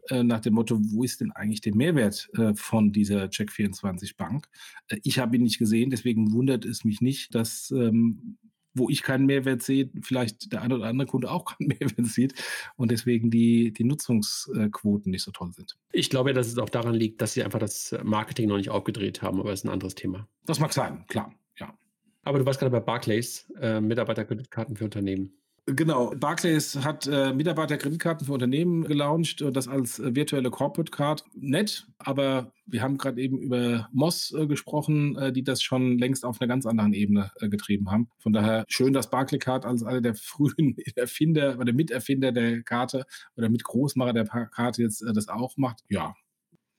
äh, 0.09 0.23
nach 0.23 0.39
dem 0.39 0.53
Motto, 0.53 0.79
wo 0.79 1.03
ist 1.03 1.21
denn 1.21 1.31
eigentlich 1.31 1.62
der 1.62 1.75
Mehrwert 1.75 2.29
äh, 2.38 2.53
von 2.53 2.91
dieser 2.91 3.25
Check24 3.25 4.15
Bank? 4.17 4.47
Äh, 4.88 4.97
ich 5.03 5.19
habe 5.19 5.35
ihn 5.35 5.43
nicht 5.43 5.59
gesehen, 5.59 5.89
deswegen 5.89 6.31
wundert 6.31 6.65
es 6.65 6.83
mich 6.83 7.01
nicht, 7.01 7.35
dass 7.35 7.71
ähm, 7.71 8.38
wo 8.79 8.89
ich 8.89 9.03
keinen 9.03 9.25
Mehrwert 9.25 9.61
sehe, 9.61 9.89
vielleicht 10.01 10.51
der 10.51 10.61
eine 10.61 10.75
oder 10.75 10.85
andere 10.85 11.07
Kunde 11.07 11.29
auch 11.29 11.45
keinen 11.45 11.67
Mehrwert 11.79 12.07
sieht 12.07 12.33
und 12.75 12.91
deswegen 12.91 13.29
die, 13.29 13.71
die 13.71 13.83
Nutzungsquoten 13.83 15.11
nicht 15.11 15.23
so 15.23 15.31
toll 15.31 15.51
sind. 15.51 15.77
Ich 15.91 16.09
glaube, 16.09 16.33
dass 16.33 16.47
es 16.47 16.57
auch 16.57 16.69
daran 16.69 16.95
liegt, 16.95 17.21
dass 17.21 17.33
sie 17.33 17.43
einfach 17.43 17.59
das 17.59 17.95
Marketing 18.03 18.49
noch 18.49 18.57
nicht 18.57 18.69
aufgedreht 18.69 19.21
haben, 19.21 19.39
aber 19.39 19.51
das 19.51 19.59
ist 19.59 19.65
ein 19.65 19.71
anderes 19.71 19.95
Thema. 19.95 20.27
Das 20.45 20.59
mag 20.59 20.73
sein, 20.73 21.05
klar, 21.07 21.33
ja. 21.57 21.77
Aber 22.23 22.39
du 22.39 22.45
warst 22.45 22.59
gerade 22.59 22.71
bei 22.71 22.79
Barclays, 22.79 23.51
äh, 23.59 23.79
Mitarbeiterkreditkarten 23.79 24.75
für 24.75 24.85
Unternehmen. 24.85 25.38
Genau. 25.75 26.13
Barclays 26.15 26.77
hat 26.84 27.05
äh, 27.05 27.34
Mitarbeiterkreditkarten 27.34 28.25
für 28.25 28.34
Unternehmen 28.34 28.86
gelauncht, 28.86 29.43
das 29.53 29.67
als 29.67 29.99
äh, 29.99 30.15
virtuelle 30.15 30.49
Corporate 30.49 30.91
Card. 30.91 31.23
Nett, 31.36 31.88
aber 31.99 32.51
wir 32.65 32.82
haben 32.82 32.97
gerade 32.97 33.21
eben 33.21 33.39
über 33.39 33.88
Moss 33.91 34.34
äh, 34.36 34.47
gesprochen, 34.47 35.15
äh, 35.17 35.32
die 35.32 35.43
das 35.43 35.62
schon 35.62 35.97
längst 35.97 36.25
auf 36.25 36.41
einer 36.41 36.47
ganz 36.47 36.65
anderen 36.65 36.93
Ebene 36.93 37.32
äh, 37.39 37.49
getrieben 37.49 37.91
haben. 37.91 38.10
Von 38.19 38.34
daher 38.34 38.65
schön, 38.67 38.93
dass 38.93 39.10
Barclays 39.10 39.41
Card 39.41 39.65
als 39.65 39.84
einer 39.84 40.01
der 40.01 40.15
frühen 40.15 40.75
Erfinder 40.95 41.58
oder 41.60 41.71
Miterfinder 41.73 42.32
der 42.32 42.63
Karte 42.63 43.05
oder 43.36 43.49
Mitgroßmacher 43.49 44.13
der 44.13 44.25
Karte 44.25 44.82
jetzt 44.82 45.01
äh, 45.01 45.13
das 45.13 45.27
auch 45.27 45.55
macht. 45.58 45.84
Ja. 45.89 46.15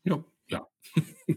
Ja, 0.03 0.24
ja. 0.50 0.66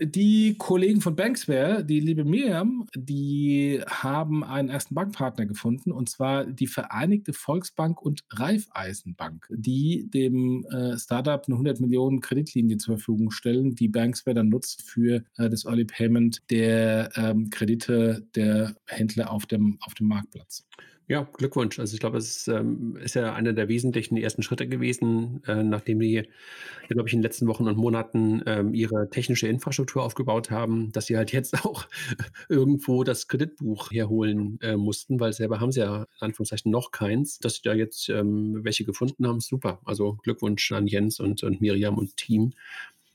die 0.00 0.56
Kollegen 0.58 1.00
von 1.00 1.16
Banksware, 1.16 1.84
die 1.84 2.00
liebe 2.00 2.24
Miriam, 2.24 2.86
die 2.94 3.80
haben 3.86 4.44
einen 4.44 4.68
ersten 4.68 4.94
Bankpartner 4.94 5.46
gefunden 5.46 5.92
und 5.92 6.10
zwar 6.10 6.44
die 6.44 6.66
Vereinigte 6.66 7.32
Volksbank 7.32 8.02
und 8.02 8.24
Raiffeisenbank, 8.30 9.46
die 9.50 10.10
dem 10.10 10.66
äh, 10.66 10.98
Startup 10.98 11.42
eine 11.46 11.54
100 11.54 11.80
Millionen 11.80 12.20
Kreditlinie 12.20 12.76
zur 12.76 12.96
Verfügung 12.96 13.30
stellen, 13.30 13.74
die 13.74 13.88
Banksware 13.88 14.34
dann 14.34 14.48
nutzt 14.48 14.82
für 14.82 15.24
äh, 15.38 15.48
das 15.48 15.64
Early 15.64 15.84
Payment 15.84 16.42
der 16.50 17.10
ähm, 17.16 17.50
Kredite 17.50 18.26
der 18.34 18.76
Händler 18.86 19.30
auf 19.30 19.46
dem, 19.46 19.78
auf 19.80 19.94
dem 19.94 20.08
Marktplatz. 20.08 20.66
Ja, 21.08 21.22
Glückwunsch. 21.34 21.78
Also 21.78 21.94
ich 21.94 22.00
glaube, 22.00 22.18
es 22.18 22.48
ähm, 22.48 22.96
ist 22.96 23.14
ja 23.14 23.32
einer 23.32 23.52
der 23.52 23.68
wesentlichen 23.68 24.16
ersten 24.16 24.42
Schritte 24.42 24.66
gewesen, 24.66 25.40
äh, 25.46 25.62
nachdem 25.62 26.00
die, 26.00 26.28
glaube 26.88 27.08
ich, 27.08 27.12
in 27.14 27.20
den 27.20 27.22
letzten 27.22 27.46
Wochen 27.46 27.68
und 27.68 27.76
Monaten 27.76 28.42
ähm, 28.44 28.74
ihre 28.74 29.08
technische 29.08 29.46
Infrastruktur 29.46 30.02
aufgebaut 30.02 30.50
haben, 30.50 30.90
dass 30.90 31.06
sie 31.06 31.16
halt 31.16 31.30
jetzt 31.30 31.54
auch 31.64 31.86
irgendwo 32.48 33.04
das 33.04 33.28
Kreditbuch 33.28 33.92
herholen 33.92 34.58
äh, 34.62 34.76
mussten, 34.76 35.20
weil 35.20 35.32
selber 35.32 35.60
haben 35.60 35.70
sie 35.70 35.80
ja 35.80 36.02
in 36.02 36.06
Anführungszeichen 36.26 36.72
noch 36.72 36.90
keins. 36.90 37.38
Dass 37.38 37.54
sie 37.56 37.62
da 37.62 37.74
jetzt 37.74 38.08
ähm, 38.08 38.64
welche 38.64 38.84
gefunden 38.84 39.28
haben, 39.28 39.38
super. 39.38 39.80
Also 39.84 40.14
Glückwunsch 40.24 40.72
an 40.72 40.88
Jens 40.88 41.20
und, 41.20 41.44
und 41.44 41.60
Miriam 41.60 41.98
und 41.98 42.16
Team. 42.16 42.52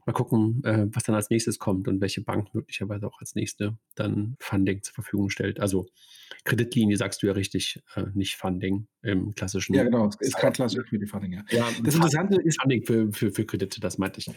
Mal 0.06 0.14
gucken, 0.14 0.64
äh, 0.64 0.88
was 0.94 1.04
dann 1.04 1.16
als 1.16 1.30
nächstes 1.30 1.60
kommt 1.60 1.90
und 1.90 2.00
welche 2.00 2.22
Bank 2.22 2.56
möglicherweise 2.56 3.06
auch 3.06 3.20
als 3.20 3.36
nächste 3.36 3.76
dann 3.96 4.38
Funding 4.40 4.82
zur 4.82 4.94
Verfügung 4.94 5.30
stellt. 5.30 5.60
Also 5.60 5.88
Kreditlinie 6.44 6.98
sagst 6.98 7.22
du 7.22 7.28
ja 7.28 7.34
richtig, 7.34 7.82
äh, 7.96 8.06
nicht 8.14 8.36
Funding 8.36 8.88
im 9.04 9.34
klassischen. 9.34 9.74
Ja, 9.74 9.84
genau, 9.84 10.08
es 10.08 10.16
ist 10.20 10.38
kein 10.38 10.54
klassisches 10.54 10.86
Funding, 11.10 11.34
ja. 11.34 11.44
ja. 11.50 11.68
Das 11.84 11.96
Interessante 11.96 12.40
ist. 12.42 12.62
Funding 12.62 12.84
für, 12.84 13.12
für, 13.12 13.32
für 13.32 13.46
Kredite, 13.46 13.80
das 13.80 13.98
meinte 13.98 14.20
ich. 14.20 14.30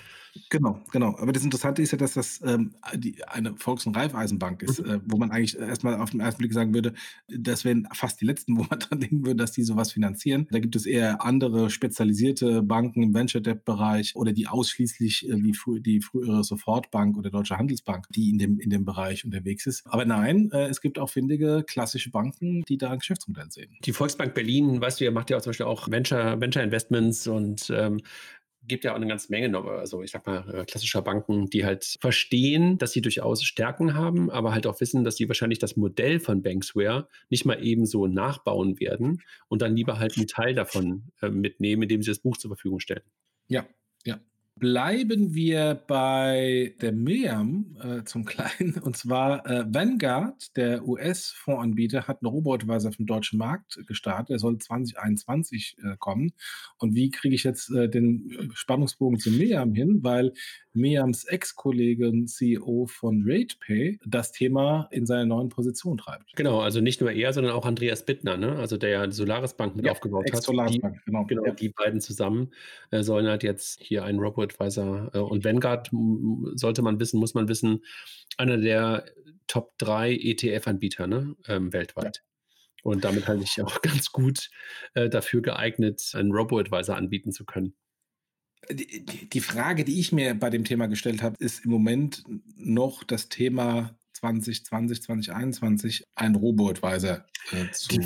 Genau, 0.49 0.81
genau. 0.91 1.17
Aber 1.19 1.33
das 1.33 1.45
Interessante 1.45 1.83
ist 1.83 1.93
ja, 1.93 1.99
dass 1.99 2.15
das 2.15 2.41
ähm, 2.45 2.75
die, 2.95 3.23
eine 3.27 3.57
Volks- 3.57 3.87
und 3.87 3.97
Raiffeisenbank 3.97 4.63
ist, 4.63 4.83
mhm. 4.83 4.91
äh, 4.91 5.01
wo 5.05 5.19
man 5.19 5.31
eigentlich 5.31 5.59
erstmal 5.59 5.97
auf 5.97 6.11
den 6.11 6.21
ersten 6.21 6.39
Blick 6.39 6.53
sagen 6.55 6.73
würde, 6.73 6.95
das 7.29 7.65
wären 7.65 7.87
fast 7.93 8.21
die 8.21 8.25
letzten, 8.25 8.57
wo 8.59 8.65
man 8.69 8.79
dran 8.79 9.01
denken 9.01 9.25
würde, 9.25 9.37
dass 9.37 9.53
die 9.53 9.63
sowas 9.63 9.93
finanzieren. 9.93 10.47
Da 10.51 10.59
gibt 10.59 10.77
es 10.77 10.87
eher 10.87 11.23
andere 11.23 11.69
spezialisierte 11.69 12.63
Banken 12.63 13.03
im 13.03 13.15
Venture-Debt-Bereich 13.15 14.17
oder 14.17 14.33
die 14.33 14.47
ausschließlich 14.47 15.29
äh, 15.29 15.43
wie 15.43 15.55
frü 15.55 15.81
die 15.81 16.01
frühere 16.01 16.43
Sofortbank 16.43 17.17
oder 17.17 17.31
Deutsche 17.31 17.59
Handelsbank, 17.59 18.07
die 18.11 18.31
in 18.31 18.39
dem, 18.39 18.59
in 18.59 18.71
dem 18.71 18.85
Bereich 18.85 19.25
unterwegs 19.25 19.67
ist. 19.67 19.83
Aber 19.87 20.07
nein, 20.07 20.51
äh, 20.53 20.69
es 20.69 20.81
gibt 20.81 20.99
auch 20.99 21.11
findige, 21.11 21.65
klassische 21.67 21.84
Banken, 22.11 22.63
die 22.65 22.79
da 22.79 22.91
ein 22.91 22.99
Geschäftsmodell 22.99 23.51
sehen. 23.51 23.77
Die 23.85 23.93
Volksbank 23.93 24.35
Berlin, 24.35 24.81
weißt 24.81 25.01
du, 25.01 25.05
ihr 25.05 25.13
macht 25.13 25.31
ja 25.31 25.37
auch 25.37 25.43
zum 25.43 25.51
Beispiel 25.51 25.67
auch 25.67 25.91
Venture, 25.91 26.41
Venture 26.41 26.63
Investments 26.63 27.27
und 27.27 27.71
ähm, 27.71 28.01
gibt 28.67 28.85
ja 28.85 28.93
auch 28.93 28.97
eine 28.97 29.07
ganze 29.07 29.31
Menge, 29.31 29.57
also 29.59 30.03
ich 30.03 30.11
sag 30.11 30.27
mal, 30.27 30.49
äh, 30.53 30.65
klassischer 30.65 31.03
Banken, 31.03 31.51
die 31.51 31.65
halt 31.65 31.97
verstehen, 32.01 32.79
dass 32.79 32.93
sie 32.93 33.03
durchaus 33.03 33.43
Stärken 33.43 33.95
haben, 33.95 34.31
aber 34.31 34.55
halt 34.55 34.67
auch 34.67 34.81
wissen, 34.81 35.05
dass 35.05 35.17
sie 35.17 35.29
wahrscheinlich 35.29 35.59
das 35.59 35.77
Modell 35.77 36.21
von 36.21 36.43
Banksware 36.43 37.09
nicht 37.29 37.45
mal 37.45 37.63
ebenso 37.63 38.07
nachbauen 38.07 38.81
werden 38.81 39.23
und 39.49 39.63
dann 39.63 39.77
lieber 39.77 39.99
halt 39.99 40.17
einen 40.17 40.27
Teil 40.27 40.55
davon 40.55 41.11
äh, 41.21 41.29
mitnehmen, 41.29 41.83
indem 41.83 42.03
sie 42.03 42.11
das 42.11 42.21
Buch 42.21 42.37
zur 42.37 42.51
Verfügung 42.51 42.81
stellen. 42.81 43.03
Ja, 43.49 43.67
ja. 44.05 44.19
Bleiben 44.57 45.35
wir 45.35 45.75
bei 45.75 46.75
der 46.81 46.93
Miriam 46.93 47.77
äh, 47.83 48.05
zum 48.05 48.25
Kleinen. 48.25 48.79
Und 48.81 48.97
zwar 48.97 49.45
äh, 49.47 49.65
Vanguard, 49.67 50.57
der 50.57 50.87
US-Fondsanbieter, 50.87 52.07
hat 52.07 52.23
einen 52.23 52.31
Robotweiser 52.31 52.91
auf 52.91 52.97
dem 52.97 53.07
deutschen 53.07 53.39
Markt 53.39 53.81
gestartet. 53.89 54.31
Er 54.31 54.39
soll 54.39 54.59
2021 54.59 55.77
äh, 55.83 55.97
kommen. 55.99 56.35
Und 56.79 56.95
wie 56.95 57.11
kriege 57.11 57.35
ich 57.35 57.43
jetzt 57.43 57.69
äh, 57.71 57.89
den 57.89 58.31
äh, 58.31 58.49
Spannungsbogen 58.55 59.19
zu 59.19 59.33
Miriam 59.33 59.75
hin? 59.75 59.99
Weil 60.03 60.33
Miriams 60.75 61.25
Ex-Kollegin, 61.25 62.27
CEO 62.27 62.87
von 62.87 63.25
RatePay, 63.27 63.99
das 64.05 64.33
Thema 64.33 64.89
in 64.91 65.07
seiner 65.07 65.25
neuen 65.25 65.49
Position 65.49 65.99
treibt. 65.99 66.35
Genau, 66.37 66.61
also 66.61 66.81
nicht 66.81 67.01
nur 67.01 67.13
er, 67.13 67.33
sondern 67.33 67.53
auch 67.53 67.65
Andreas 67.65 68.05
Bittner, 68.05 68.37
ne? 68.37 68.57
also 68.57 68.77
der 68.77 68.91
ja 68.91 69.07
die 69.07 69.15
Solaris 69.15 69.55
Bank 69.55 69.77
mit 69.77 69.87
ja, 69.87 69.93
aufgebaut 69.93 70.31
hat. 70.33 70.43
Solaris 70.43 70.79
Bank, 70.79 71.01
genau. 71.05 71.25
Genau, 71.25 71.47
ja. 71.47 71.53
die 71.53 71.69
beiden 71.69 72.01
zusammen 72.01 72.53
äh, 72.91 73.03
sollen 73.03 73.27
halt 73.27 73.43
jetzt 73.43 73.81
hier 73.81 74.05
einen 74.05 74.19
Robo-Advisor 74.19 75.11
äh, 75.15 75.19
und 75.19 75.45
Vanguard, 75.45 75.91
sollte 76.55 76.83
man 76.83 76.99
wissen, 77.01 77.21
muss 77.21 77.35
man 77.35 77.49
wissen, 77.49 77.85
einer 78.37 78.59
der 78.59 79.05
Top 79.47 79.77
3 79.79 80.13
ETF-Anbieter 80.13 81.07
ne? 81.07 81.37
Ähm, 81.47 81.73
weltweit. 81.73 82.17
Ja. 82.17 82.23
Und 82.83 83.05
damit 83.05 83.27
halte 83.27 83.45
ich 83.45 83.61
auch 83.63 83.81
ganz 83.83 84.13
gut 84.13 84.51
äh, 84.95 85.09
dafür 85.09 85.43
geeignet, 85.43 86.13
einen 86.15 86.33
Robo-Advisor 86.33 86.97
anbieten 86.97 87.33
zu 87.33 87.45
können. 87.45 87.75
Die, 88.71 89.29
die 89.29 89.41
Frage, 89.41 89.85
die 89.85 90.01
ich 90.01 90.13
mir 90.13 90.35
bei 90.35 90.51
dem 90.51 90.65
Thema 90.65 90.87
gestellt 90.87 91.23
habe, 91.23 91.37
ist 91.39 91.65
im 91.65 91.71
Moment 91.71 92.25
noch 92.57 93.05
das 93.05 93.29
Thema 93.29 93.97
2020, 94.13 95.03
2021 95.03 96.05
ein 96.15 96.35
Robo-Advisor 96.35 97.25
äh, 97.53 97.71
zu. 97.73 98.01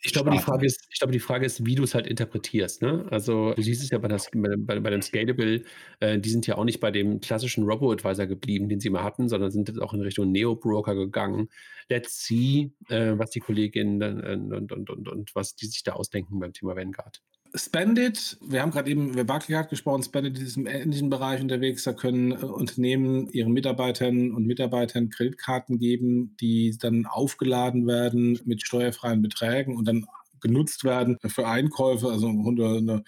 ich 0.00 0.12
glaube, 0.12 0.30
die 0.30 0.38
Frage 0.38 0.66
ist, 0.66 0.86
ich 0.90 0.98
glaube, 0.98 1.12
die 1.12 1.18
Frage 1.18 1.46
ist, 1.46 1.66
wie 1.66 1.74
du 1.74 1.82
es 1.82 1.94
halt 1.94 2.06
interpretierst. 2.06 2.82
Ne? 2.82 3.06
Also 3.10 3.52
du 3.54 3.62
siehst 3.62 3.82
es 3.82 3.90
ja 3.90 3.98
bei, 3.98 4.08
das, 4.08 4.30
bei, 4.32 4.80
bei 4.80 4.90
dem 4.90 5.02
Scalable, 5.02 5.62
äh, 6.00 6.18
die 6.18 6.28
sind 6.28 6.46
ja 6.46 6.56
auch 6.56 6.64
nicht 6.64 6.80
bei 6.80 6.90
dem 6.90 7.20
klassischen 7.20 7.64
Robo-Advisor 7.64 8.26
geblieben, 8.26 8.68
den 8.68 8.80
sie 8.80 8.90
mal 8.90 9.02
hatten, 9.02 9.28
sondern 9.28 9.50
sind 9.50 9.68
jetzt 9.68 9.80
auch 9.80 9.94
in 9.94 10.02
Richtung 10.02 10.30
Neo-Broker 10.30 10.94
gegangen. 10.94 11.48
Let's 11.88 12.24
see, 12.24 12.72
äh, 12.88 13.14
was 13.16 13.30
die 13.30 13.40
Kolleginnen 13.40 14.00
äh, 14.00 14.34
und, 14.34 14.72
und, 14.72 14.90
und, 14.90 15.08
und 15.08 15.34
was 15.34 15.56
die 15.56 15.66
sich 15.66 15.82
da 15.82 15.94
ausdenken 15.94 16.38
beim 16.38 16.52
Thema 16.52 16.76
Vanguard. 16.76 17.22
Spendit, 17.56 18.36
wir 18.42 18.60
haben 18.60 18.70
gerade 18.70 18.90
eben 18.90 19.10
über 19.10 19.24
Barclaycard 19.24 19.70
gesprochen, 19.70 20.02
Spendit 20.02 20.38
ist 20.38 20.56
im 20.56 20.66
ähnlichen 20.66 21.08
Bereich 21.08 21.40
unterwegs. 21.40 21.84
Da 21.84 21.92
können 21.92 22.32
äh, 22.32 22.36
Unternehmen 22.36 23.28
ihren 23.30 23.52
Mitarbeitern 23.52 24.32
und 24.32 24.46
Mitarbeitern 24.46 25.08
Kreditkarten 25.08 25.78
geben, 25.78 26.36
die 26.40 26.76
dann 26.78 27.06
aufgeladen 27.06 27.86
werden 27.86 28.38
mit 28.44 28.64
steuerfreien 28.66 29.22
Beträgen 29.22 29.76
und 29.76 29.88
dann 29.88 30.06
genutzt 30.40 30.84
werden 30.84 31.16
für 31.26 31.48
Einkäufe, 31.48 32.08
also 32.08 32.28
eine 32.28 33.02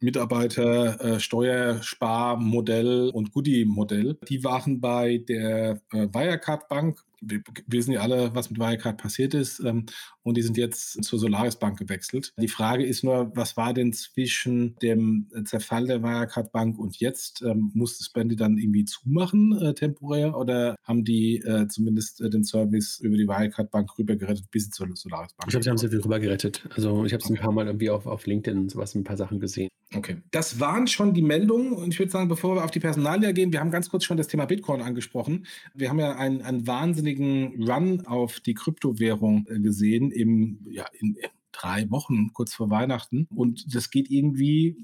Mitarbeiter 0.00 1.00
äh, 1.00 1.20
Steuersparmodell 1.20 3.10
und 3.10 3.32
Goodie-Modell. 3.32 4.18
Die 4.28 4.44
waren 4.44 4.80
bei 4.80 5.18
der 5.18 5.80
äh, 5.92 6.06
Wirecard 6.12 6.68
Bank 6.68 7.02
wir 7.20 7.42
wissen 7.66 7.92
ja 7.92 8.00
alle, 8.00 8.34
was 8.34 8.50
mit 8.50 8.58
Wirecard 8.58 8.98
passiert 8.98 9.34
ist. 9.34 9.60
Ähm, 9.60 9.86
und 10.22 10.36
die 10.36 10.42
sind 10.42 10.56
jetzt 10.56 11.04
zur 11.04 11.18
Solaris 11.18 11.56
Bank 11.56 11.78
gewechselt. 11.78 12.32
Die 12.38 12.48
Frage 12.48 12.84
ist 12.84 13.04
nur, 13.04 13.32
was 13.34 13.56
war 13.56 13.72
denn 13.74 13.92
zwischen 13.92 14.76
dem 14.82 15.28
Zerfall 15.44 15.86
der 15.86 16.02
Wirecard 16.02 16.52
Bank 16.52 16.78
und 16.78 16.98
jetzt? 16.98 17.42
Ähm, 17.42 17.70
musste 17.74 18.04
Spendy 18.04 18.36
dann 18.36 18.58
irgendwie 18.58 18.84
zumachen, 18.84 19.58
äh, 19.60 19.74
temporär? 19.74 20.36
Oder 20.36 20.76
haben 20.82 21.04
die 21.04 21.38
äh, 21.38 21.68
zumindest 21.68 22.20
äh, 22.20 22.30
den 22.30 22.44
Service 22.44 22.98
über 23.00 23.16
die 23.16 23.26
Wirecard 23.26 23.70
Bank 23.70 23.98
rübergerettet 23.98 24.50
bis 24.50 24.70
zur 24.70 24.88
Solaris 24.94 25.32
Bank? 25.34 25.46
Ich 25.46 25.50
glaube, 25.50 25.64
sie 25.64 25.70
haben 25.70 25.78
sie 25.78 25.86
rübergerettet. 25.86 26.68
Also 26.74 27.04
ich 27.04 27.12
habe 27.12 27.22
es 27.22 27.30
okay. 27.30 27.38
ein 27.38 27.42
paar 27.42 27.52
Mal 27.52 27.66
irgendwie 27.66 27.90
auf, 27.90 28.06
auf 28.06 28.26
LinkedIn 28.26 28.58
und 28.58 28.70
sowas 28.70 28.94
ein 28.94 29.04
paar 29.04 29.16
Sachen 29.16 29.40
gesehen. 29.40 29.68
Okay. 29.94 30.16
Das 30.30 30.58
waren 30.58 30.86
schon 30.88 31.14
die 31.14 31.22
Meldungen. 31.22 31.72
Und 31.72 31.92
ich 31.92 31.98
würde 31.98 32.10
sagen, 32.10 32.28
bevor 32.28 32.56
wir 32.56 32.64
auf 32.64 32.70
die 32.70 32.80
Personalia 32.80 33.32
gehen, 33.32 33.52
wir 33.52 33.60
haben 33.60 33.70
ganz 33.70 33.88
kurz 33.88 34.04
schon 34.04 34.16
das 34.16 34.26
Thema 34.26 34.44
Bitcoin 34.44 34.82
angesprochen. 34.82 35.46
Wir 35.74 35.90
haben 35.90 36.00
ja 36.00 36.16
einen, 36.16 36.42
einen 36.42 36.66
wahnsinnigen 36.66 37.62
Run 37.62 38.04
auf 38.06 38.40
die 38.40 38.54
Kryptowährung 38.54 39.46
äh, 39.48 39.60
gesehen 39.60 40.10
im, 40.10 40.66
ja, 40.70 40.86
in, 40.98 41.14
in 41.14 41.30
drei 41.52 41.88
Wochen, 41.90 42.32
kurz 42.32 42.52
vor 42.52 42.70
Weihnachten. 42.70 43.28
Und 43.34 43.74
das 43.74 43.90
geht 43.90 44.10
irgendwie 44.10 44.76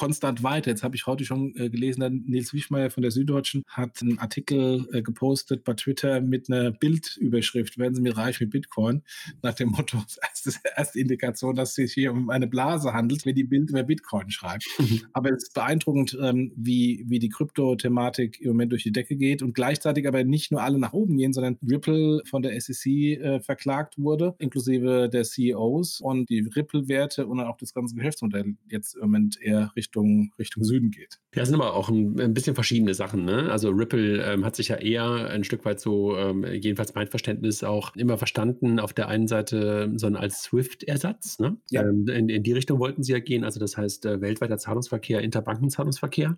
konstant 0.00 0.42
weiter. 0.42 0.70
Jetzt 0.70 0.82
habe 0.82 0.96
ich 0.96 1.06
heute 1.06 1.26
schon 1.26 1.54
äh, 1.56 1.68
gelesen, 1.68 2.24
Nils 2.26 2.54
Wischmeier 2.54 2.88
von 2.88 3.02
der 3.02 3.10
Süddeutschen 3.10 3.64
hat 3.68 4.00
einen 4.00 4.18
Artikel 4.18 4.88
äh, 4.94 5.02
gepostet 5.02 5.62
bei 5.62 5.74
Twitter 5.74 6.22
mit 6.22 6.50
einer 6.50 6.70
Bildüberschrift, 6.70 7.76
werden 7.76 7.94
Sie 7.94 8.00
mir 8.00 8.16
reich 8.16 8.40
mit 8.40 8.48
Bitcoin, 8.48 9.02
nach 9.42 9.52
dem 9.52 9.68
Motto, 9.68 9.98
das 10.20 10.46
ist 10.46 10.60
die 10.64 10.70
erste 10.74 10.98
Indikation, 10.98 11.54
dass 11.54 11.70
es 11.70 11.74
sich 11.74 11.92
hier 11.92 12.12
um 12.12 12.30
eine 12.30 12.46
Blase 12.46 12.94
handelt, 12.94 13.26
wenn 13.26 13.34
die 13.34 13.44
Bild 13.44 13.68
über 13.68 13.82
Bitcoin 13.82 14.30
schreibt. 14.30 14.64
Mhm. 14.78 15.02
aber 15.12 15.32
es 15.32 15.42
ist 15.42 15.52
beeindruckend, 15.52 16.16
ähm, 16.18 16.50
wie, 16.56 17.04
wie 17.06 17.18
die 17.18 17.28
Krypto-Thematik 17.28 18.40
im 18.40 18.52
Moment 18.52 18.72
durch 18.72 18.84
die 18.84 18.92
Decke 18.92 19.16
geht 19.16 19.42
und 19.42 19.52
gleichzeitig 19.52 20.08
aber 20.08 20.24
nicht 20.24 20.50
nur 20.50 20.62
alle 20.62 20.78
nach 20.78 20.94
oben 20.94 21.18
gehen, 21.18 21.34
sondern 21.34 21.58
Ripple 21.68 22.22
von 22.24 22.40
der 22.40 22.58
SEC 22.58 22.86
äh, 22.86 23.40
verklagt 23.40 23.98
wurde, 23.98 24.34
inklusive 24.38 25.10
der 25.12 25.24
CEOs 25.24 26.00
und 26.00 26.30
die 26.30 26.40
Ripple-Werte 26.56 27.26
und 27.26 27.38
auch 27.40 27.58
das 27.58 27.74
ganze 27.74 27.94
Geschäftsmodell 27.94 28.54
jetzt 28.70 28.94
im 28.94 29.02
Moment 29.02 29.38
eher 29.42 29.70
Richtung, 29.76 29.89
Richtung 30.38 30.64
Süden 30.64 30.90
geht. 30.90 31.18
Ja, 31.34 31.44
sind 31.44 31.54
aber 31.54 31.74
auch 31.74 31.88
ein, 31.88 32.18
ein 32.20 32.34
bisschen 32.34 32.54
verschiedene 32.54 32.94
Sachen. 32.94 33.24
Ne? 33.24 33.50
Also 33.50 33.70
Ripple 33.70 34.22
ähm, 34.24 34.44
hat 34.44 34.56
sich 34.56 34.68
ja 34.68 34.76
eher 34.76 35.28
ein 35.30 35.44
Stück 35.44 35.64
weit 35.64 35.80
so, 35.80 36.16
ähm, 36.16 36.44
jedenfalls 36.44 36.94
mein 36.94 37.08
Verständnis, 37.08 37.62
auch 37.64 37.94
immer 37.96 38.18
verstanden, 38.18 38.80
auf 38.80 38.92
der 38.92 39.08
einen 39.08 39.28
Seite 39.28 39.92
so 39.96 40.06
als 40.08 40.42
SWIFT-Ersatz. 40.42 41.38
Ne? 41.38 41.56
Ja. 41.70 41.82
Ähm, 41.82 42.06
in, 42.08 42.28
in, 42.28 42.42
die 42.42 42.52
Richtung 42.52 42.78
wollten 42.78 43.02
sie 43.02 43.12
ja 43.12 43.20
gehen, 43.20 43.44
also 43.44 43.60
das 43.60 43.76
heißt 43.76 44.06
äh, 44.06 44.20
weltweiter 44.20 44.58
Zahlungsverkehr, 44.58 45.20
Interbankenzahlungsverkehr. 45.20 46.36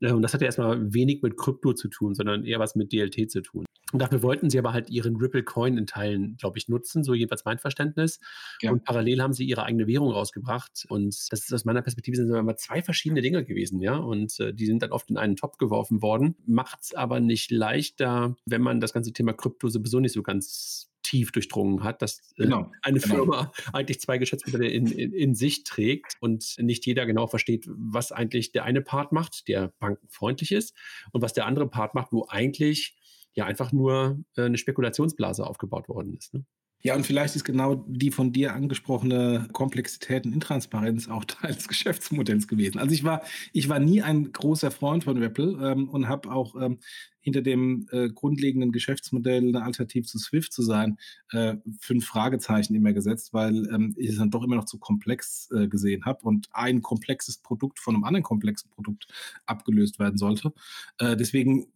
Äh, 0.00 0.12
und 0.12 0.22
das 0.22 0.34
hat 0.34 0.40
ja 0.40 0.46
erstmal 0.46 0.92
wenig 0.92 1.22
mit 1.22 1.36
Krypto 1.36 1.72
zu 1.72 1.88
tun, 1.88 2.14
sondern 2.14 2.44
eher 2.44 2.58
was 2.58 2.74
mit 2.74 2.92
DLT 2.92 3.30
zu 3.30 3.42
tun. 3.42 3.64
Und 3.94 4.00
dafür 4.00 4.22
wollten 4.22 4.50
sie 4.50 4.58
aber 4.58 4.72
halt 4.72 4.90
ihren 4.90 5.14
Ripple 5.14 5.44
Coin 5.44 5.78
in 5.78 5.86
Teilen, 5.86 6.36
glaube 6.36 6.58
ich, 6.58 6.68
nutzen, 6.68 7.04
so 7.04 7.14
jedenfalls 7.14 7.44
mein 7.44 7.58
Verständnis. 7.58 8.18
Ja. 8.60 8.72
Und 8.72 8.82
parallel 8.82 9.22
haben 9.22 9.32
sie 9.32 9.44
ihre 9.44 9.62
eigene 9.62 9.86
Währung 9.86 10.10
rausgebracht. 10.10 10.84
Und 10.88 11.14
das 11.30 11.44
ist 11.44 11.52
aus 11.52 11.64
meiner 11.64 11.80
Perspektive 11.80 12.16
sind 12.16 12.28
immer 12.34 12.56
zwei 12.56 12.73
verschiedene 12.82 13.22
Dinge 13.22 13.44
gewesen, 13.44 13.80
ja. 13.80 13.96
Und 13.96 14.38
äh, 14.40 14.52
die 14.54 14.66
sind 14.66 14.82
dann 14.82 14.92
oft 14.92 15.10
in 15.10 15.16
einen 15.16 15.36
Topf 15.36 15.58
geworfen 15.58 16.02
worden. 16.02 16.36
Macht 16.46 16.80
es 16.82 16.94
aber 16.94 17.20
nicht 17.20 17.50
leichter, 17.50 18.36
wenn 18.46 18.62
man 18.62 18.80
das 18.80 18.92
ganze 18.92 19.12
Thema 19.12 19.32
Krypto 19.32 19.68
sowieso 19.68 20.00
nicht 20.00 20.12
so 20.12 20.22
ganz 20.22 20.90
tief 21.02 21.30
durchdrungen 21.32 21.84
hat, 21.84 22.02
dass 22.02 22.32
äh, 22.36 22.44
genau, 22.44 22.72
eine 22.82 22.98
genau. 22.98 23.14
Firma 23.14 23.52
eigentlich 23.72 24.00
zwei 24.00 24.18
Geschäftsmodelle 24.18 24.68
in, 24.68 24.86
in, 24.86 25.12
in, 25.12 25.34
sich 25.34 25.62
trägt 25.62 26.16
und 26.20 26.56
nicht 26.58 26.86
jeder 26.86 27.06
genau 27.06 27.26
versteht, 27.26 27.66
was 27.68 28.10
eigentlich 28.10 28.52
der 28.52 28.64
eine 28.64 28.80
Part 28.80 29.12
macht, 29.12 29.46
der 29.46 29.72
bankenfreundlich 29.78 30.50
ist, 30.50 30.74
und 31.12 31.22
was 31.22 31.32
der 31.32 31.46
andere 31.46 31.68
Part 31.68 31.94
macht, 31.94 32.12
wo 32.12 32.26
eigentlich 32.28 32.96
ja 33.34 33.44
einfach 33.44 33.72
nur 33.72 34.24
äh, 34.36 34.42
eine 34.42 34.58
Spekulationsblase 34.58 35.46
aufgebaut 35.46 35.88
worden 35.88 36.14
ist. 36.14 36.34
Ne? 36.34 36.44
Ja, 36.86 36.94
und 36.94 37.06
vielleicht 37.06 37.34
ist 37.34 37.44
genau 37.44 37.82
die 37.88 38.10
von 38.10 38.30
dir 38.30 38.52
angesprochene 38.52 39.48
Komplexität 39.52 40.26
und 40.26 40.34
Intransparenz 40.34 41.08
auch 41.08 41.24
Teil 41.24 41.54
des 41.54 41.66
Geschäftsmodells 41.66 42.46
gewesen. 42.46 42.78
Also 42.78 42.92
ich 42.92 43.04
war, 43.04 43.22
ich 43.54 43.70
war 43.70 43.78
nie 43.78 44.02
ein 44.02 44.32
großer 44.32 44.70
Freund 44.70 45.04
von 45.04 45.16
Ripple 45.16 45.58
ähm, 45.62 45.88
und 45.88 46.08
habe 46.08 46.30
auch 46.30 46.54
ähm, 46.60 46.78
hinter 47.20 47.40
dem 47.40 47.86
äh, 47.90 48.10
grundlegenden 48.10 48.70
Geschäftsmodell 48.70 49.48
eine 49.48 49.62
Alternative 49.62 50.04
zu 50.04 50.18
Swift 50.18 50.52
zu 50.52 50.60
sein, 50.62 50.98
äh, 51.30 51.56
fünf 51.80 52.04
Fragezeichen 52.04 52.74
immer 52.74 52.92
gesetzt, 52.92 53.32
weil 53.32 53.66
ähm, 53.72 53.94
ich 53.96 54.10
es 54.10 54.18
dann 54.18 54.30
doch 54.30 54.44
immer 54.44 54.56
noch 54.56 54.66
zu 54.66 54.78
komplex 54.78 55.48
äh, 55.56 55.68
gesehen 55.68 56.04
habe 56.04 56.22
und 56.24 56.48
ein 56.52 56.82
komplexes 56.82 57.38
Produkt 57.38 57.78
von 57.78 57.94
einem 57.94 58.04
anderen 58.04 58.24
komplexen 58.24 58.70
Produkt 58.70 59.06
abgelöst 59.46 59.98
werden 59.98 60.18
sollte. 60.18 60.52
Äh, 60.98 61.16
deswegen 61.16 61.66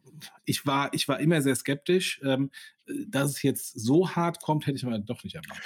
ich 0.44 0.66
war, 0.66 0.92
ich 0.92 1.08
war 1.08 1.20
immer 1.20 1.42
sehr 1.42 1.54
skeptisch. 1.54 2.20
Ähm, 2.24 2.50
dass 3.06 3.30
es 3.30 3.42
jetzt 3.42 3.78
so 3.78 4.10
hart 4.10 4.42
kommt, 4.42 4.66
hätte 4.66 4.76
ich 4.76 4.82
mal 4.82 5.00
doch 5.00 5.22
nicht 5.24 5.36
erwartet. 5.36 5.64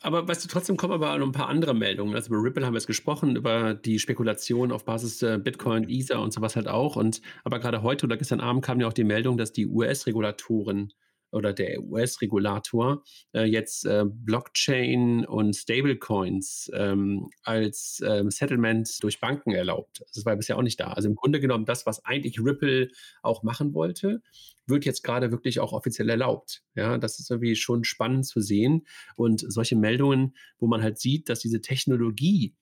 Aber 0.00 0.26
weißt 0.26 0.44
du, 0.44 0.48
trotzdem 0.48 0.76
kommen 0.76 0.94
aber 0.94 1.16
noch 1.18 1.26
ein 1.26 1.32
paar 1.32 1.48
andere 1.48 1.74
Meldungen. 1.74 2.14
Also 2.14 2.28
über 2.32 2.42
Ripple 2.42 2.64
haben 2.64 2.74
wir 2.74 2.78
es 2.78 2.86
gesprochen, 2.86 3.36
über 3.36 3.74
die 3.74 3.98
Spekulation 3.98 4.72
auf 4.72 4.84
Basis 4.84 5.22
äh, 5.22 5.38
Bitcoin, 5.42 5.88
Ether 5.88 6.20
und 6.20 6.32
sowas 6.32 6.56
halt 6.56 6.68
auch. 6.68 6.96
Und 6.96 7.20
aber 7.44 7.58
gerade 7.58 7.82
heute 7.82 8.06
oder 8.06 8.16
gestern 8.16 8.40
Abend 8.40 8.64
kam 8.64 8.80
ja 8.80 8.86
auch 8.86 8.92
die 8.92 9.04
Meldung, 9.04 9.36
dass 9.36 9.52
die 9.52 9.66
US-Regulatoren 9.66 10.92
oder 11.30 11.52
der 11.52 11.82
US-Regulator 11.82 13.02
äh, 13.34 13.44
jetzt 13.44 13.84
äh, 13.84 14.04
Blockchain 14.06 15.24
und 15.24 15.54
Stablecoins 15.54 16.70
ähm, 16.74 17.28
als 17.42 18.02
ähm, 18.06 18.30
Settlement 18.30 19.02
durch 19.02 19.20
Banken 19.20 19.52
erlaubt. 19.52 20.02
Das 20.14 20.24
war 20.24 20.36
bisher 20.36 20.56
auch 20.56 20.62
nicht 20.62 20.80
da. 20.80 20.92
Also 20.92 21.08
im 21.08 21.16
Grunde 21.16 21.40
genommen 21.40 21.64
das, 21.64 21.86
was 21.86 22.04
eigentlich 22.04 22.40
Ripple 22.40 22.90
auch 23.22 23.42
machen 23.42 23.74
wollte, 23.74 24.22
wird 24.66 24.84
jetzt 24.84 25.02
gerade 25.02 25.30
wirklich 25.32 25.60
auch 25.60 25.72
offiziell 25.72 26.08
erlaubt. 26.08 26.62
Ja, 26.74 26.98
das 26.98 27.18
ist 27.18 27.30
irgendwie 27.30 27.56
schon 27.56 27.84
spannend 27.84 28.26
zu 28.26 28.40
sehen. 28.40 28.86
Und 29.16 29.44
solche 29.50 29.76
Meldungen, 29.76 30.34
wo 30.58 30.66
man 30.66 30.82
halt 30.82 30.98
sieht, 30.98 31.28
dass 31.28 31.40
diese 31.40 31.60
Technologie 31.60 32.54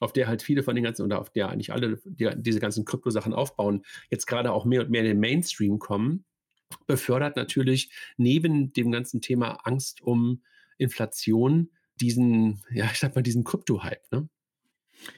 auf 0.00 0.12
der 0.12 0.26
halt 0.26 0.42
viele 0.42 0.62
von 0.62 0.74
den 0.74 0.84
ganzen, 0.84 1.02
oder 1.02 1.20
auf 1.20 1.30
der 1.30 1.48
eigentlich 1.48 1.72
alle 1.72 1.98
die, 2.04 2.28
diese 2.36 2.60
ganzen 2.60 2.84
Kryptosachen 2.84 3.32
aufbauen, 3.32 3.84
jetzt 4.10 4.26
gerade 4.26 4.52
auch 4.52 4.64
mehr 4.64 4.82
und 4.82 4.90
mehr 4.90 5.02
in 5.02 5.06
den 5.06 5.20
Mainstream 5.20 5.78
kommen, 5.78 6.24
befördert 6.86 7.36
natürlich 7.36 7.90
neben 8.16 8.72
dem 8.72 8.90
ganzen 8.90 9.20
Thema 9.20 9.58
Angst 9.64 10.02
um 10.02 10.42
Inflation 10.78 11.70
diesen, 12.00 12.62
ja, 12.70 12.86
ich 12.86 12.98
sag 12.98 13.14
mal, 13.14 13.22
diesen 13.22 13.44
Krypto-Hype, 13.44 14.10
ne? 14.12 14.28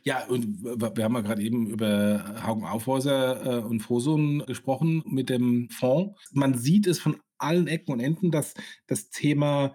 Ja, 0.02 0.24
und 0.26 0.64
wir 0.64 1.04
haben 1.04 1.14
ja 1.14 1.20
gerade 1.20 1.42
eben 1.42 1.66
über 1.66 2.42
Haugen 2.44 2.64
Aufhäuser 2.64 3.60
äh, 3.60 3.64
und 3.64 3.80
Frosun 3.80 4.44
gesprochen 4.46 5.02
mit 5.06 5.28
dem 5.28 5.68
Fonds. 5.70 6.18
Man 6.32 6.58
sieht 6.58 6.86
es 6.86 6.98
von 6.98 7.20
allen 7.38 7.68
Ecken 7.68 7.92
und 7.92 8.00
Enden, 8.00 8.30
dass 8.30 8.54
das 8.86 9.10
Thema 9.10 9.74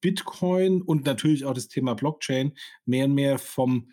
Bitcoin 0.00 0.82
und 0.82 1.06
natürlich 1.06 1.44
auch 1.44 1.54
das 1.54 1.68
Thema 1.68 1.94
Blockchain 1.94 2.52
mehr 2.84 3.06
und 3.06 3.14
mehr 3.14 3.38
vom 3.38 3.90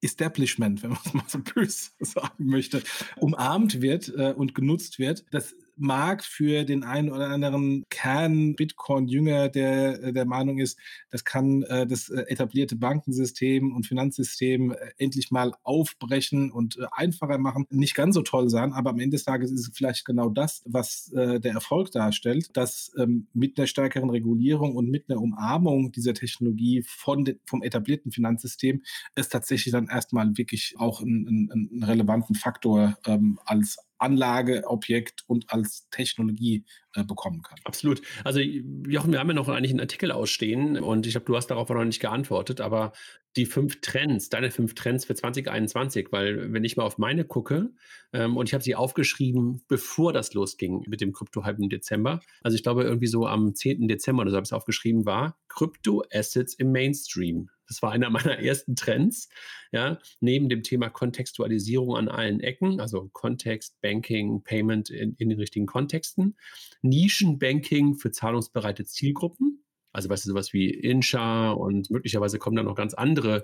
Establishment, 0.00 0.82
wenn 0.82 0.90
man 0.90 1.00
es 1.04 1.14
mal 1.14 1.24
so 1.28 1.38
böse 1.54 1.90
sagen 2.00 2.46
möchte, 2.46 2.82
umarmt 3.16 3.80
wird 3.80 4.12
äh, 4.16 4.34
und 4.36 4.54
genutzt 4.54 4.98
wird. 4.98 5.24
Das 5.30 5.54
mag 5.82 6.24
für 6.24 6.64
den 6.64 6.84
einen 6.84 7.10
oder 7.10 7.28
anderen 7.28 7.84
Kern-Bitcoin-Jünger, 7.90 9.48
der 9.48 10.02
äh, 10.02 10.12
der 10.12 10.24
Meinung 10.24 10.58
ist, 10.58 10.78
das 11.10 11.24
kann 11.24 11.62
äh, 11.64 11.86
das 11.86 12.08
äh, 12.08 12.22
etablierte 12.28 12.76
Bankensystem 12.76 13.74
und 13.74 13.86
Finanzsystem 13.86 14.74
endlich 14.96 15.30
mal 15.30 15.52
aufbrechen 15.62 16.50
und 16.50 16.78
einfacher 16.92 17.38
machen, 17.38 17.66
nicht 17.70 17.94
ganz 17.94 18.14
so 18.14 18.22
toll 18.22 18.48
sein. 18.48 18.72
Aber 18.72 18.90
am 18.90 18.98
Ende 18.98 19.16
des 19.16 19.24
Tages 19.24 19.50
ist 19.50 19.68
es 19.68 19.76
vielleicht 19.76 20.04
genau 20.04 20.28
das, 20.28 20.62
was 20.64 21.10
der 21.12 21.52
Erfolg 21.52 21.90
darstellt, 21.90 22.56
dass 22.56 22.92
ähm, 22.96 23.26
mit 23.32 23.58
einer 23.58 23.66
stärkeren 23.66 24.10
Regulierung 24.10 24.76
und 24.76 24.88
mit 24.90 25.10
einer 25.10 25.20
Umarmung 25.20 25.92
dieser 25.92 26.14
Technologie 26.14 26.84
von 26.86 27.24
de, 27.24 27.38
vom 27.44 27.62
etablierten 27.62 28.12
Finanzsystem 28.12 28.82
es 29.14 29.28
tatsächlich 29.28 29.72
dann 29.72 29.88
erstmal 29.88 30.36
wirklich 30.36 30.74
auch 30.78 31.02
einen, 31.02 31.28
einen, 31.28 31.52
einen 31.52 31.84
relevanten 31.84 32.34
Faktor 32.34 32.96
ähm, 33.06 33.38
als 33.44 33.78
Anlageobjekt 34.02 35.24
und 35.26 35.50
als 35.50 35.88
Technologie 35.90 36.64
äh, 36.94 37.04
bekommen 37.04 37.42
kann. 37.42 37.58
Absolut. 37.64 38.02
Also 38.24 38.40
Jochen, 38.40 39.12
wir 39.12 39.20
haben 39.20 39.28
ja 39.28 39.34
noch 39.34 39.48
eigentlich 39.48 39.70
einen 39.70 39.80
Artikel 39.80 40.12
ausstehen 40.12 40.78
und 40.78 41.06
ich 41.06 41.12
glaube, 41.12 41.26
du 41.26 41.36
hast 41.36 41.46
darauf 41.46 41.68
noch 41.68 41.84
nicht 41.84 42.00
geantwortet, 42.00 42.60
aber 42.60 42.92
die 43.36 43.46
fünf 43.46 43.80
Trends, 43.80 44.28
deine 44.28 44.50
fünf 44.50 44.74
Trends 44.74 45.04
für 45.04 45.14
2021, 45.14 46.08
weil 46.10 46.52
wenn 46.52 46.64
ich 46.64 46.76
mal 46.76 46.84
auf 46.84 46.98
meine 46.98 47.24
gucke 47.24 47.70
ähm, 48.12 48.36
und 48.36 48.48
ich 48.48 48.54
habe 48.54 48.62
sie 48.62 48.74
aufgeschrieben, 48.74 49.62
bevor 49.68 50.12
das 50.12 50.34
losging 50.34 50.84
mit 50.86 51.00
dem 51.00 51.12
Krypto-Hype 51.12 51.58
im 51.58 51.70
Dezember, 51.70 52.20
also 52.42 52.54
ich 52.56 52.62
glaube 52.62 52.82
irgendwie 52.82 53.06
so 53.06 53.26
am 53.26 53.54
10. 53.54 53.88
Dezember 53.88 54.22
oder 54.22 54.30
so 54.30 54.36
habe 54.36 54.44
ich 54.44 54.48
es 54.48 54.52
aufgeschrieben, 54.52 55.06
war 55.06 55.38
Krypto-Assets 55.48 56.54
im 56.54 56.72
Mainstream. 56.72 57.48
Das 57.72 57.82
war 57.82 57.92
einer 57.92 58.10
meiner 58.10 58.38
ersten 58.38 58.76
Trends, 58.76 59.28
ja, 59.72 59.98
neben 60.20 60.48
dem 60.48 60.62
Thema 60.62 60.90
Kontextualisierung 60.90 61.96
an 61.96 62.08
allen 62.08 62.40
Ecken, 62.40 62.80
also 62.80 63.08
Kontext, 63.12 63.80
Banking, 63.80 64.42
Payment 64.42 64.90
in, 64.90 65.14
in 65.16 65.30
den 65.30 65.38
richtigen 65.38 65.66
Kontexten, 65.66 66.36
Nischenbanking 66.82 67.94
für 67.94 68.10
zahlungsbereite 68.10 68.84
Zielgruppen, 68.84 69.64
also 69.92 70.10
weißt 70.10 70.26
du, 70.26 70.30
sowas 70.30 70.52
wie 70.52 70.68
Insha 70.68 71.52
und 71.52 71.90
möglicherweise 71.90 72.38
kommen 72.38 72.56
dann 72.56 72.66
noch 72.66 72.74
ganz 72.74 72.92
andere 72.92 73.42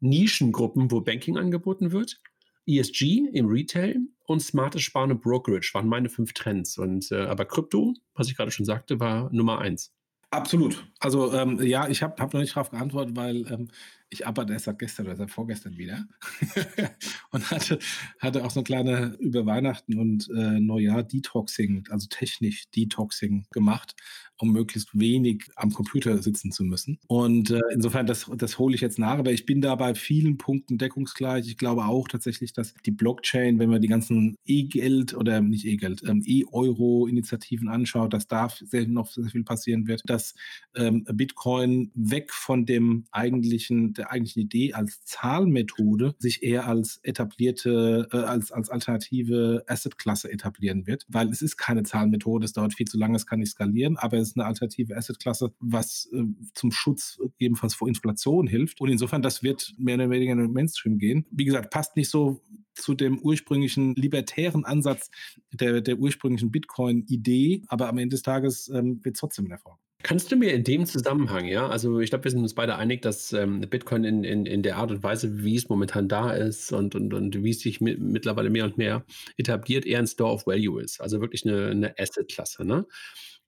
Nischengruppen, 0.00 0.90
wo 0.90 1.00
Banking 1.00 1.36
angeboten 1.36 1.92
wird. 1.92 2.20
ESG 2.66 3.28
im 3.32 3.46
Retail 3.46 3.96
und 4.26 4.40
smartes 4.40 4.82
Sparen 4.82 5.12
und 5.12 5.20
Brokerage 5.20 5.70
waren 5.74 5.88
meine 5.88 6.08
fünf 6.08 6.32
Trends. 6.32 6.78
Und 6.78 7.10
äh, 7.10 7.22
aber 7.22 7.44
Krypto, 7.44 7.94
was 8.14 8.28
ich 8.28 8.36
gerade 8.36 8.50
schon 8.52 8.66
sagte, 8.66 9.00
war 9.00 9.32
Nummer 9.32 9.58
eins. 9.60 9.92
Absolut. 10.32 10.86
Also 10.98 11.30
ähm, 11.34 11.60
ja, 11.62 11.88
ich 11.88 12.02
habe 12.02 12.14
hab 12.22 12.32
noch 12.32 12.40
nicht 12.40 12.56
darauf 12.56 12.70
geantwortet, 12.70 13.14
weil 13.16 13.44
ähm, 13.52 13.68
ich 14.08 14.26
arbeite 14.26 14.54
erst 14.54 14.64
seit 14.64 14.78
gestern 14.78 15.04
oder 15.06 15.16
seit 15.16 15.30
vorgestern 15.30 15.76
wieder 15.76 16.06
und 17.32 17.50
hatte, 17.50 17.78
hatte 18.18 18.42
auch 18.42 18.50
so 18.50 18.60
eine 18.60 18.64
kleine 18.64 19.14
über 19.20 19.44
Weihnachten 19.44 19.98
und 19.98 20.30
äh, 20.30 20.58
Neujahr 20.58 21.02
Detoxing, 21.02 21.84
also 21.90 22.06
technisch 22.08 22.64
Detoxing 22.70 23.44
gemacht, 23.52 23.94
um 24.42 24.50
möglichst 24.50 24.98
wenig 24.98 25.44
am 25.54 25.72
Computer 25.72 26.20
sitzen 26.20 26.50
zu 26.50 26.64
müssen. 26.64 26.98
Und 27.06 27.50
äh, 27.50 27.60
insofern, 27.72 28.06
das, 28.06 28.28
das 28.36 28.58
hole 28.58 28.74
ich 28.74 28.80
jetzt 28.80 28.98
nach, 28.98 29.18
aber 29.18 29.30
ich 29.30 29.46
bin 29.46 29.60
da 29.60 29.76
bei 29.76 29.94
vielen 29.94 30.36
Punkten 30.36 30.78
deckungsgleich. 30.78 31.46
Ich 31.46 31.56
glaube 31.56 31.84
auch 31.84 32.08
tatsächlich, 32.08 32.52
dass 32.52 32.74
die 32.84 32.90
Blockchain, 32.90 33.60
wenn 33.60 33.70
man 33.70 33.80
die 33.80 33.86
ganzen 33.86 34.36
E-Geld 34.44 35.14
oder 35.14 35.40
nicht 35.40 35.64
E-Geld, 35.64 36.02
ähm, 36.08 36.24
E-Euro-Initiativen 36.26 37.68
anschaut, 37.68 38.12
dass 38.12 38.26
da 38.26 38.48
sehr, 38.48 38.88
noch 38.88 39.08
sehr 39.12 39.26
viel 39.26 39.44
passieren 39.44 39.86
wird, 39.86 40.02
dass 40.06 40.34
ähm, 40.74 41.04
Bitcoin 41.04 41.92
weg 41.94 42.32
von 42.32 42.66
dem 42.66 43.04
eigentlichen, 43.12 43.92
der 43.92 44.10
eigentlichen 44.10 44.42
Idee 44.42 44.72
als 44.72 45.04
Zahlmethode 45.04 46.16
sich 46.18 46.42
eher 46.42 46.66
als 46.66 46.98
etablierte, 47.04 48.08
äh, 48.12 48.16
als, 48.16 48.50
als 48.50 48.70
alternative 48.70 49.62
Assetklasse 49.68 50.32
etablieren 50.32 50.88
wird, 50.88 51.06
weil 51.08 51.28
es 51.28 51.42
ist 51.42 51.56
keine 51.56 51.84
Zahlmethode, 51.84 52.44
es 52.44 52.52
dauert 52.52 52.74
viel 52.74 52.88
zu 52.88 52.98
lange, 52.98 53.14
es 53.14 53.26
kann 53.26 53.38
nicht 53.38 53.52
skalieren, 53.52 53.96
aber 53.96 54.18
es 54.18 54.31
ist 54.32 54.38
eine 54.38 54.46
alternative 54.46 54.96
Assetklasse, 54.96 55.52
was 55.60 56.08
äh, 56.12 56.22
zum 56.54 56.72
Schutz 56.72 57.18
ebenfalls 57.38 57.74
vor 57.74 57.88
Inflation 57.88 58.46
hilft. 58.46 58.80
Und 58.80 58.88
insofern, 58.88 59.22
das 59.22 59.42
wird 59.42 59.74
mehr 59.78 59.96
oder 59.96 60.10
weniger 60.10 60.32
in 60.32 60.38
den 60.38 60.52
Mainstream 60.52 60.98
gehen. 60.98 61.26
Wie 61.30 61.44
gesagt, 61.44 61.70
passt 61.70 61.96
nicht 61.96 62.10
so 62.10 62.42
zu 62.74 62.94
dem 62.94 63.18
ursprünglichen 63.18 63.94
libertären 63.94 64.64
Ansatz 64.64 65.10
der, 65.52 65.80
der 65.80 65.98
ursprünglichen 65.98 66.50
Bitcoin-Idee, 66.50 67.62
aber 67.68 67.88
am 67.88 67.98
Ende 67.98 68.14
des 68.14 68.22
Tages 68.22 68.68
ähm, 68.68 69.04
wird 69.04 69.16
es 69.16 69.20
trotzdem 69.20 69.46
ein 69.46 69.50
Erfolg. 69.50 69.76
Kannst 70.02 70.32
du 70.32 70.36
mir 70.36 70.52
in 70.52 70.64
dem 70.64 70.84
Zusammenhang, 70.84 71.46
ja, 71.46 71.68
also 71.68 72.00
ich 72.00 72.10
glaube, 72.10 72.24
wir 72.24 72.30
sind 72.32 72.40
uns 72.40 72.54
beide 72.54 72.74
einig, 72.74 73.02
dass 73.02 73.32
ähm, 73.32 73.60
Bitcoin 73.60 74.02
in, 74.02 74.24
in, 74.24 74.46
in 74.46 74.62
der 74.62 74.76
Art 74.76 74.90
und 74.90 75.04
Weise, 75.04 75.44
wie 75.44 75.54
es 75.54 75.68
momentan 75.68 76.08
da 76.08 76.32
ist 76.32 76.72
und, 76.72 76.96
und, 76.96 77.14
und 77.14 77.44
wie 77.44 77.50
es 77.50 77.60
sich 77.60 77.80
mit, 77.80 78.00
mittlerweile 78.00 78.50
mehr 78.50 78.64
und 78.64 78.78
mehr 78.78 79.04
etabliert, 79.36 79.86
eher 79.86 80.00
ein 80.00 80.08
Store 80.08 80.32
of 80.32 80.46
Value 80.46 80.82
ist. 80.82 81.00
Also 81.00 81.20
wirklich 81.20 81.46
eine, 81.46 81.68
eine 81.68 81.98
Asset-Klasse. 81.98 82.64
Ne? 82.64 82.84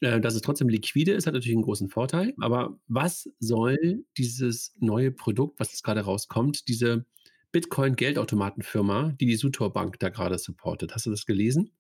Äh, 0.05 0.21
dass 0.21 0.35
es 0.35 0.43
trotzdem 0.43 0.69
liquide 0.69 1.13
ist, 1.13 1.27
hat 1.27 1.35
natürlich 1.35 1.57
einen 1.57 1.65
großen 1.65 1.89
Vorteil. 1.89 2.35
Aber 2.41 2.79
was 2.89 3.31
soll 3.39 4.05
dieses 4.19 4.75
neue 4.79 5.11
Produkt, 5.11 5.59
was 5.59 5.73
jetzt 5.73 5.83
gerade 5.83 6.03
rauskommt, 6.03 6.69
diese 6.69 7.07
Bitcoin-Geldautomatenfirma, 7.53 9.15
die 9.19 9.27
die 9.27 9.37
Sutor 9.37 9.73
Bank 9.73 9.99
da 10.01 10.11
gerade 10.11 10.39
supportet? 10.39 10.95
Hast 10.95 11.07
du 11.07 11.11
das 11.11 11.25
gelesen? 11.25 11.71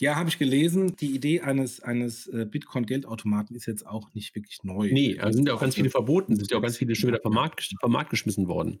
Ja, 0.00 0.16
habe 0.16 0.28
ich 0.28 0.38
gelesen. 0.38 0.96
Die 0.96 1.14
Idee 1.14 1.40
eines, 1.40 1.80
eines 1.80 2.26
äh, 2.28 2.46
Bitcoin-Geldautomaten 2.50 3.56
ist 3.56 3.66
jetzt 3.66 3.86
auch 3.86 4.12
nicht 4.14 4.34
wirklich 4.34 4.62
neu. 4.62 4.90
Nee, 4.90 5.18
also 5.18 5.36
sind 5.36 5.48
ja 5.48 5.54
auch 5.54 5.60
ganz 5.60 5.74
viele 5.74 5.90
verboten, 5.90 6.36
sind 6.36 6.50
ja 6.50 6.58
auch 6.58 6.62
ganz 6.62 6.76
viele 6.78 6.94
schon 6.94 7.08
wieder 7.08 7.20
vom 7.20 7.34
Markt, 7.34 7.74
vom 7.80 7.92
Markt 7.92 8.10
geschmissen 8.10 8.48
worden. 8.48 8.80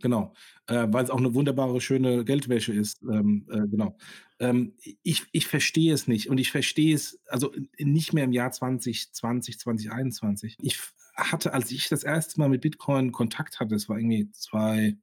Genau, 0.00 0.32
äh, 0.68 0.86
weil 0.90 1.04
es 1.04 1.10
auch 1.10 1.18
eine 1.18 1.34
wunderbare, 1.34 1.80
schöne 1.80 2.24
Geldwäsche 2.24 2.72
ist. 2.72 3.02
Ähm, 3.02 3.46
äh, 3.50 3.66
genau. 3.66 3.96
Ähm, 4.38 4.74
ich, 5.02 5.24
ich 5.32 5.46
verstehe 5.48 5.92
es 5.92 6.06
nicht 6.06 6.28
und 6.30 6.38
ich 6.38 6.52
verstehe 6.52 6.94
es 6.94 7.20
also 7.26 7.52
nicht 7.78 8.12
mehr 8.12 8.24
im 8.24 8.32
Jahr 8.32 8.52
2020, 8.52 9.58
2021. 9.58 10.56
Ich 10.60 10.78
hatte, 11.16 11.52
als 11.52 11.72
ich 11.72 11.88
das 11.88 12.04
erste 12.04 12.38
Mal 12.38 12.48
mit 12.48 12.60
Bitcoin 12.60 13.10
Kontakt 13.10 13.58
hatte, 13.58 13.74
das 13.74 13.88
war 13.88 13.98
irgendwie 13.98 14.30
2011, 14.30 14.98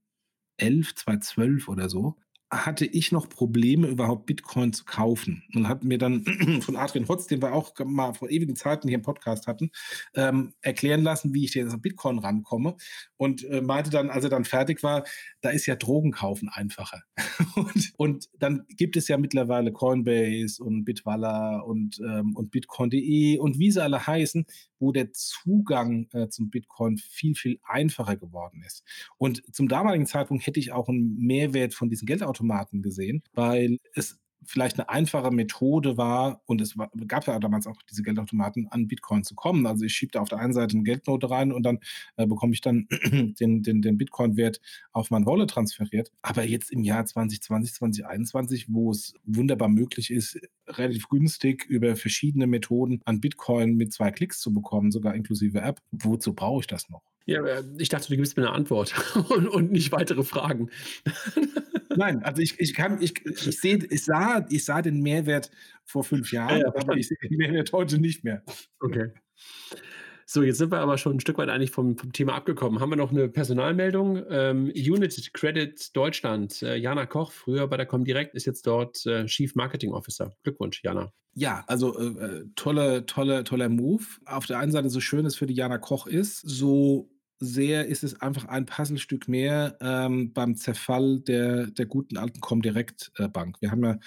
2012 0.95 1.67
oder 1.67 1.89
so, 1.89 2.15
hatte 2.55 2.85
ich 2.85 3.11
noch 3.11 3.27
Probleme, 3.27 3.87
überhaupt 3.87 4.25
Bitcoin 4.25 4.71
zu 4.71 4.85
kaufen. 4.85 5.43
Und 5.53 5.67
hat 5.67 5.83
mir 5.83 5.97
dann 5.97 6.23
von 6.61 6.75
Adrian 6.77 7.07
Hotz, 7.07 7.27
den 7.27 7.41
wir 7.41 7.53
auch 7.53 7.73
mal 7.83 8.13
vor 8.13 8.29
ewigen 8.29 8.55
Zeiten 8.55 8.87
hier 8.87 8.97
im 8.97 9.03
Podcast 9.03 9.47
hatten, 9.47 9.71
ähm, 10.13 10.53
erklären 10.61 11.01
lassen, 11.01 11.33
wie 11.33 11.43
ich 11.45 11.53
jetzt 11.53 11.73
an 11.73 11.81
Bitcoin 11.81 12.19
rankomme. 12.19 12.77
Und 13.17 13.43
äh, 13.45 13.61
meinte 13.61 13.89
dann, 13.89 14.09
als 14.09 14.23
er 14.23 14.29
dann 14.29 14.45
fertig 14.45 14.83
war, 14.83 15.03
da 15.41 15.49
ist 15.49 15.65
ja 15.65 15.75
Drogenkaufen 15.75 16.49
einfacher. 16.49 17.03
und, 17.55 17.93
und, 17.97 18.29
dann 18.39 18.65
gibt 18.69 18.95
es 18.95 19.07
ja 19.07 19.17
mittlerweile 19.17 19.71
Coinbase 19.71 20.63
und 20.63 20.85
Bitwalla 20.85 21.59
und, 21.59 21.99
ähm, 21.99 22.35
und 22.35 22.51
Bitcoin.de 22.51 23.37
und 23.39 23.59
wie 23.59 23.71
sie 23.71 23.83
alle 23.83 24.05
heißen, 24.05 24.45
wo 24.79 24.91
der 24.91 25.11
Zugang 25.13 26.07
äh, 26.13 26.29
zum 26.29 26.49
Bitcoin 26.49 26.97
viel, 26.97 27.35
viel 27.35 27.59
einfacher 27.63 28.15
geworden 28.15 28.63
ist. 28.65 28.83
Und 29.17 29.43
zum 29.53 29.67
damaligen 29.67 30.05
Zeitpunkt 30.05 30.45
hätte 30.45 30.59
ich 30.59 30.71
auch 30.71 30.89
einen 30.89 31.17
Mehrwert 31.17 31.73
von 31.73 31.89
diesen 31.89 32.05
Geldautomaten 32.05 32.44
gesehen, 32.81 33.23
weil 33.33 33.77
es 33.93 34.19
vielleicht 34.45 34.79
eine 34.79 34.89
einfache 34.89 35.31
Methode 35.31 35.97
war, 35.97 36.41
und 36.45 36.61
es 36.61 36.75
gab 37.07 37.27
ja 37.27 37.39
damals 37.39 37.67
auch 37.67 37.81
diese 37.89 38.03
Geldautomaten, 38.03 38.67
an 38.69 38.87
Bitcoin 38.87 39.23
zu 39.23 39.35
kommen. 39.35 39.65
Also 39.65 39.85
ich 39.85 39.93
schiebe 39.93 40.11
da 40.11 40.21
auf 40.21 40.29
der 40.29 40.39
einen 40.39 40.53
Seite 40.53 40.75
eine 40.75 40.83
Geldnote 40.83 41.29
rein 41.29 41.51
und 41.51 41.63
dann 41.63 41.79
äh, 42.17 42.27
bekomme 42.27 42.53
ich 42.53 42.61
dann 42.61 42.87
den, 43.39 43.63
den, 43.63 43.81
den 43.81 43.97
Bitcoin-Wert 43.97 44.61
auf 44.91 45.11
mein 45.11 45.25
Wallet 45.25 45.49
transferiert. 45.49 46.11
Aber 46.21 46.43
jetzt 46.43 46.71
im 46.71 46.83
Jahr 46.83 47.05
2020, 47.05 47.73
2021, 47.73 48.65
wo 48.69 48.91
es 48.91 49.13
wunderbar 49.23 49.69
möglich 49.69 50.11
ist, 50.11 50.39
relativ 50.67 51.09
günstig 51.09 51.65
über 51.65 51.95
verschiedene 51.95 52.47
Methoden 52.47 53.01
an 53.05 53.21
Bitcoin 53.21 53.75
mit 53.75 53.93
zwei 53.93 54.11
Klicks 54.11 54.39
zu 54.39 54.53
bekommen, 54.53 54.91
sogar 54.91 55.15
inklusive 55.15 55.61
App, 55.61 55.81
wozu 55.91 56.33
brauche 56.33 56.61
ich 56.61 56.67
das 56.67 56.89
noch? 56.89 57.01
Ja, 57.27 57.41
ich 57.79 57.89
dachte, 57.89 58.09
du 58.09 58.17
gibst 58.17 58.37
mir 58.37 58.43
eine 58.43 58.53
Antwort 58.55 58.93
und, 59.29 59.47
und 59.47 59.71
nicht 59.71 59.91
weitere 59.91 60.23
Fragen. 60.23 60.69
Nein, 61.97 62.23
also 62.23 62.41
ich, 62.41 62.59
ich 62.59 62.73
kann, 62.73 63.01
ich, 63.01 63.25
ich 63.25 63.59
sehe, 63.59 63.79
ich 63.89 64.03
sah, 64.03 64.45
ich 64.49 64.65
sah 64.65 64.81
den 64.81 65.01
Mehrwert 65.01 65.51
vor 65.83 66.03
fünf 66.03 66.31
Jahren, 66.31 66.61
ja, 66.61 66.67
aber 66.67 66.97
ich 66.97 67.07
sehe 67.07 67.17
den 67.21 67.37
Mehrwert 67.37 67.71
heute 67.71 67.99
nicht 67.99 68.23
mehr. 68.23 68.43
Okay. 68.79 69.11
So, 70.27 70.41
jetzt 70.41 70.57
sind 70.57 70.71
wir 70.71 70.79
aber 70.79 70.97
schon 70.97 71.17
ein 71.17 71.19
Stück 71.19 71.37
weit 71.37 71.49
eigentlich 71.49 71.69
vom, 71.69 71.97
vom 71.97 72.11
Thema 72.11 72.33
abgekommen. 72.33 72.79
Haben 72.79 72.89
wir 72.89 72.95
noch 72.95 73.11
eine 73.11 73.29
Personalmeldung? 73.29 74.23
Ähm, 74.29 74.71
Unit 74.75 75.33
Credit 75.33 75.95
Deutschland. 75.95 76.63
Äh, 76.63 76.77
Jana 76.77 77.05
Koch, 77.05 77.31
früher 77.31 77.67
bei 77.67 77.77
der 77.77 77.85
Comdirect, 77.85 78.33
ist 78.33 78.45
jetzt 78.45 78.65
dort 78.65 79.05
äh, 79.05 79.27
Chief 79.27 79.53
Marketing 79.53 79.93
Officer. 79.93 80.35
Glückwunsch, 80.41 80.81
Jana. 80.83 81.11
Ja, 81.35 81.63
also 81.67 81.99
äh, 81.99 82.25
äh 82.25 82.45
tolle, 82.55 83.05
tolle, 83.05 83.43
toller 83.43 83.69
Move. 83.69 84.03
Auf 84.25 84.47
der 84.47 84.57
einen 84.57 84.71
Seite 84.71 84.89
so 84.89 84.99
schön 84.99 85.27
es 85.27 85.35
für 85.35 85.45
die 85.45 85.53
Jana 85.53 85.77
Koch 85.77 86.07
ist, 86.07 86.39
so 86.39 87.07
sehr 87.39 87.85
ist 87.87 88.03
es 88.03 88.21
einfach 88.21 88.45
ein 88.45 88.65
Puzzlestück 88.65 89.27
mehr 89.27 89.77
ähm, 89.81 90.33
beim 90.33 90.55
Zerfall 90.55 91.19
der, 91.19 91.67
der 91.67 91.85
guten 91.85 92.17
alten 92.17 92.39
Comdirect-Bank. 92.39 93.57
Wir 93.61 93.71
haben 93.71 93.83
ja 93.83 93.99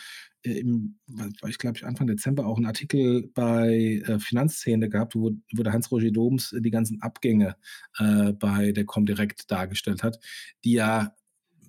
äh, 0.44 0.60
im, 0.60 0.98
ich 1.46 1.58
glaube, 1.58 1.84
Anfang 1.86 2.06
Dezember 2.06 2.46
auch 2.46 2.56
einen 2.56 2.66
Artikel 2.66 3.30
bei 3.34 4.02
äh, 4.06 4.18
Finanzszene 4.18 4.88
gehabt, 4.88 5.14
wo, 5.14 5.32
wo 5.54 5.62
der 5.62 5.72
Hans-Roger 5.72 6.10
Doms 6.10 6.54
die 6.58 6.70
ganzen 6.70 7.02
Abgänge 7.02 7.56
äh, 7.98 8.32
bei 8.32 8.72
der 8.72 8.84
Comdirect 8.84 9.50
dargestellt 9.50 10.02
hat, 10.02 10.18
die 10.64 10.72
ja 10.72 11.14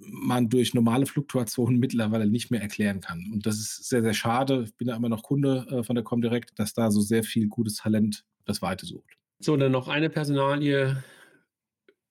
man 0.02 0.50
durch 0.50 0.74
normale 0.74 1.06
Fluktuationen 1.06 1.80
mittlerweile 1.80 2.28
nicht 2.28 2.52
mehr 2.52 2.62
erklären 2.62 3.02
kann. 3.02 3.30
Und 3.34 3.46
das 3.46 3.56
ist 3.56 3.90
sehr, 3.90 4.02
sehr 4.02 4.14
schade. 4.14 4.64
Ich 4.66 4.76
bin 4.76 4.88
ja 4.88 4.96
immer 4.96 5.10
noch 5.10 5.24
Kunde 5.24 5.68
äh, 5.70 5.84
von 5.84 5.96
der 5.96 6.04
Comdirect, 6.04 6.58
dass 6.58 6.74
da 6.74 6.92
so 6.92 7.02
sehr 7.02 7.24
viel 7.24 7.48
gutes 7.48 7.76
Talent 7.76 8.26
das 8.46 8.62
Weite 8.62 8.86
sucht. 8.86 9.18
So, 9.40 9.56
dann 9.56 9.72
noch 9.72 9.88
eine 9.88 10.10
Personalie, 10.10 11.02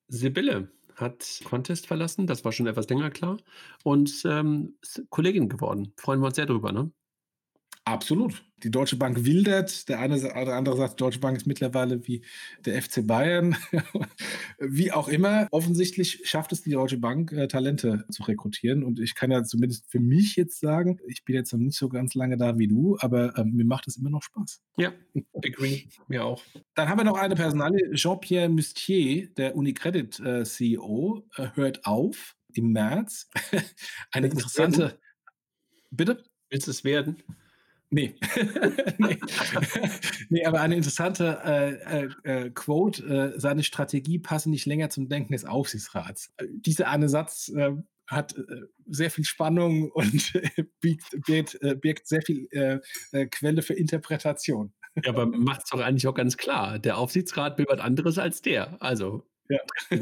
Sibylle 0.08 0.70
hat 0.96 1.40
Contest 1.44 1.86
verlassen, 1.86 2.26
das 2.26 2.44
war 2.44 2.52
schon 2.52 2.66
etwas 2.66 2.88
länger 2.88 3.10
klar. 3.10 3.38
Und 3.84 4.22
ähm, 4.24 4.76
Kollegin 5.10 5.48
geworden. 5.48 5.92
Freuen 5.96 6.20
wir 6.20 6.26
uns 6.26 6.36
sehr 6.36 6.46
drüber, 6.46 6.72
ne? 6.72 6.90
Absolut. 7.88 8.44
Die 8.64 8.70
Deutsche 8.70 8.96
Bank 8.96 9.24
wildert. 9.24 9.88
Der 9.88 9.98
eine 10.00 10.18
oder 10.18 10.56
andere 10.56 10.76
sagt, 10.76 10.94
die 10.94 11.04
Deutsche 11.04 11.20
Bank 11.20 11.38
ist 11.38 11.46
mittlerweile 11.46 12.06
wie 12.06 12.22
der 12.66 12.82
FC 12.82 13.06
Bayern. 13.06 13.56
wie 14.58 14.92
auch 14.92 15.08
immer. 15.08 15.48
Offensichtlich 15.52 16.20
schafft 16.24 16.52
es 16.52 16.60
die 16.62 16.72
Deutsche 16.72 16.98
Bank, 16.98 17.32
äh, 17.32 17.48
Talente 17.48 18.04
zu 18.10 18.24
rekrutieren. 18.24 18.84
Und 18.84 19.00
ich 19.00 19.14
kann 19.14 19.30
ja 19.30 19.42
zumindest 19.42 19.90
für 19.90 20.00
mich 20.00 20.36
jetzt 20.36 20.60
sagen, 20.60 20.98
ich 21.06 21.24
bin 21.24 21.34
jetzt 21.34 21.50
noch 21.52 21.60
nicht 21.60 21.78
so 21.78 21.88
ganz 21.88 22.14
lange 22.14 22.36
da 22.36 22.58
wie 22.58 22.68
du, 22.68 22.98
aber 23.00 23.38
äh, 23.38 23.44
mir 23.44 23.64
macht 23.64 23.88
es 23.88 23.96
immer 23.96 24.10
noch 24.10 24.22
Spaß. 24.22 24.60
Ja, 24.76 24.92
agree. 25.42 25.84
Mir 26.08 26.26
auch. 26.26 26.42
Dann 26.74 26.90
haben 26.90 26.98
wir 26.98 27.04
noch 27.04 27.16
eine 27.16 27.36
Personalie. 27.36 27.92
Jean-Pierre 27.92 28.50
Mustier, 28.50 29.28
der 29.28 29.56
Unicredit 29.56 30.20
äh, 30.20 30.44
CEO, 30.44 31.26
äh, 31.36 31.48
hört 31.54 31.86
auf 31.86 32.36
im 32.52 32.72
März. 32.72 33.30
eine 34.10 34.26
interessante. 34.26 34.98
Bitte? 35.90 36.22
Willst 36.50 36.66
du 36.66 36.70
es 36.70 36.84
werden? 36.84 37.22
Nee. 37.90 38.14
nee. 38.98 39.18
nee. 40.28 40.44
aber 40.44 40.60
eine 40.60 40.76
interessante 40.76 41.38
äh, 41.44 42.04
äh, 42.04 42.08
äh, 42.24 42.50
Quote, 42.50 43.02
äh, 43.34 43.40
seine 43.40 43.62
Strategie 43.62 44.18
passe 44.18 44.50
nicht 44.50 44.66
länger 44.66 44.90
zum 44.90 45.08
Denken 45.08 45.32
des 45.32 45.44
Aufsichtsrats. 45.44 46.32
Äh, 46.36 46.46
dieser 46.50 46.88
eine 46.88 47.08
Satz 47.08 47.48
äh, 47.48 47.72
hat 48.06 48.34
sehr 48.86 49.10
viel 49.10 49.24
Spannung 49.24 49.90
und 49.90 50.32
birgt, 50.80 51.10
birgt, 51.26 51.58
birgt, 51.82 52.08
sehr 52.08 52.22
viel 52.22 52.48
Quelle 53.30 53.60
für 53.60 53.74
Interpretation. 53.74 54.72
Ja, 55.04 55.10
aber 55.10 55.26
macht 55.26 55.64
es 55.64 55.70
doch 55.70 55.80
eigentlich 55.80 56.06
auch 56.06 56.14
ganz 56.14 56.38
klar. 56.38 56.78
Der 56.78 56.96
Aufsichtsrat 56.96 57.58
will 57.58 57.66
was 57.68 57.80
anderes 57.80 58.16
als 58.16 58.40
der. 58.40 58.82
Also. 58.82 59.28
Ja. 59.50 59.58
ich 59.90 60.00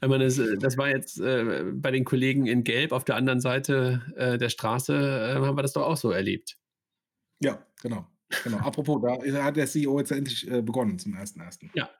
meine, 0.00 0.24
das, 0.24 0.40
das 0.58 0.76
war 0.76 0.88
jetzt 0.88 1.20
bei 1.20 1.92
den 1.92 2.04
Kollegen 2.04 2.46
in 2.46 2.64
Gelb 2.64 2.90
auf 2.90 3.04
der 3.04 3.14
anderen 3.14 3.40
Seite 3.40 4.02
der 4.16 4.48
Straße, 4.48 5.34
haben 5.36 5.56
wir 5.56 5.62
das 5.62 5.74
doch 5.74 5.86
auch 5.86 5.96
so 5.96 6.10
erlebt. 6.10 6.56
Ja, 7.42 7.66
genau. 7.80 8.06
genau. 8.44 8.58
Apropos, 8.58 9.00
da 9.02 9.44
hat 9.44 9.56
der 9.56 9.66
CEO 9.66 9.98
jetzt 9.98 10.12
endlich 10.12 10.50
äh, 10.50 10.62
begonnen 10.62 10.98
zum 10.98 11.14
1.1. 11.14 11.70
Ja. 11.74 11.90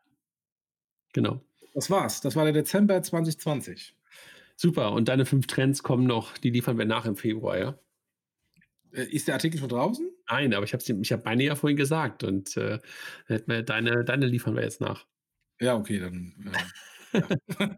Genau. 1.12 1.40
Das 1.74 1.90
war's. 1.90 2.20
Das 2.20 2.36
war 2.36 2.44
der 2.44 2.52
Dezember 2.52 3.02
2020. 3.02 3.96
Super. 4.56 4.92
Und 4.92 5.08
deine 5.08 5.26
fünf 5.26 5.46
Trends 5.46 5.82
kommen 5.82 6.06
noch, 6.06 6.36
die 6.38 6.50
liefern 6.50 6.78
wir 6.78 6.84
nach 6.84 7.06
im 7.06 7.16
Februar, 7.16 7.58
ja? 7.58 7.78
Äh, 8.92 9.04
ist 9.04 9.28
der 9.28 9.34
Artikel 9.34 9.58
schon 9.58 9.68
draußen? 9.68 10.08
Nein, 10.28 10.54
aber 10.54 10.64
ich 10.64 10.72
habe 10.72 10.82
ich 10.82 11.12
hab 11.12 11.24
meine 11.24 11.42
ja 11.44 11.54
vorhin 11.54 11.76
gesagt 11.76 12.24
und 12.24 12.56
äh, 12.56 12.78
deine, 13.28 14.04
deine 14.04 14.26
liefern 14.26 14.54
wir 14.54 14.62
jetzt 14.62 14.80
nach. 14.80 15.06
Ja, 15.60 15.76
okay, 15.76 15.98
dann. 15.98 16.34
Äh, 17.12 17.22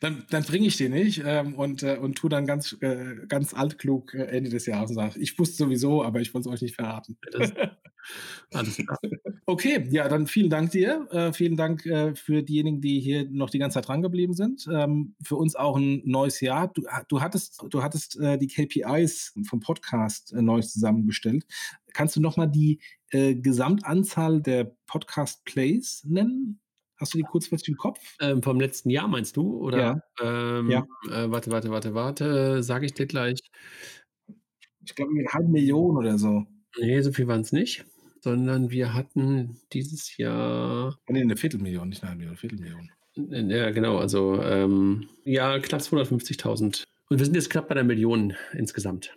dann, 0.00 0.24
dann 0.30 0.44
bringe 0.44 0.66
ich 0.66 0.76
den 0.76 0.92
nicht 0.92 1.22
ähm, 1.24 1.54
und, 1.54 1.82
äh, 1.82 1.96
und 1.96 2.16
tu 2.16 2.28
dann 2.28 2.46
ganz, 2.46 2.76
äh, 2.80 3.26
ganz 3.28 3.54
altklug 3.54 4.14
äh, 4.14 4.24
Ende 4.24 4.50
des 4.50 4.66
Jahres 4.66 4.90
und 4.90 4.96
sage, 4.96 5.18
ich 5.18 5.38
wusste 5.38 5.56
sowieso, 5.56 6.02
aber 6.02 6.20
ich 6.20 6.32
wollte 6.34 6.48
es 6.48 6.54
euch 6.54 6.62
nicht 6.62 6.74
verraten. 6.74 7.18
alles 8.52 8.76
klar. 8.76 8.98
Okay, 9.46 9.86
ja, 9.90 10.08
dann 10.08 10.26
vielen 10.26 10.50
Dank 10.50 10.70
dir. 10.70 11.08
Äh, 11.10 11.32
vielen 11.32 11.56
Dank 11.56 11.86
äh, 11.86 12.14
für 12.14 12.42
diejenigen, 12.42 12.80
die 12.80 13.00
hier 13.00 13.28
noch 13.30 13.50
die 13.50 13.58
ganze 13.58 13.74
Zeit 13.74 13.88
dran 13.88 14.02
geblieben 14.02 14.34
sind. 14.34 14.66
Ähm, 14.72 15.14
für 15.22 15.36
uns 15.36 15.56
auch 15.56 15.76
ein 15.76 16.02
neues 16.04 16.40
Jahr. 16.40 16.68
Du, 16.68 16.82
du 17.08 17.20
hattest, 17.20 17.62
du 17.70 17.82
hattest 17.82 18.18
äh, 18.18 18.38
die 18.38 18.48
KPIs 18.48 19.34
vom 19.48 19.60
Podcast 19.60 20.32
neu 20.34 20.60
zusammengestellt. 20.62 21.46
Kannst 21.92 22.16
du 22.16 22.20
nochmal 22.20 22.50
die 22.50 22.80
Gesamtanzahl 23.10 24.42
der 24.42 24.76
Podcast-Plays 24.86 26.02
nennen? 26.04 26.60
Hast 26.98 27.12
du 27.12 27.18
die 27.18 27.24
kurzfristig 27.24 27.68
im 27.68 27.76
Kopf? 27.76 28.16
Ähm, 28.20 28.42
vom 28.42 28.58
letzten 28.58 28.90
Jahr 28.90 29.08
meinst 29.08 29.36
du? 29.36 29.58
Oder? 29.58 29.78
Ja. 29.78 30.00
Ähm, 30.22 30.70
ja. 30.70 30.86
Äh, 31.10 31.30
warte, 31.30 31.50
warte, 31.50 31.70
warte, 31.70 31.94
warte. 31.94 32.62
Sage 32.62 32.86
ich 32.86 32.94
dir 32.94 33.06
gleich. 33.06 33.38
Ich 34.84 34.94
glaube, 34.94 35.12
eine 35.12 35.28
halbe 35.28 35.48
Million 35.48 35.96
oder 35.96 36.16
so. 36.18 36.46
Nee, 36.78 37.00
so 37.02 37.12
viel 37.12 37.26
waren 37.26 37.42
es 37.42 37.52
nicht. 37.52 37.84
Sondern 38.20 38.70
wir 38.70 38.94
hatten 38.94 39.60
dieses 39.72 40.16
Jahr. 40.16 40.98
Nee, 41.08 41.20
eine 41.20 41.36
Viertelmillion, 41.36 41.88
nicht 41.88 42.02
eine 42.02 42.10
halbe 42.10 42.24
Million, 42.24 42.30
eine 42.30 42.38
Viertelmillion. 42.38 42.90
Ja, 43.50 43.70
genau. 43.70 43.98
Also, 43.98 44.42
ähm, 44.42 45.08
ja, 45.24 45.58
knapp 45.58 45.80
250.000. 45.80 46.84
Und 47.08 47.18
wir 47.18 47.24
sind 47.24 47.34
jetzt 47.34 47.50
knapp 47.50 47.68
bei 47.68 47.74
der 47.74 47.84
Million 47.84 48.34
insgesamt. 48.52 49.16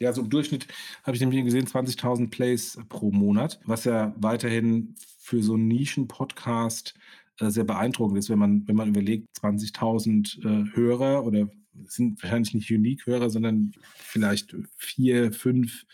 Ja, 0.00 0.12
so 0.12 0.22
im 0.22 0.30
Durchschnitt 0.30 0.66
habe 1.02 1.16
ich 1.16 1.20
nämlich 1.20 1.44
gesehen 1.44 1.66
20.000 1.66 2.30
Plays 2.30 2.78
pro 2.88 3.10
Monat, 3.10 3.60
was 3.64 3.84
ja 3.84 4.14
weiterhin 4.16 4.94
für 5.18 5.42
so 5.42 5.54
einen 5.54 5.68
Nischen-Podcast 5.68 6.94
äh, 7.40 7.50
sehr 7.50 7.64
beeindruckend 7.64 8.18
ist, 8.18 8.30
wenn 8.30 8.38
man, 8.38 8.66
wenn 8.68 8.76
man 8.76 8.88
überlegt, 8.88 9.28
20.000 9.42 10.44
äh, 10.44 10.76
Hörer 10.76 11.24
oder 11.24 11.48
sind 11.86 12.22
wahrscheinlich 12.22 12.54
nicht 12.54 12.70
Unique-Hörer, 12.70 13.30
sondern 13.30 13.72
vielleicht 13.96 14.56
vier, 14.76 15.32
fünf 15.32 15.84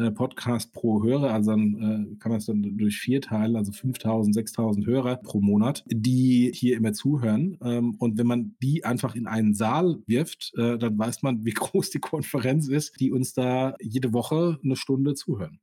äh, 0.00 0.10
Podcast 0.10 0.72
pro 0.72 1.02
Hörer, 1.02 1.32
also 1.32 1.52
dann 1.52 1.74
äh, 2.12 2.16
kann 2.16 2.30
man 2.30 2.38
es 2.38 2.46
dann 2.46 2.76
durch 2.76 2.98
vier 2.98 3.20
teilen, 3.20 3.56
also 3.56 3.72
5000, 3.72 4.34
6000 4.34 4.86
Hörer 4.86 5.16
pro 5.16 5.40
Monat, 5.40 5.84
die 5.86 6.50
hier 6.54 6.76
immer 6.76 6.92
zuhören. 6.92 7.58
Ähm, 7.62 7.94
und 7.98 8.18
wenn 8.18 8.26
man 8.26 8.56
die 8.62 8.84
einfach 8.84 9.14
in 9.14 9.26
einen 9.26 9.54
Saal 9.54 9.98
wirft, 10.06 10.52
äh, 10.56 10.78
dann 10.78 10.98
weiß 10.98 11.22
man, 11.22 11.44
wie 11.44 11.50
groß 11.54 11.90
die 11.90 12.00
Konferenz 12.00 12.68
ist, 12.68 12.98
die 13.00 13.12
uns 13.12 13.32
da 13.32 13.74
jede 13.80 14.12
Woche 14.12 14.58
eine 14.64 14.76
Stunde 14.76 15.14
zuhören. 15.14 15.60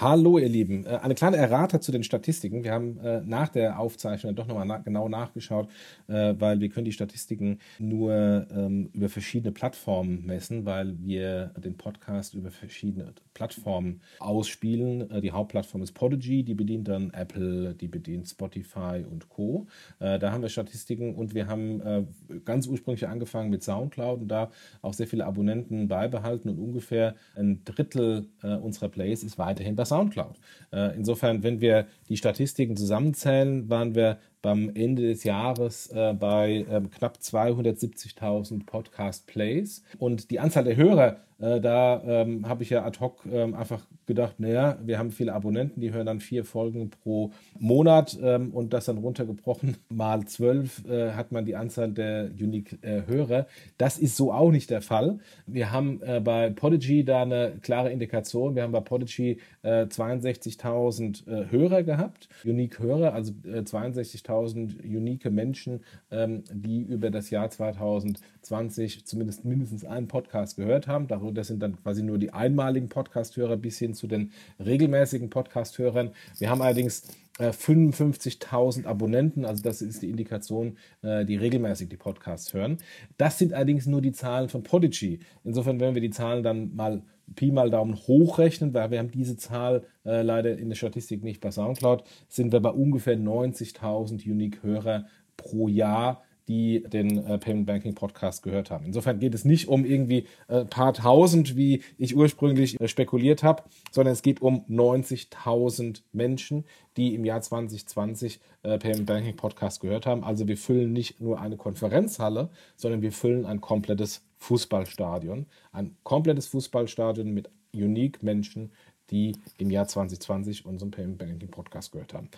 Hallo, 0.00 0.38
ihr 0.38 0.48
Lieben. 0.48 0.84
Äh, 0.86 0.98
eine 1.02 1.14
kleine 1.14 1.36
Errata 1.36 1.80
zu 1.80 1.92
den 1.92 2.02
Statistiken. 2.02 2.64
Wir 2.64 2.72
haben 2.72 2.98
äh, 2.98 3.20
nach 3.24 3.48
der 3.48 3.78
Aufzeichnung 3.78 4.34
doch 4.34 4.48
nochmal 4.48 4.66
na 4.66 4.78
genau 4.78 5.08
nachgeschaut, 5.08 5.68
äh, 6.08 6.34
weil 6.36 6.58
wir 6.58 6.68
können 6.68 6.84
die 6.84 6.92
Statistiken 6.92 7.60
nur 7.78 8.12
ähm, 8.50 8.90
über 8.92 9.08
verschiedene 9.08 9.52
Plattformen 9.52 10.26
messen, 10.26 10.66
weil 10.66 10.98
wir 10.98 11.52
den 11.58 11.76
Podcast 11.76 12.34
über 12.34 12.50
verschiedene 12.50 13.14
Plattformen 13.34 14.00
ausspielen. 14.18 15.22
Die 15.22 15.30
Hauptplattform 15.30 15.82
ist 15.82 15.92
Podigy, 15.92 16.42
die 16.42 16.54
bedient 16.54 16.88
dann 16.88 17.10
Apple, 17.10 17.74
die 17.74 17.86
bedient 17.86 18.28
Spotify 18.28 19.04
und 19.08 19.28
Co. 19.28 19.66
Da 19.98 20.30
haben 20.30 20.42
wir 20.42 20.48
Statistiken 20.48 21.14
und 21.14 21.34
wir 21.34 21.48
haben 21.48 22.06
ganz 22.44 22.68
ursprünglich 22.68 23.08
angefangen 23.08 23.50
mit 23.50 23.64
Soundcloud 23.64 24.22
und 24.22 24.28
da 24.28 24.50
auch 24.82 24.94
sehr 24.94 25.08
viele 25.08 25.26
Abonnenten 25.26 25.88
beibehalten 25.88 26.48
und 26.48 26.58
ungefähr 26.58 27.16
ein 27.34 27.64
Drittel 27.64 28.28
unserer 28.62 28.88
Plays 28.88 29.24
ist 29.24 29.36
weiterhin 29.36 29.74
bei 29.74 29.83
Soundcloud. 29.84 30.36
Äh, 30.72 30.94
insofern, 30.96 31.42
wenn 31.42 31.60
wir 31.60 31.86
die 32.08 32.16
Statistiken 32.16 32.76
zusammenzählen, 32.76 33.68
waren 33.68 33.94
wir 33.94 34.18
beim 34.44 34.70
Ende 34.74 35.02
des 35.02 35.24
Jahres 35.24 35.90
äh, 35.90 36.12
bei 36.12 36.66
ähm, 36.70 36.90
knapp 36.90 37.16
270.000 37.16 38.66
Podcast-Plays. 38.66 39.82
Und 39.98 40.30
die 40.30 40.38
Anzahl 40.38 40.64
der 40.64 40.76
Hörer, 40.76 41.16
äh, 41.40 41.60
da 41.60 42.02
ähm, 42.06 42.48
habe 42.48 42.62
ich 42.62 42.70
ja 42.70 42.84
ad 42.84 43.00
hoc 43.00 43.24
ähm, 43.30 43.54
einfach 43.54 43.86
gedacht, 44.06 44.38
naja, 44.38 44.78
wir 44.84 44.98
haben 44.98 45.10
viele 45.10 45.32
Abonnenten, 45.32 45.80
die 45.80 45.92
hören 45.92 46.06
dann 46.06 46.20
vier 46.20 46.44
Folgen 46.44 46.90
pro 46.90 47.32
Monat 47.58 48.18
ähm, 48.22 48.52
und 48.52 48.72
das 48.72 48.84
dann 48.84 48.98
runtergebrochen 48.98 49.76
mal 49.88 50.24
zwölf 50.26 50.84
äh, 50.86 51.12
hat 51.12 51.32
man 51.32 51.44
die 51.44 51.56
Anzahl 51.56 51.90
der 51.90 52.30
Unique-Hörer. 52.38 53.40
Äh, 53.40 53.44
das 53.78 53.98
ist 53.98 54.16
so 54.16 54.32
auch 54.32 54.50
nicht 54.50 54.70
der 54.70 54.82
Fall. 54.82 55.18
Wir 55.46 55.72
haben 55.72 56.00
äh, 56.02 56.20
bei 56.20 56.50
Podigy 56.50 57.04
da 57.04 57.22
eine 57.22 57.54
klare 57.62 57.90
Indikation. 57.90 58.54
Wir 58.54 58.62
haben 58.62 58.72
bei 58.72 58.80
Podigy 58.80 59.38
62.000 59.64 61.50
Hörer 61.50 61.82
gehabt, 61.82 62.28
Unique-Hörer, 62.44 63.14
also 63.14 63.32
62.000 63.32 64.33
50.000 64.34 64.82
unique 64.82 65.30
Menschen, 65.30 65.80
ähm, 66.10 66.44
die 66.52 66.82
über 66.82 67.10
das 67.10 67.30
Jahr 67.30 67.50
2020 67.50 69.06
zumindest 69.06 69.44
mindestens 69.44 69.84
einen 69.84 70.08
Podcast 70.08 70.56
gehört 70.56 70.86
haben. 70.86 71.06
Darunter 71.08 71.44
sind 71.44 71.62
dann 71.62 71.80
quasi 71.82 72.02
nur 72.02 72.18
die 72.18 72.32
einmaligen 72.32 72.88
Podcast-Hörer 72.88 73.56
bis 73.56 73.78
hin 73.78 73.94
zu 73.94 74.06
den 74.06 74.32
regelmäßigen 74.64 75.30
Podcast-Hörern. 75.30 76.10
Wir 76.38 76.50
haben 76.50 76.62
allerdings 76.62 77.08
55.000 77.38 78.84
äh, 78.84 78.86
Abonnenten, 78.86 79.44
also 79.44 79.62
das 79.62 79.82
ist 79.82 80.02
die 80.02 80.10
Indikation, 80.10 80.78
äh, 81.02 81.24
die 81.24 81.36
regelmäßig 81.36 81.88
die 81.88 81.96
Podcasts 81.96 82.54
hören. 82.54 82.78
Das 83.16 83.38
sind 83.38 83.52
allerdings 83.52 83.86
nur 83.86 84.00
die 84.00 84.12
Zahlen 84.12 84.48
von 84.48 84.62
Podigy. 84.62 85.18
Insofern, 85.42 85.80
wenn 85.80 85.94
wir 85.94 86.02
die 86.02 86.10
Zahlen 86.10 86.44
dann 86.44 86.74
mal 86.76 87.02
Pi 87.34 87.50
mal 87.50 87.70
Daumen 87.70 87.96
hochrechnen, 87.96 88.74
weil 88.74 88.90
wir 88.90 88.98
haben 88.98 89.10
diese 89.10 89.36
Zahl 89.36 89.84
äh, 90.04 90.22
leider 90.22 90.56
in 90.58 90.68
der 90.68 90.76
Statistik 90.76 91.22
nicht 91.24 91.40
bei 91.40 91.50
SoundCloud, 91.50 92.04
sind 92.28 92.52
wir 92.52 92.60
bei 92.60 92.70
ungefähr 92.70 93.16
90.000 93.16 94.30
Unique-Hörer 94.30 95.06
pro 95.36 95.68
Jahr, 95.68 96.22
die 96.48 96.82
den 96.82 97.24
äh, 97.24 97.38
Payment 97.38 97.66
Banking 97.66 97.94
Podcast 97.94 98.42
gehört 98.42 98.70
haben. 98.70 98.84
Insofern 98.84 99.18
geht 99.18 99.34
es 99.34 99.44
nicht 99.44 99.68
um 99.68 99.84
irgendwie 99.84 100.26
äh, 100.48 100.64
paar 100.64 100.92
tausend, 100.92 101.56
wie 101.56 101.82
ich 101.96 102.16
ursprünglich 102.16 102.78
äh, 102.80 102.88
spekuliert 102.88 103.42
habe, 103.42 103.62
sondern 103.90 104.12
es 104.12 104.22
geht 104.22 104.42
um 104.42 104.64
90.000 104.68 106.02
Menschen, 106.12 106.64
die 106.96 107.14
im 107.14 107.24
Jahr 107.24 107.40
2020 107.40 108.40
äh, 108.62 108.78
Payment 108.78 109.06
Banking 109.06 109.36
Podcast 109.36 109.80
gehört 109.80 110.06
haben. 110.06 110.22
Also 110.22 110.46
wir 110.46 110.58
füllen 110.58 110.92
nicht 110.92 111.20
nur 111.20 111.40
eine 111.40 111.56
Konferenzhalle, 111.56 112.50
sondern 112.76 113.00
wir 113.00 113.12
füllen 113.12 113.46
ein 113.46 113.60
komplettes 113.62 114.22
Fußballstadion. 114.44 115.46
Ein 115.72 115.96
komplettes 116.02 116.48
Fußballstadion 116.48 117.32
mit 117.32 117.50
unique 117.72 118.22
Menschen, 118.22 118.70
die 119.10 119.36
im 119.58 119.70
Jahr 119.70 119.86
2020 119.86 120.64
unseren 120.64 120.90
Payment 120.90 121.18
Banking 121.18 121.50
Podcast 121.50 121.92
gehört 121.92 122.14
haben. 122.14 122.28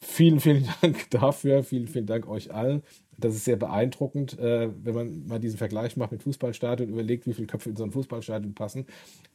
Vielen, 0.00 0.40
vielen 0.40 0.68
Dank 0.82 1.10
dafür. 1.10 1.62
Vielen, 1.62 1.86
vielen 1.86 2.06
Dank 2.06 2.28
euch 2.28 2.52
allen. 2.52 2.82
Das 3.16 3.34
ist 3.34 3.44
sehr 3.44 3.56
beeindruckend, 3.56 4.38
äh, 4.38 4.70
wenn 4.82 4.94
man 4.94 5.26
mal 5.26 5.38
diesen 5.38 5.58
Vergleich 5.58 5.96
macht 5.98 6.12
mit 6.12 6.22
Fußballstadion, 6.22 6.88
überlegt, 6.88 7.26
wie 7.26 7.34
viele 7.34 7.46
Köpfe 7.46 7.70
in 7.70 7.76
so 7.76 7.84
ein 7.84 7.90
Fußballstadion 7.90 8.54
passen, 8.54 8.86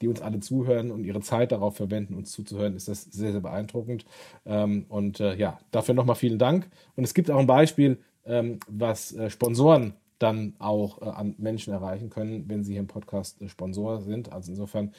die 0.02 0.08
uns 0.08 0.22
alle 0.22 0.40
zuhören 0.40 0.92
und 0.92 1.04
ihre 1.04 1.22
Zeit 1.22 1.52
darauf 1.52 1.76
verwenden, 1.76 2.16
uns 2.16 2.32
zuzuhören, 2.32 2.76
ist 2.76 2.88
das 2.88 3.04
sehr, 3.04 3.32
sehr 3.32 3.42
beeindruckend. 3.42 4.06
Ähm, 4.46 4.86
und 4.90 5.20
äh, 5.20 5.36
ja, 5.36 5.60
dafür 5.72 5.94
nochmal 5.94 6.16
vielen 6.16 6.40
Dank. 6.40 6.68
Und 6.96 7.04
es 7.04 7.14
gibt 7.14 7.30
auch 7.30 7.40
ein 7.40 7.48
Beispiel, 7.48 8.00
ähm, 8.26 8.60
was 8.68 9.14
äh, 9.14 9.30
Sponsoren 9.30 9.94
dann 10.20 10.56
auch 10.60 11.02
äh, 11.02 11.06
an 11.06 11.36
Menschen 11.38 11.74
erreichen 11.74 12.10
können, 12.10 12.48
wenn 12.48 12.64
sie 12.64 12.74
hier 12.74 12.82
im 12.82 12.88
Podcast 12.88 13.42
äh, 13.42 13.50
Sponsor 13.50 14.02
sind. 14.02 14.32
Also 14.32 14.52
insofern, 14.52 14.92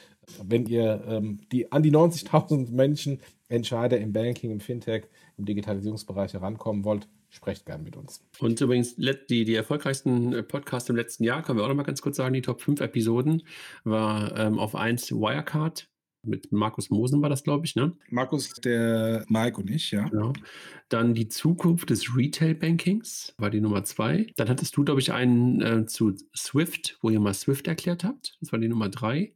wenn 0.43 0.67
ihr 0.67 1.05
ähm, 1.07 1.41
die 1.53 1.73
an 1.73 1.83
die 1.83 1.93
90.000 1.93 2.71
Menschen, 2.71 3.21
Entscheider 3.49 3.99
im 3.99 4.13
Banking, 4.13 4.51
im 4.51 4.61
Fintech, 4.61 5.05
im 5.37 5.45
Digitalisierungsbereich 5.45 6.35
herankommen 6.35 6.85
wollt, 6.85 7.09
sprecht 7.29 7.67
gern 7.67 7.83
mit 7.83 7.97
uns. 7.97 8.25
Und 8.41 8.61
übrigens, 8.61 8.97
die, 8.97 9.45
die 9.45 9.55
erfolgreichsten 9.55 10.33
äh, 10.33 10.43
Podcasts 10.43 10.89
im 10.91 10.97
letzten 10.97 11.25
Jahr, 11.25 11.43
können 11.43 11.59
wir 11.59 11.65
auch 11.65 11.69
noch 11.69 11.77
mal 11.77 11.83
ganz 11.83 12.03
kurz 12.03 12.17
sagen, 12.17 12.35
die 12.35 12.43
Top 12.43 12.61
5 12.61 12.81
Episoden 12.81 13.43
war 13.85 14.37
ähm, 14.37 14.59
auf 14.59 14.75
1 14.75 15.13
Wirecard, 15.13 15.89
mit 16.27 16.53
Markus 16.53 16.91
Mosen 16.91 17.23
war 17.23 17.29
das, 17.29 17.45
glaube 17.45 17.67
ich, 17.67 17.77
ne? 17.77 17.97
Markus, 18.11 18.53
der 18.55 19.25
Mike 19.29 19.61
und 19.61 19.71
ich, 19.71 19.91
ja. 19.91 20.09
Genau. 20.09 20.33
Dann 20.89 21.15
die 21.15 21.29
Zukunft 21.29 21.91
des 21.91 22.17
Retail-Bankings 22.17 23.35
war 23.39 23.51
die 23.51 23.61
Nummer 23.61 23.85
zwei. 23.85 24.27
Dann 24.37 24.49
hattest 24.49 24.77
du, 24.77 24.85
glaube 24.85 25.01
ich, 25.01 25.13
einen 25.13 25.61
äh, 25.61 25.87
zu 25.87 26.15
Swift, 26.37 26.99
wo 27.01 27.11
ihr 27.11 27.21
mal 27.21 27.35
Swift 27.35 27.67
erklärt 27.67 28.05
habt. 28.05 28.37
Das 28.41 28.53
war 28.53 28.59
die 28.59 28.69
Nummer 28.69 28.89
drei. 28.89 29.35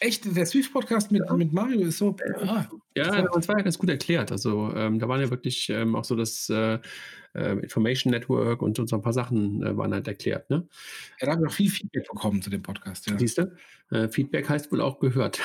Echt, 0.00 0.36
der 0.36 0.46
Swift-Podcast 0.46 1.12
mit, 1.12 1.22
ja. 1.26 1.34
mit 1.34 1.52
Mario 1.52 1.86
ist 1.86 1.98
so. 1.98 2.16
Ah, 2.40 2.66
ja, 2.96 3.22
das 3.22 3.46
war 3.48 3.56
ja 3.58 3.62
ganz 3.62 3.78
gut 3.78 3.88
erklärt. 3.88 4.32
Also 4.32 4.72
ähm, 4.74 4.98
da 4.98 5.08
waren 5.08 5.20
ja 5.20 5.30
wirklich 5.30 5.68
ähm, 5.70 5.94
auch 5.94 6.04
so 6.04 6.16
das 6.16 6.48
äh, 6.48 6.78
äh, 7.34 7.58
Information 7.58 8.10
Network 8.10 8.62
und, 8.62 8.76
so 8.76 8.96
ein 8.96 9.02
paar 9.02 9.12
Sachen 9.12 9.62
äh, 9.62 9.76
waren 9.76 9.92
halt 9.92 10.08
erklärt. 10.08 10.50
Ne? 10.50 10.66
Ja, 11.20 11.26
da 11.26 11.32
haben 11.32 11.42
wir 11.42 11.48
auch 11.48 11.52
viel 11.52 11.70
Feedback 11.70 12.08
bekommen 12.08 12.42
zu 12.42 12.50
dem 12.50 12.62
Podcast. 12.62 13.08
Ja. 13.08 13.18
Siehst 13.18 13.38
du? 13.38 13.54
Äh, 13.90 14.08
Feedback 14.08 14.48
heißt 14.48 14.72
wohl 14.72 14.80
auch 14.80 14.98
gehört. 14.98 15.40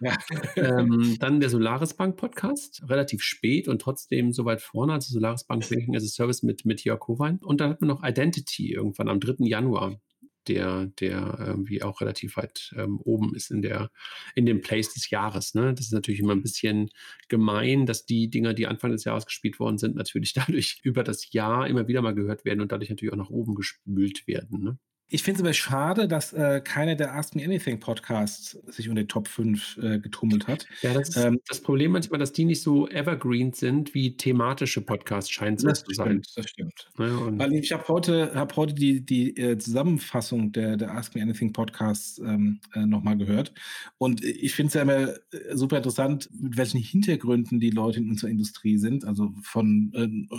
Ja. 0.00 0.16
ähm, 0.56 1.16
dann 1.20 1.40
der 1.40 1.50
Solaris 1.50 1.94
Bank 1.94 2.16
Podcast, 2.16 2.82
relativ 2.88 3.22
spät 3.22 3.68
und 3.68 3.80
trotzdem 3.80 4.32
so 4.32 4.44
weit 4.44 4.60
vorne, 4.60 4.92
also 4.92 5.12
Solaris 5.12 5.44
Bank 5.44 5.68
Banking 5.68 5.96
as 5.96 6.04
a 6.04 6.08
Service 6.08 6.42
mit, 6.42 6.64
mit 6.64 6.84
Jörg 6.84 7.00
Howein. 7.06 7.38
Und 7.38 7.60
dann 7.60 7.70
hat 7.70 7.80
man 7.80 7.88
noch 7.88 8.02
Identity 8.02 8.72
irgendwann 8.72 9.08
am 9.08 9.20
3. 9.20 9.46
Januar 9.46 10.00
der, 10.48 10.86
der 11.00 11.36
irgendwie 11.40 11.82
auch 11.82 12.00
relativ 12.00 12.36
weit 12.36 12.72
ähm, 12.76 13.00
oben 13.00 13.34
ist 13.34 13.50
in 13.50 13.62
der, 13.62 13.90
in 14.34 14.46
dem 14.46 14.60
Place 14.60 14.92
des 14.94 15.10
Jahres. 15.10 15.54
Ne? 15.54 15.74
Das 15.74 15.86
ist 15.86 15.92
natürlich 15.92 16.20
immer 16.20 16.32
ein 16.32 16.42
bisschen 16.42 16.90
gemein, 17.28 17.86
dass 17.86 18.06
die 18.06 18.30
Dinger, 18.30 18.54
die 18.54 18.66
Anfang 18.66 18.92
des 18.92 19.04
Jahres 19.04 19.26
gespielt 19.26 19.58
worden 19.58 19.78
sind, 19.78 19.96
natürlich 19.96 20.32
dadurch 20.34 20.80
über 20.82 21.04
das 21.04 21.32
Jahr 21.32 21.66
immer 21.66 21.88
wieder 21.88 22.02
mal 22.02 22.14
gehört 22.14 22.44
werden 22.44 22.60
und 22.60 22.72
dadurch 22.72 22.90
natürlich 22.90 23.12
auch 23.12 23.18
nach 23.18 23.30
oben 23.30 23.54
gespült 23.54 24.26
werden. 24.26 24.62
Ne? 24.62 24.78
Ich 25.08 25.22
finde 25.22 25.38
es 25.38 25.42
aber 25.42 25.52
schade, 25.52 26.08
dass 26.08 26.32
äh, 26.32 26.62
keiner 26.64 26.94
der 26.94 27.14
Ask 27.14 27.36
Me 27.36 27.44
Anything 27.44 27.78
Podcasts 27.78 28.58
sich 28.68 28.88
unter 28.88 29.02
den 29.02 29.08
Top 29.08 29.28
5 29.28 29.76
äh, 29.76 29.98
getummelt 29.98 30.48
hat. 30.48 30.66
Ja, 30.80 30.94
das 30.94 31.10
ist 31.10 31.16
ähm, 31.16 31.40
das 31.46 31.60
Problem 31.60 31.92
manchmal, 31.92 32.18
dass 32.18 32.32
die 32.32 32.46
nicht 32.46 32.62
so 32.62 32.88
evergreen 32.88 33.52
sind 33.52 33.94
wie 33.94 34.16
thematische 34.16 34.80
Podcasts, 34.80 35.30
scheint 35.30 35.62
es 35.62 35.84
zu 35.84 35.94
sein. 35.94 36.22
Das 36.34 36.48
stimmt. 36.48 36.90
Ja, 36.98 37.38
Weil 37.38 37.52
ich 37.52 37.72
habe 37.72 37.86
heute, 37.88 38.34
hab 38.34 38.56
heute 38.56 38.72
die, 38.72 39.04
die 39.04 39.36
äh, 39.36 39.58
Zusammenfassung 39.58 40.52
der, 40.52 40.78
der 40.78 40.92
Ask 40.92 41.14
Me 41.14 41.22
Anything 41.22 41.52
Podcasts 41.52 42.18
ähm, 42.18 42.60
äh, 42.74 42.86
nochmal 42.86 43.18
gehört. 43.18 43.52
Und 43.98 44.24
ich 44.24 44.54
finde 44.54 44.68
es 44.68 44.74
ja 44.74 44.82
immer 44.82 45.10
äh, 45.10 45.16
super 45.52 45.76
interessant, 45.76 46.30
mit 46.32 46.56
welchen 46.56 46.80
Hintergründen 46.80 47.60
die 47.60 47.70
Leute 47.70 47.98
in 47.98 48.08
unserer 48.08 48.30
Industrie 48.30 48.78
sind. 48.78 49.04
Also 49.04 49.34
von 49.42 49.92
äh, 49.94 50.38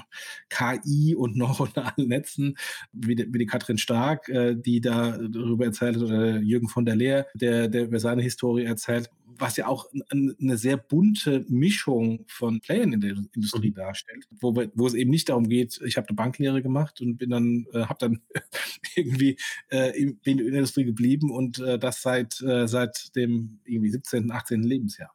KI 0.49 1.13
und 1.15 1.35
neuronalen 1.37 2.07
Netzen, 2.09 2.57
wie, 2.91 3.15
die, 3.15 3.31
wie 3.31 3.37
die 3.37 3.45
Katrin 3.45 3.77
Stark, 3.77 4.27
äh, 4.57 4.61
die 4.61 4.81
da 4.81 5.17
darüber 5.17 5.65
erzählt 5.65 5.97
oder 5.97 6.37
Jürgen 6.39 6.67
von 6.67 6.85
der 6.85 6.95
Leer, 6.95 7.27
der, 7.33 7.67
der 7.67 7.85
über 7.85 7.99
seine 7.99 8.21
Historie 8.21 8.65
erzählt, 8.65 9.09
was 9.37 9.57
ja 9.57 9.67
auch 9.67 9.87
eine 10.09 10.57
sehr 10.57 10.77
bunte 10.77 11.45
Mischung 11.49 12.25
von 12.27 12.59
Playern 12.61 12.93
in 12.93 13.01
der 13.01 13.15
Industrie 13.33 13.71
mhm. 13.71 13.75
darstellt, 13.75 14.27
wo, 14.31 14.55
wo 14.73 14.87
es 14.87 14.93
eben 14.93 15.11
nicht 15.11 15.29
darum 15.29 15.47
geht, 15.47 15.79
ich 15.85 15.97
habe 15.97 16.07
eine 16.07 16.15
Banklehre 16.15 16.61
gemacht 16.61 17.01
und 17.01 17.17
bin 17.17 17.29
dann, 17.29 17.65
äh, 17.73 17.81
habe 17.85 17.97
dann 17.99 18.21
irgendwie 18.95 19.37
äh, 19.69 19.97
in, 19.99 20.17
bin 20.19 20.39
in 20.39 20.47
der 20.47 20.55
Industrie 20.59 20.85
geblieben 20.85 21.31
und 21.31 21.59
äh, 21.59 21.77
das 21.77 22.01
seit, 22.01 22.41
äh, 22.41 22.67
seit 22.67 23.15
dem 23.15 23.59
irgendwie 23.65 23.89
17., 23.89 24.31
18. 24.31 24.63
Lebensjahr. 24.63 25.13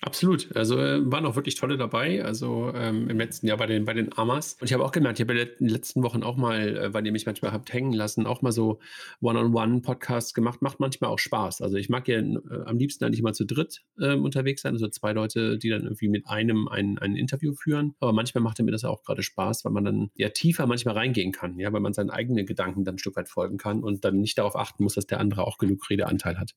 Absolut. 0.00 0.54
Also 0.54 0.78
äh, 0.78 1.10
waren 1.10 1.26
auch 1.26 1.34
wirklich 1.34 1.56
tolle 1.56 1.76
dabei. 1.76 2.24
Also 2.24 2.72
ähm, 2.72 3.10
im 3.10 3.18
letzten 3.18 3.48
Jahr 3.48 3.56
bei 3.56 3.66
den, 3.66 3.84
bei 3.84 3.94
den 3.94 4.16
Amas. 4.16 4.56
Und 4.60 4.66
ich 4.66 4.72
habe 4.72 4.84
auch 4.84 4.92
gemerkt, 4.92 5.18
ich 5.18 5.28
habe 5.28 5.36
in 5.40 5.66
den 5.66 5.68
letzten 5.68 6.04
Wochen 6.04 6.22
auch 6.22 6.36
mal, 6.36 6.76
äh, 6.76 6.94
weil 6.94 7.04
ihr 7.04 7.10
mich 7.10 7.26
manchmal 7.26 7.50
habt 7.50 7.72
hängen 7.72 7.92
lassen, 7.92 8.24
auch 8.24 8.40
mal 8.40 8.52
so 8.52 8.78
One-on-One-Podcasts 9.20 10.34
gemacht. 10.34 10.62
Macht 10.62 10.78
manchmal 10.78 11.10
auch 11.10 11.18
Spaß. 11.18 11.62
Also 11.62 11.76
ich 11.76 11.88
mag 11.88 12.06
ja 12.06 12.20
äh, 12.20 12.38
am 12.64 12.78
liebsten 12.78 13.04
eigentlich 13.04 13.18
immer 13.20 13.32
zu 13.32 13.44
dritt 13.44 13.82
äh, 13.98 14.14
unterwegs 14.14 14.62
sein. 14.62 14.74
Also 14.74 14.86
zwei 14.86 15.12
Leute, 15.12 15.58
die 15.58 15.68
dann 15.68 15.82
irgendwie 15.82 16.08
mit 16.08 16.28
einem 16.28 16.68
ein, 16.68 16.98
ein 16.98 17.16
Interview 17.16 17.52
führen. 17.52 17.96
Aber 17.98 18.12
manchmal 18.12 18.42
macht 18.42 18.60
mir 18.60 18.70
das 18.70 18.84
auch 18.84 19.02
gerade 19.02 19.24
Spaß, 19.24 19.64
weil 19.64 19.72
man 19.72 19.84
dann 19.84 20.10
ja 20.14 20.28
tiefer 20.28 20.68
manchmal 20.68 20.94
reingehen 20.94 21.32
kann. 21.32 21.58
Ja, 21.58 21.72
weil 21.72 21.80
man 21.80 21.92
seinen 21.92 22.10
eigenen 22.10 22.46
Gedanken 22.46 22.84
dann 22.84 22.94
ein 22.94 22.98
Stück 22.98 23.16
weit 23.16 23.28
folgen 23.28 23.58
kann 23.58 23.82
und 23.82 24.04
dann 24.04 24.20
nicht 24.20 24.38
darauf 24.38 24.54
achten 24.54 24.84
muss, 24.84 24.94
dass 24.94 25.06
der 25.06 25.18
andere 25.18 25.44
auch 25.44 25.58
genug 25.58 25.90
Redeanteil 25.90 26.38
hat. 26.38 26.54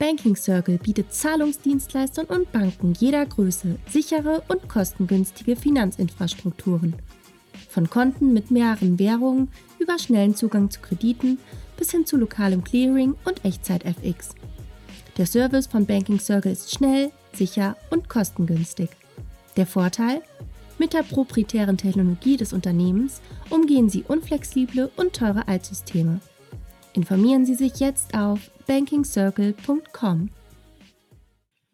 Banking 0.00 0.34
Circle 0.34 0.78
bietet 0.78 1.12
Zahlungsdienstleistern 1.12 2.24
und 2.24 2.50
Banken 2.52 2.94
jeder 2.98 3.26
Größe 3.26 3.76
sichere 3.86 4.42
und 4.48 4.66
kostengünstige 4.66 5.56
Finanzinfrastrukturen. 5.56 6.94
Von 7.68 7.90
Konten 7.90 8.32
mit 8.32 8.50
mehreren 8.50 8.98
Währungen 8.98 9.50
über 9.78 9.98
schnellen 9.98 10.34
Zugang 10.34 10.70
zu 10.70 10.80
Krediten 10.80 11.38
bis 11.76 11.90
hin 11.90 12.06
zu 12.06 12.16
lokalem 12.16 12.64
Clearing 12.64 13.14
und 13.26 13.44
Echtzeit-FX. 13.44 14.30
Der 15.18 15.26
Service 15.26 15.66
von 15.66 15.84
Banking 15.84 16.18
Circle 16.18 16.52
ist 16.52 16.72
schnell, 16.72 17.10
sicher 17.34 17.76
und 17.90 18.08
kostengünstig. 18.08 18.88
Der 19.58 19.66
Vorteil? 19.66 20.22
Mit 20.78 20.94
der 20.94 21.02
proprietären 21.02 21.76
Technologie 21.76 22.38
des 22.38 22.54
Unternehmens 22.54 23.20
umgehen 23.50 23.90
Sie 23.90 24.02
unflexible 24.08 24.90
und 24.96 25.12
teure 25.12 25.46
Altsysteme. 25.46 26.22
Informieren 27.00 27.46
Sie 27.46 27.54
sich 27.54 27.80
jetzt 27.80 28.14
auf 28.14 28.50
bankingcircle.com. 28.66 30.28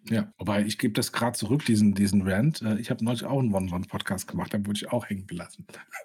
Ja, 0.09 0.33
wobei 0.39 0.65
ich 0.65 0.79
gebe 0.79 0.95
das 0.95 1.11
gerade 1.11 1.37
zurück, 1.37 1.65
diesen, 1.65 1.95
diesen 1.95 2.23
Rant. 2.23 2.63
Äh, 2.63 2.79
ich 2.79 2.91
habe 2.91 3.05
neulich 3.05 3.25
auch 3.25 3.41
einen 3.41 3.53
One-One-Podcast 3.53 4.29
gemacht, 4.29 4.55
da 4.55 4.61
wurde 4.61 4.77
ich 4.77 4.93
auch 4.93 5.11
hängen 5.11 5.27
gelassen. 5.27 5.67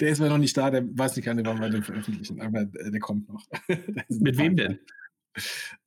der 0.00 0.08
ist 0.08 0.20
mir 0.20 0.28
noch 0.28 0.38
nicht 0.38 0.56
da, 0.56 0.70
der 0.70 0.84
weiß 0.84 1.16
nicht, 1.16 1.26
wann 1.26 1.60
wir 1.60 1.68
den 1.68 1.82
veröffentlichen, 1.82 2.40
aber 2.40 2.66
der 2.66 3.00
kommt 3.00 3.28
noch. 3.28 3.44
Mit 4.08 4.38
wem 4.38 4.54
denn? 4.54 4.78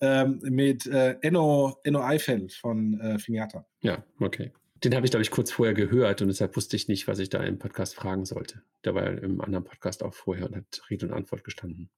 Ähm, 0.02 0.42
mit 0.44 0.86
äh, 0.88 1.18
Enno, 1.22 1.78
Enno 1.86 2.02
Eifeld 2.02 2.52
von 2.52 3.00
äh, 3.00 3.18
Finiata. 3.18 3.66
Ja, 3.82 4.04
okay. 4.20 4.52
Den 4.84 4.96
habe 4.96 5.06
ich, 5.06 5.12
glaube 5.12 5.22
ich, 5.22 5.32
kurz 5.32 5.52
vorher 5.52 5.74
gehört 5.74 6.22
und 6.22 6.28
deshalb 6.28 6.58
wusste 6.58 6.76
ich 6.76 6.90
nicht, 6.90 7.08
was 7.08 7.20
ich 7.20 7.30
da 7.30 7.42
im 7.42 7.58
Podcast 7.58 7.96
fragen 7.96 8.26
sollte. 8.26 8.64
Der 8.84 8.94
war 8.94 9.04
ja 9.04 9.12
im 9.12 9.40
anderen 9.40 9.64
Podcast 9.64 10.04
auch 10.04 10.14
vorher 10.14 10.48
und 10.48 10.56
hat 10.56 10.82
Rede 10.90 11.06
und 11.06 11.14
Antwort 11.14 11.44
gestanden. 11.44 11.90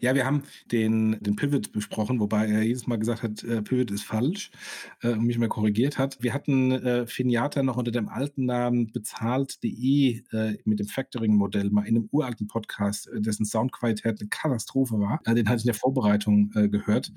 Ja, 0.00 0.14
wir 0.14 0.24
haben 0.24 0.42
den, 0.72 1.18
den 1.20 1.36
Pivot 1.36 1.72
besprochen, 1.72 2.20
wobei 2.20 2.46
er 2.46 2.62
jedes 2.62 2.86
Mal 2.86 2.96
gesagt 2.96 3.22
hat, 3.22 3.44
äh, 3.44 3.62
Pivot 3.62 3.90
ist 3.90 4.04
falsch 4.04 4.50
äh, 5.02 5.10
und 5.10 5.24
mich 5.24 5.38
mal 5.38 5.48
korrigiert 5.48 5.98
hat. 5.98 6.22
Wir 6.22 6.34
hatten 6.34 6.72
äh, 6.72 7.06
Finiata 7.06 7.62
noch 7.62 7.76
unter 7.76 7.90
dem 7.90 8.08
alten 8.08 8.46
Namen 8.46 8.92
bezahlt.de 8.92 10.22
äh, 10.32 10.58
mit 10.64 10.80
dem 10.80 10.86
Factoring-Modell 10.86 11.70
mal 11.70 11.82
in 11.82 11.96
einem 11.96 12.08
uralten 12.10 12.46
Podcast, 12.46 13.08
äh, 13.08 13.20
dessen 13.20 13.44
Soundqualität 13.44 14.20
eine 14.20 14.28
Katastrophe 14.28 14.98
war. 14.98 15.20
Äh, 15.24 15.34
den 15.34 15.48
hatte 15.48 15.58
ich 15.58 15.64
in 15.64 15.72
der 15.72 15.74
Vorbereitung 15.74 16.52
äh, 16.54 16.68
gehört. 16.68 17.12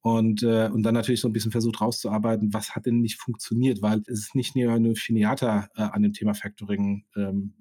Und, 0.00 0.42
äh, 0.42 0.68
und 0.68 0.82
dann 0.82 0.94
natürlich 0.94 1.22
so 1.22 1.28
ein 1.28 1.32
bisschen 1.32 1.50
versucht 1.50 1.80
rauszuarbeiten, 1.80 2.52
was 2.52 2.76
hat 2.76 2.84
denn 2.84 3.00
nicht 3.00 3.18
funktioniert, 3.18 3.80
weil 3.80 4.02
es 4.06 4.20
ist 4.20 4.34
nicht 4.34 4.54
nur 4.54 4.72
eine 4.72 4.94
Finiata 4.94 5.68
äh, 5.76 5.82
an 5.82 6.02
dem 6.02 6.12
Thema 6.12 6.34
Factoring 6.34 7.04
ähm, 7.16 7.54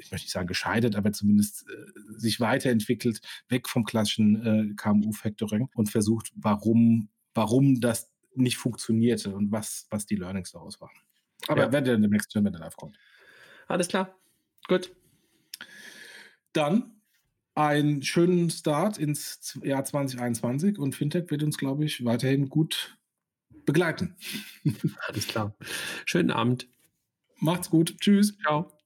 ich 0.00 0.10
möchte 0.10 0.24
nicht 0.24 0.32
sagen 0.32 0.46
gescheitert, 0.46 0.96
aber 0.96 1.12
zumindest 1.12 1.66
äh, 1.68 2.18
sich 2.18 2.40
weiterentwickelt, 2.40 3.20
weg 3.48 3.68
vom 3.68 3.84
klassischen 3.84 4.44
äh, 4.44 4.74
KMU-Factoring 4.74 5.68
und 5.74 5.90
versucht, 5.90 6.32
warum, 6.34 7.08
warum 7.34 7.80
das 7.80 8.10
nicht 8.34 8.56
funktionierte 8.56 9.34
und 9.34 9.52
was, 9.52 9.86
was 9.90 10.06
die 10.06 10.16
Learnings 10.16 10.52
daraus 10.52 10.80
waren. 10.80 10.96
Aber 11.48 11.62
ja. 11.62 11.72
werdet 11.72 11.88
ihr 11.88 11.98
demnächst 11.98 12.34
wenn 12.34 12.44
der 12.44 12.60
live 12.60 12.76
kommt. 12.76 12.98
Alles 13.68 13.88
klar. 13.88 14.16
Gut. 14.68 14.94
Dann 16.52 17.00
einen 17.54 18.02
schönen 18.02 18.50
Start 18.50 18.98
ins 18.98 19.58
Jahr 19.62 19.84
2021 19.84 20.78
und 20.78 20.94
Fintech 20.94 21.30
wird 21.30 21.42
uns, 21.42 21.58
glaube 21.58 21.84
ich, 21.84 22.04
weiterhin 22.04 22.48
gut 22.48 22.98
begleiten. 23.66 24.16
Alles 25.08 25.26
klar. 25.26 25.54
Schönen 26.06 26.30
Abend. 26.30 26.68
Macht's 27.38 27.70
gut. 27.70 27.96
Tschüss. 28.00 28.36
Ciao. 28.38 28.79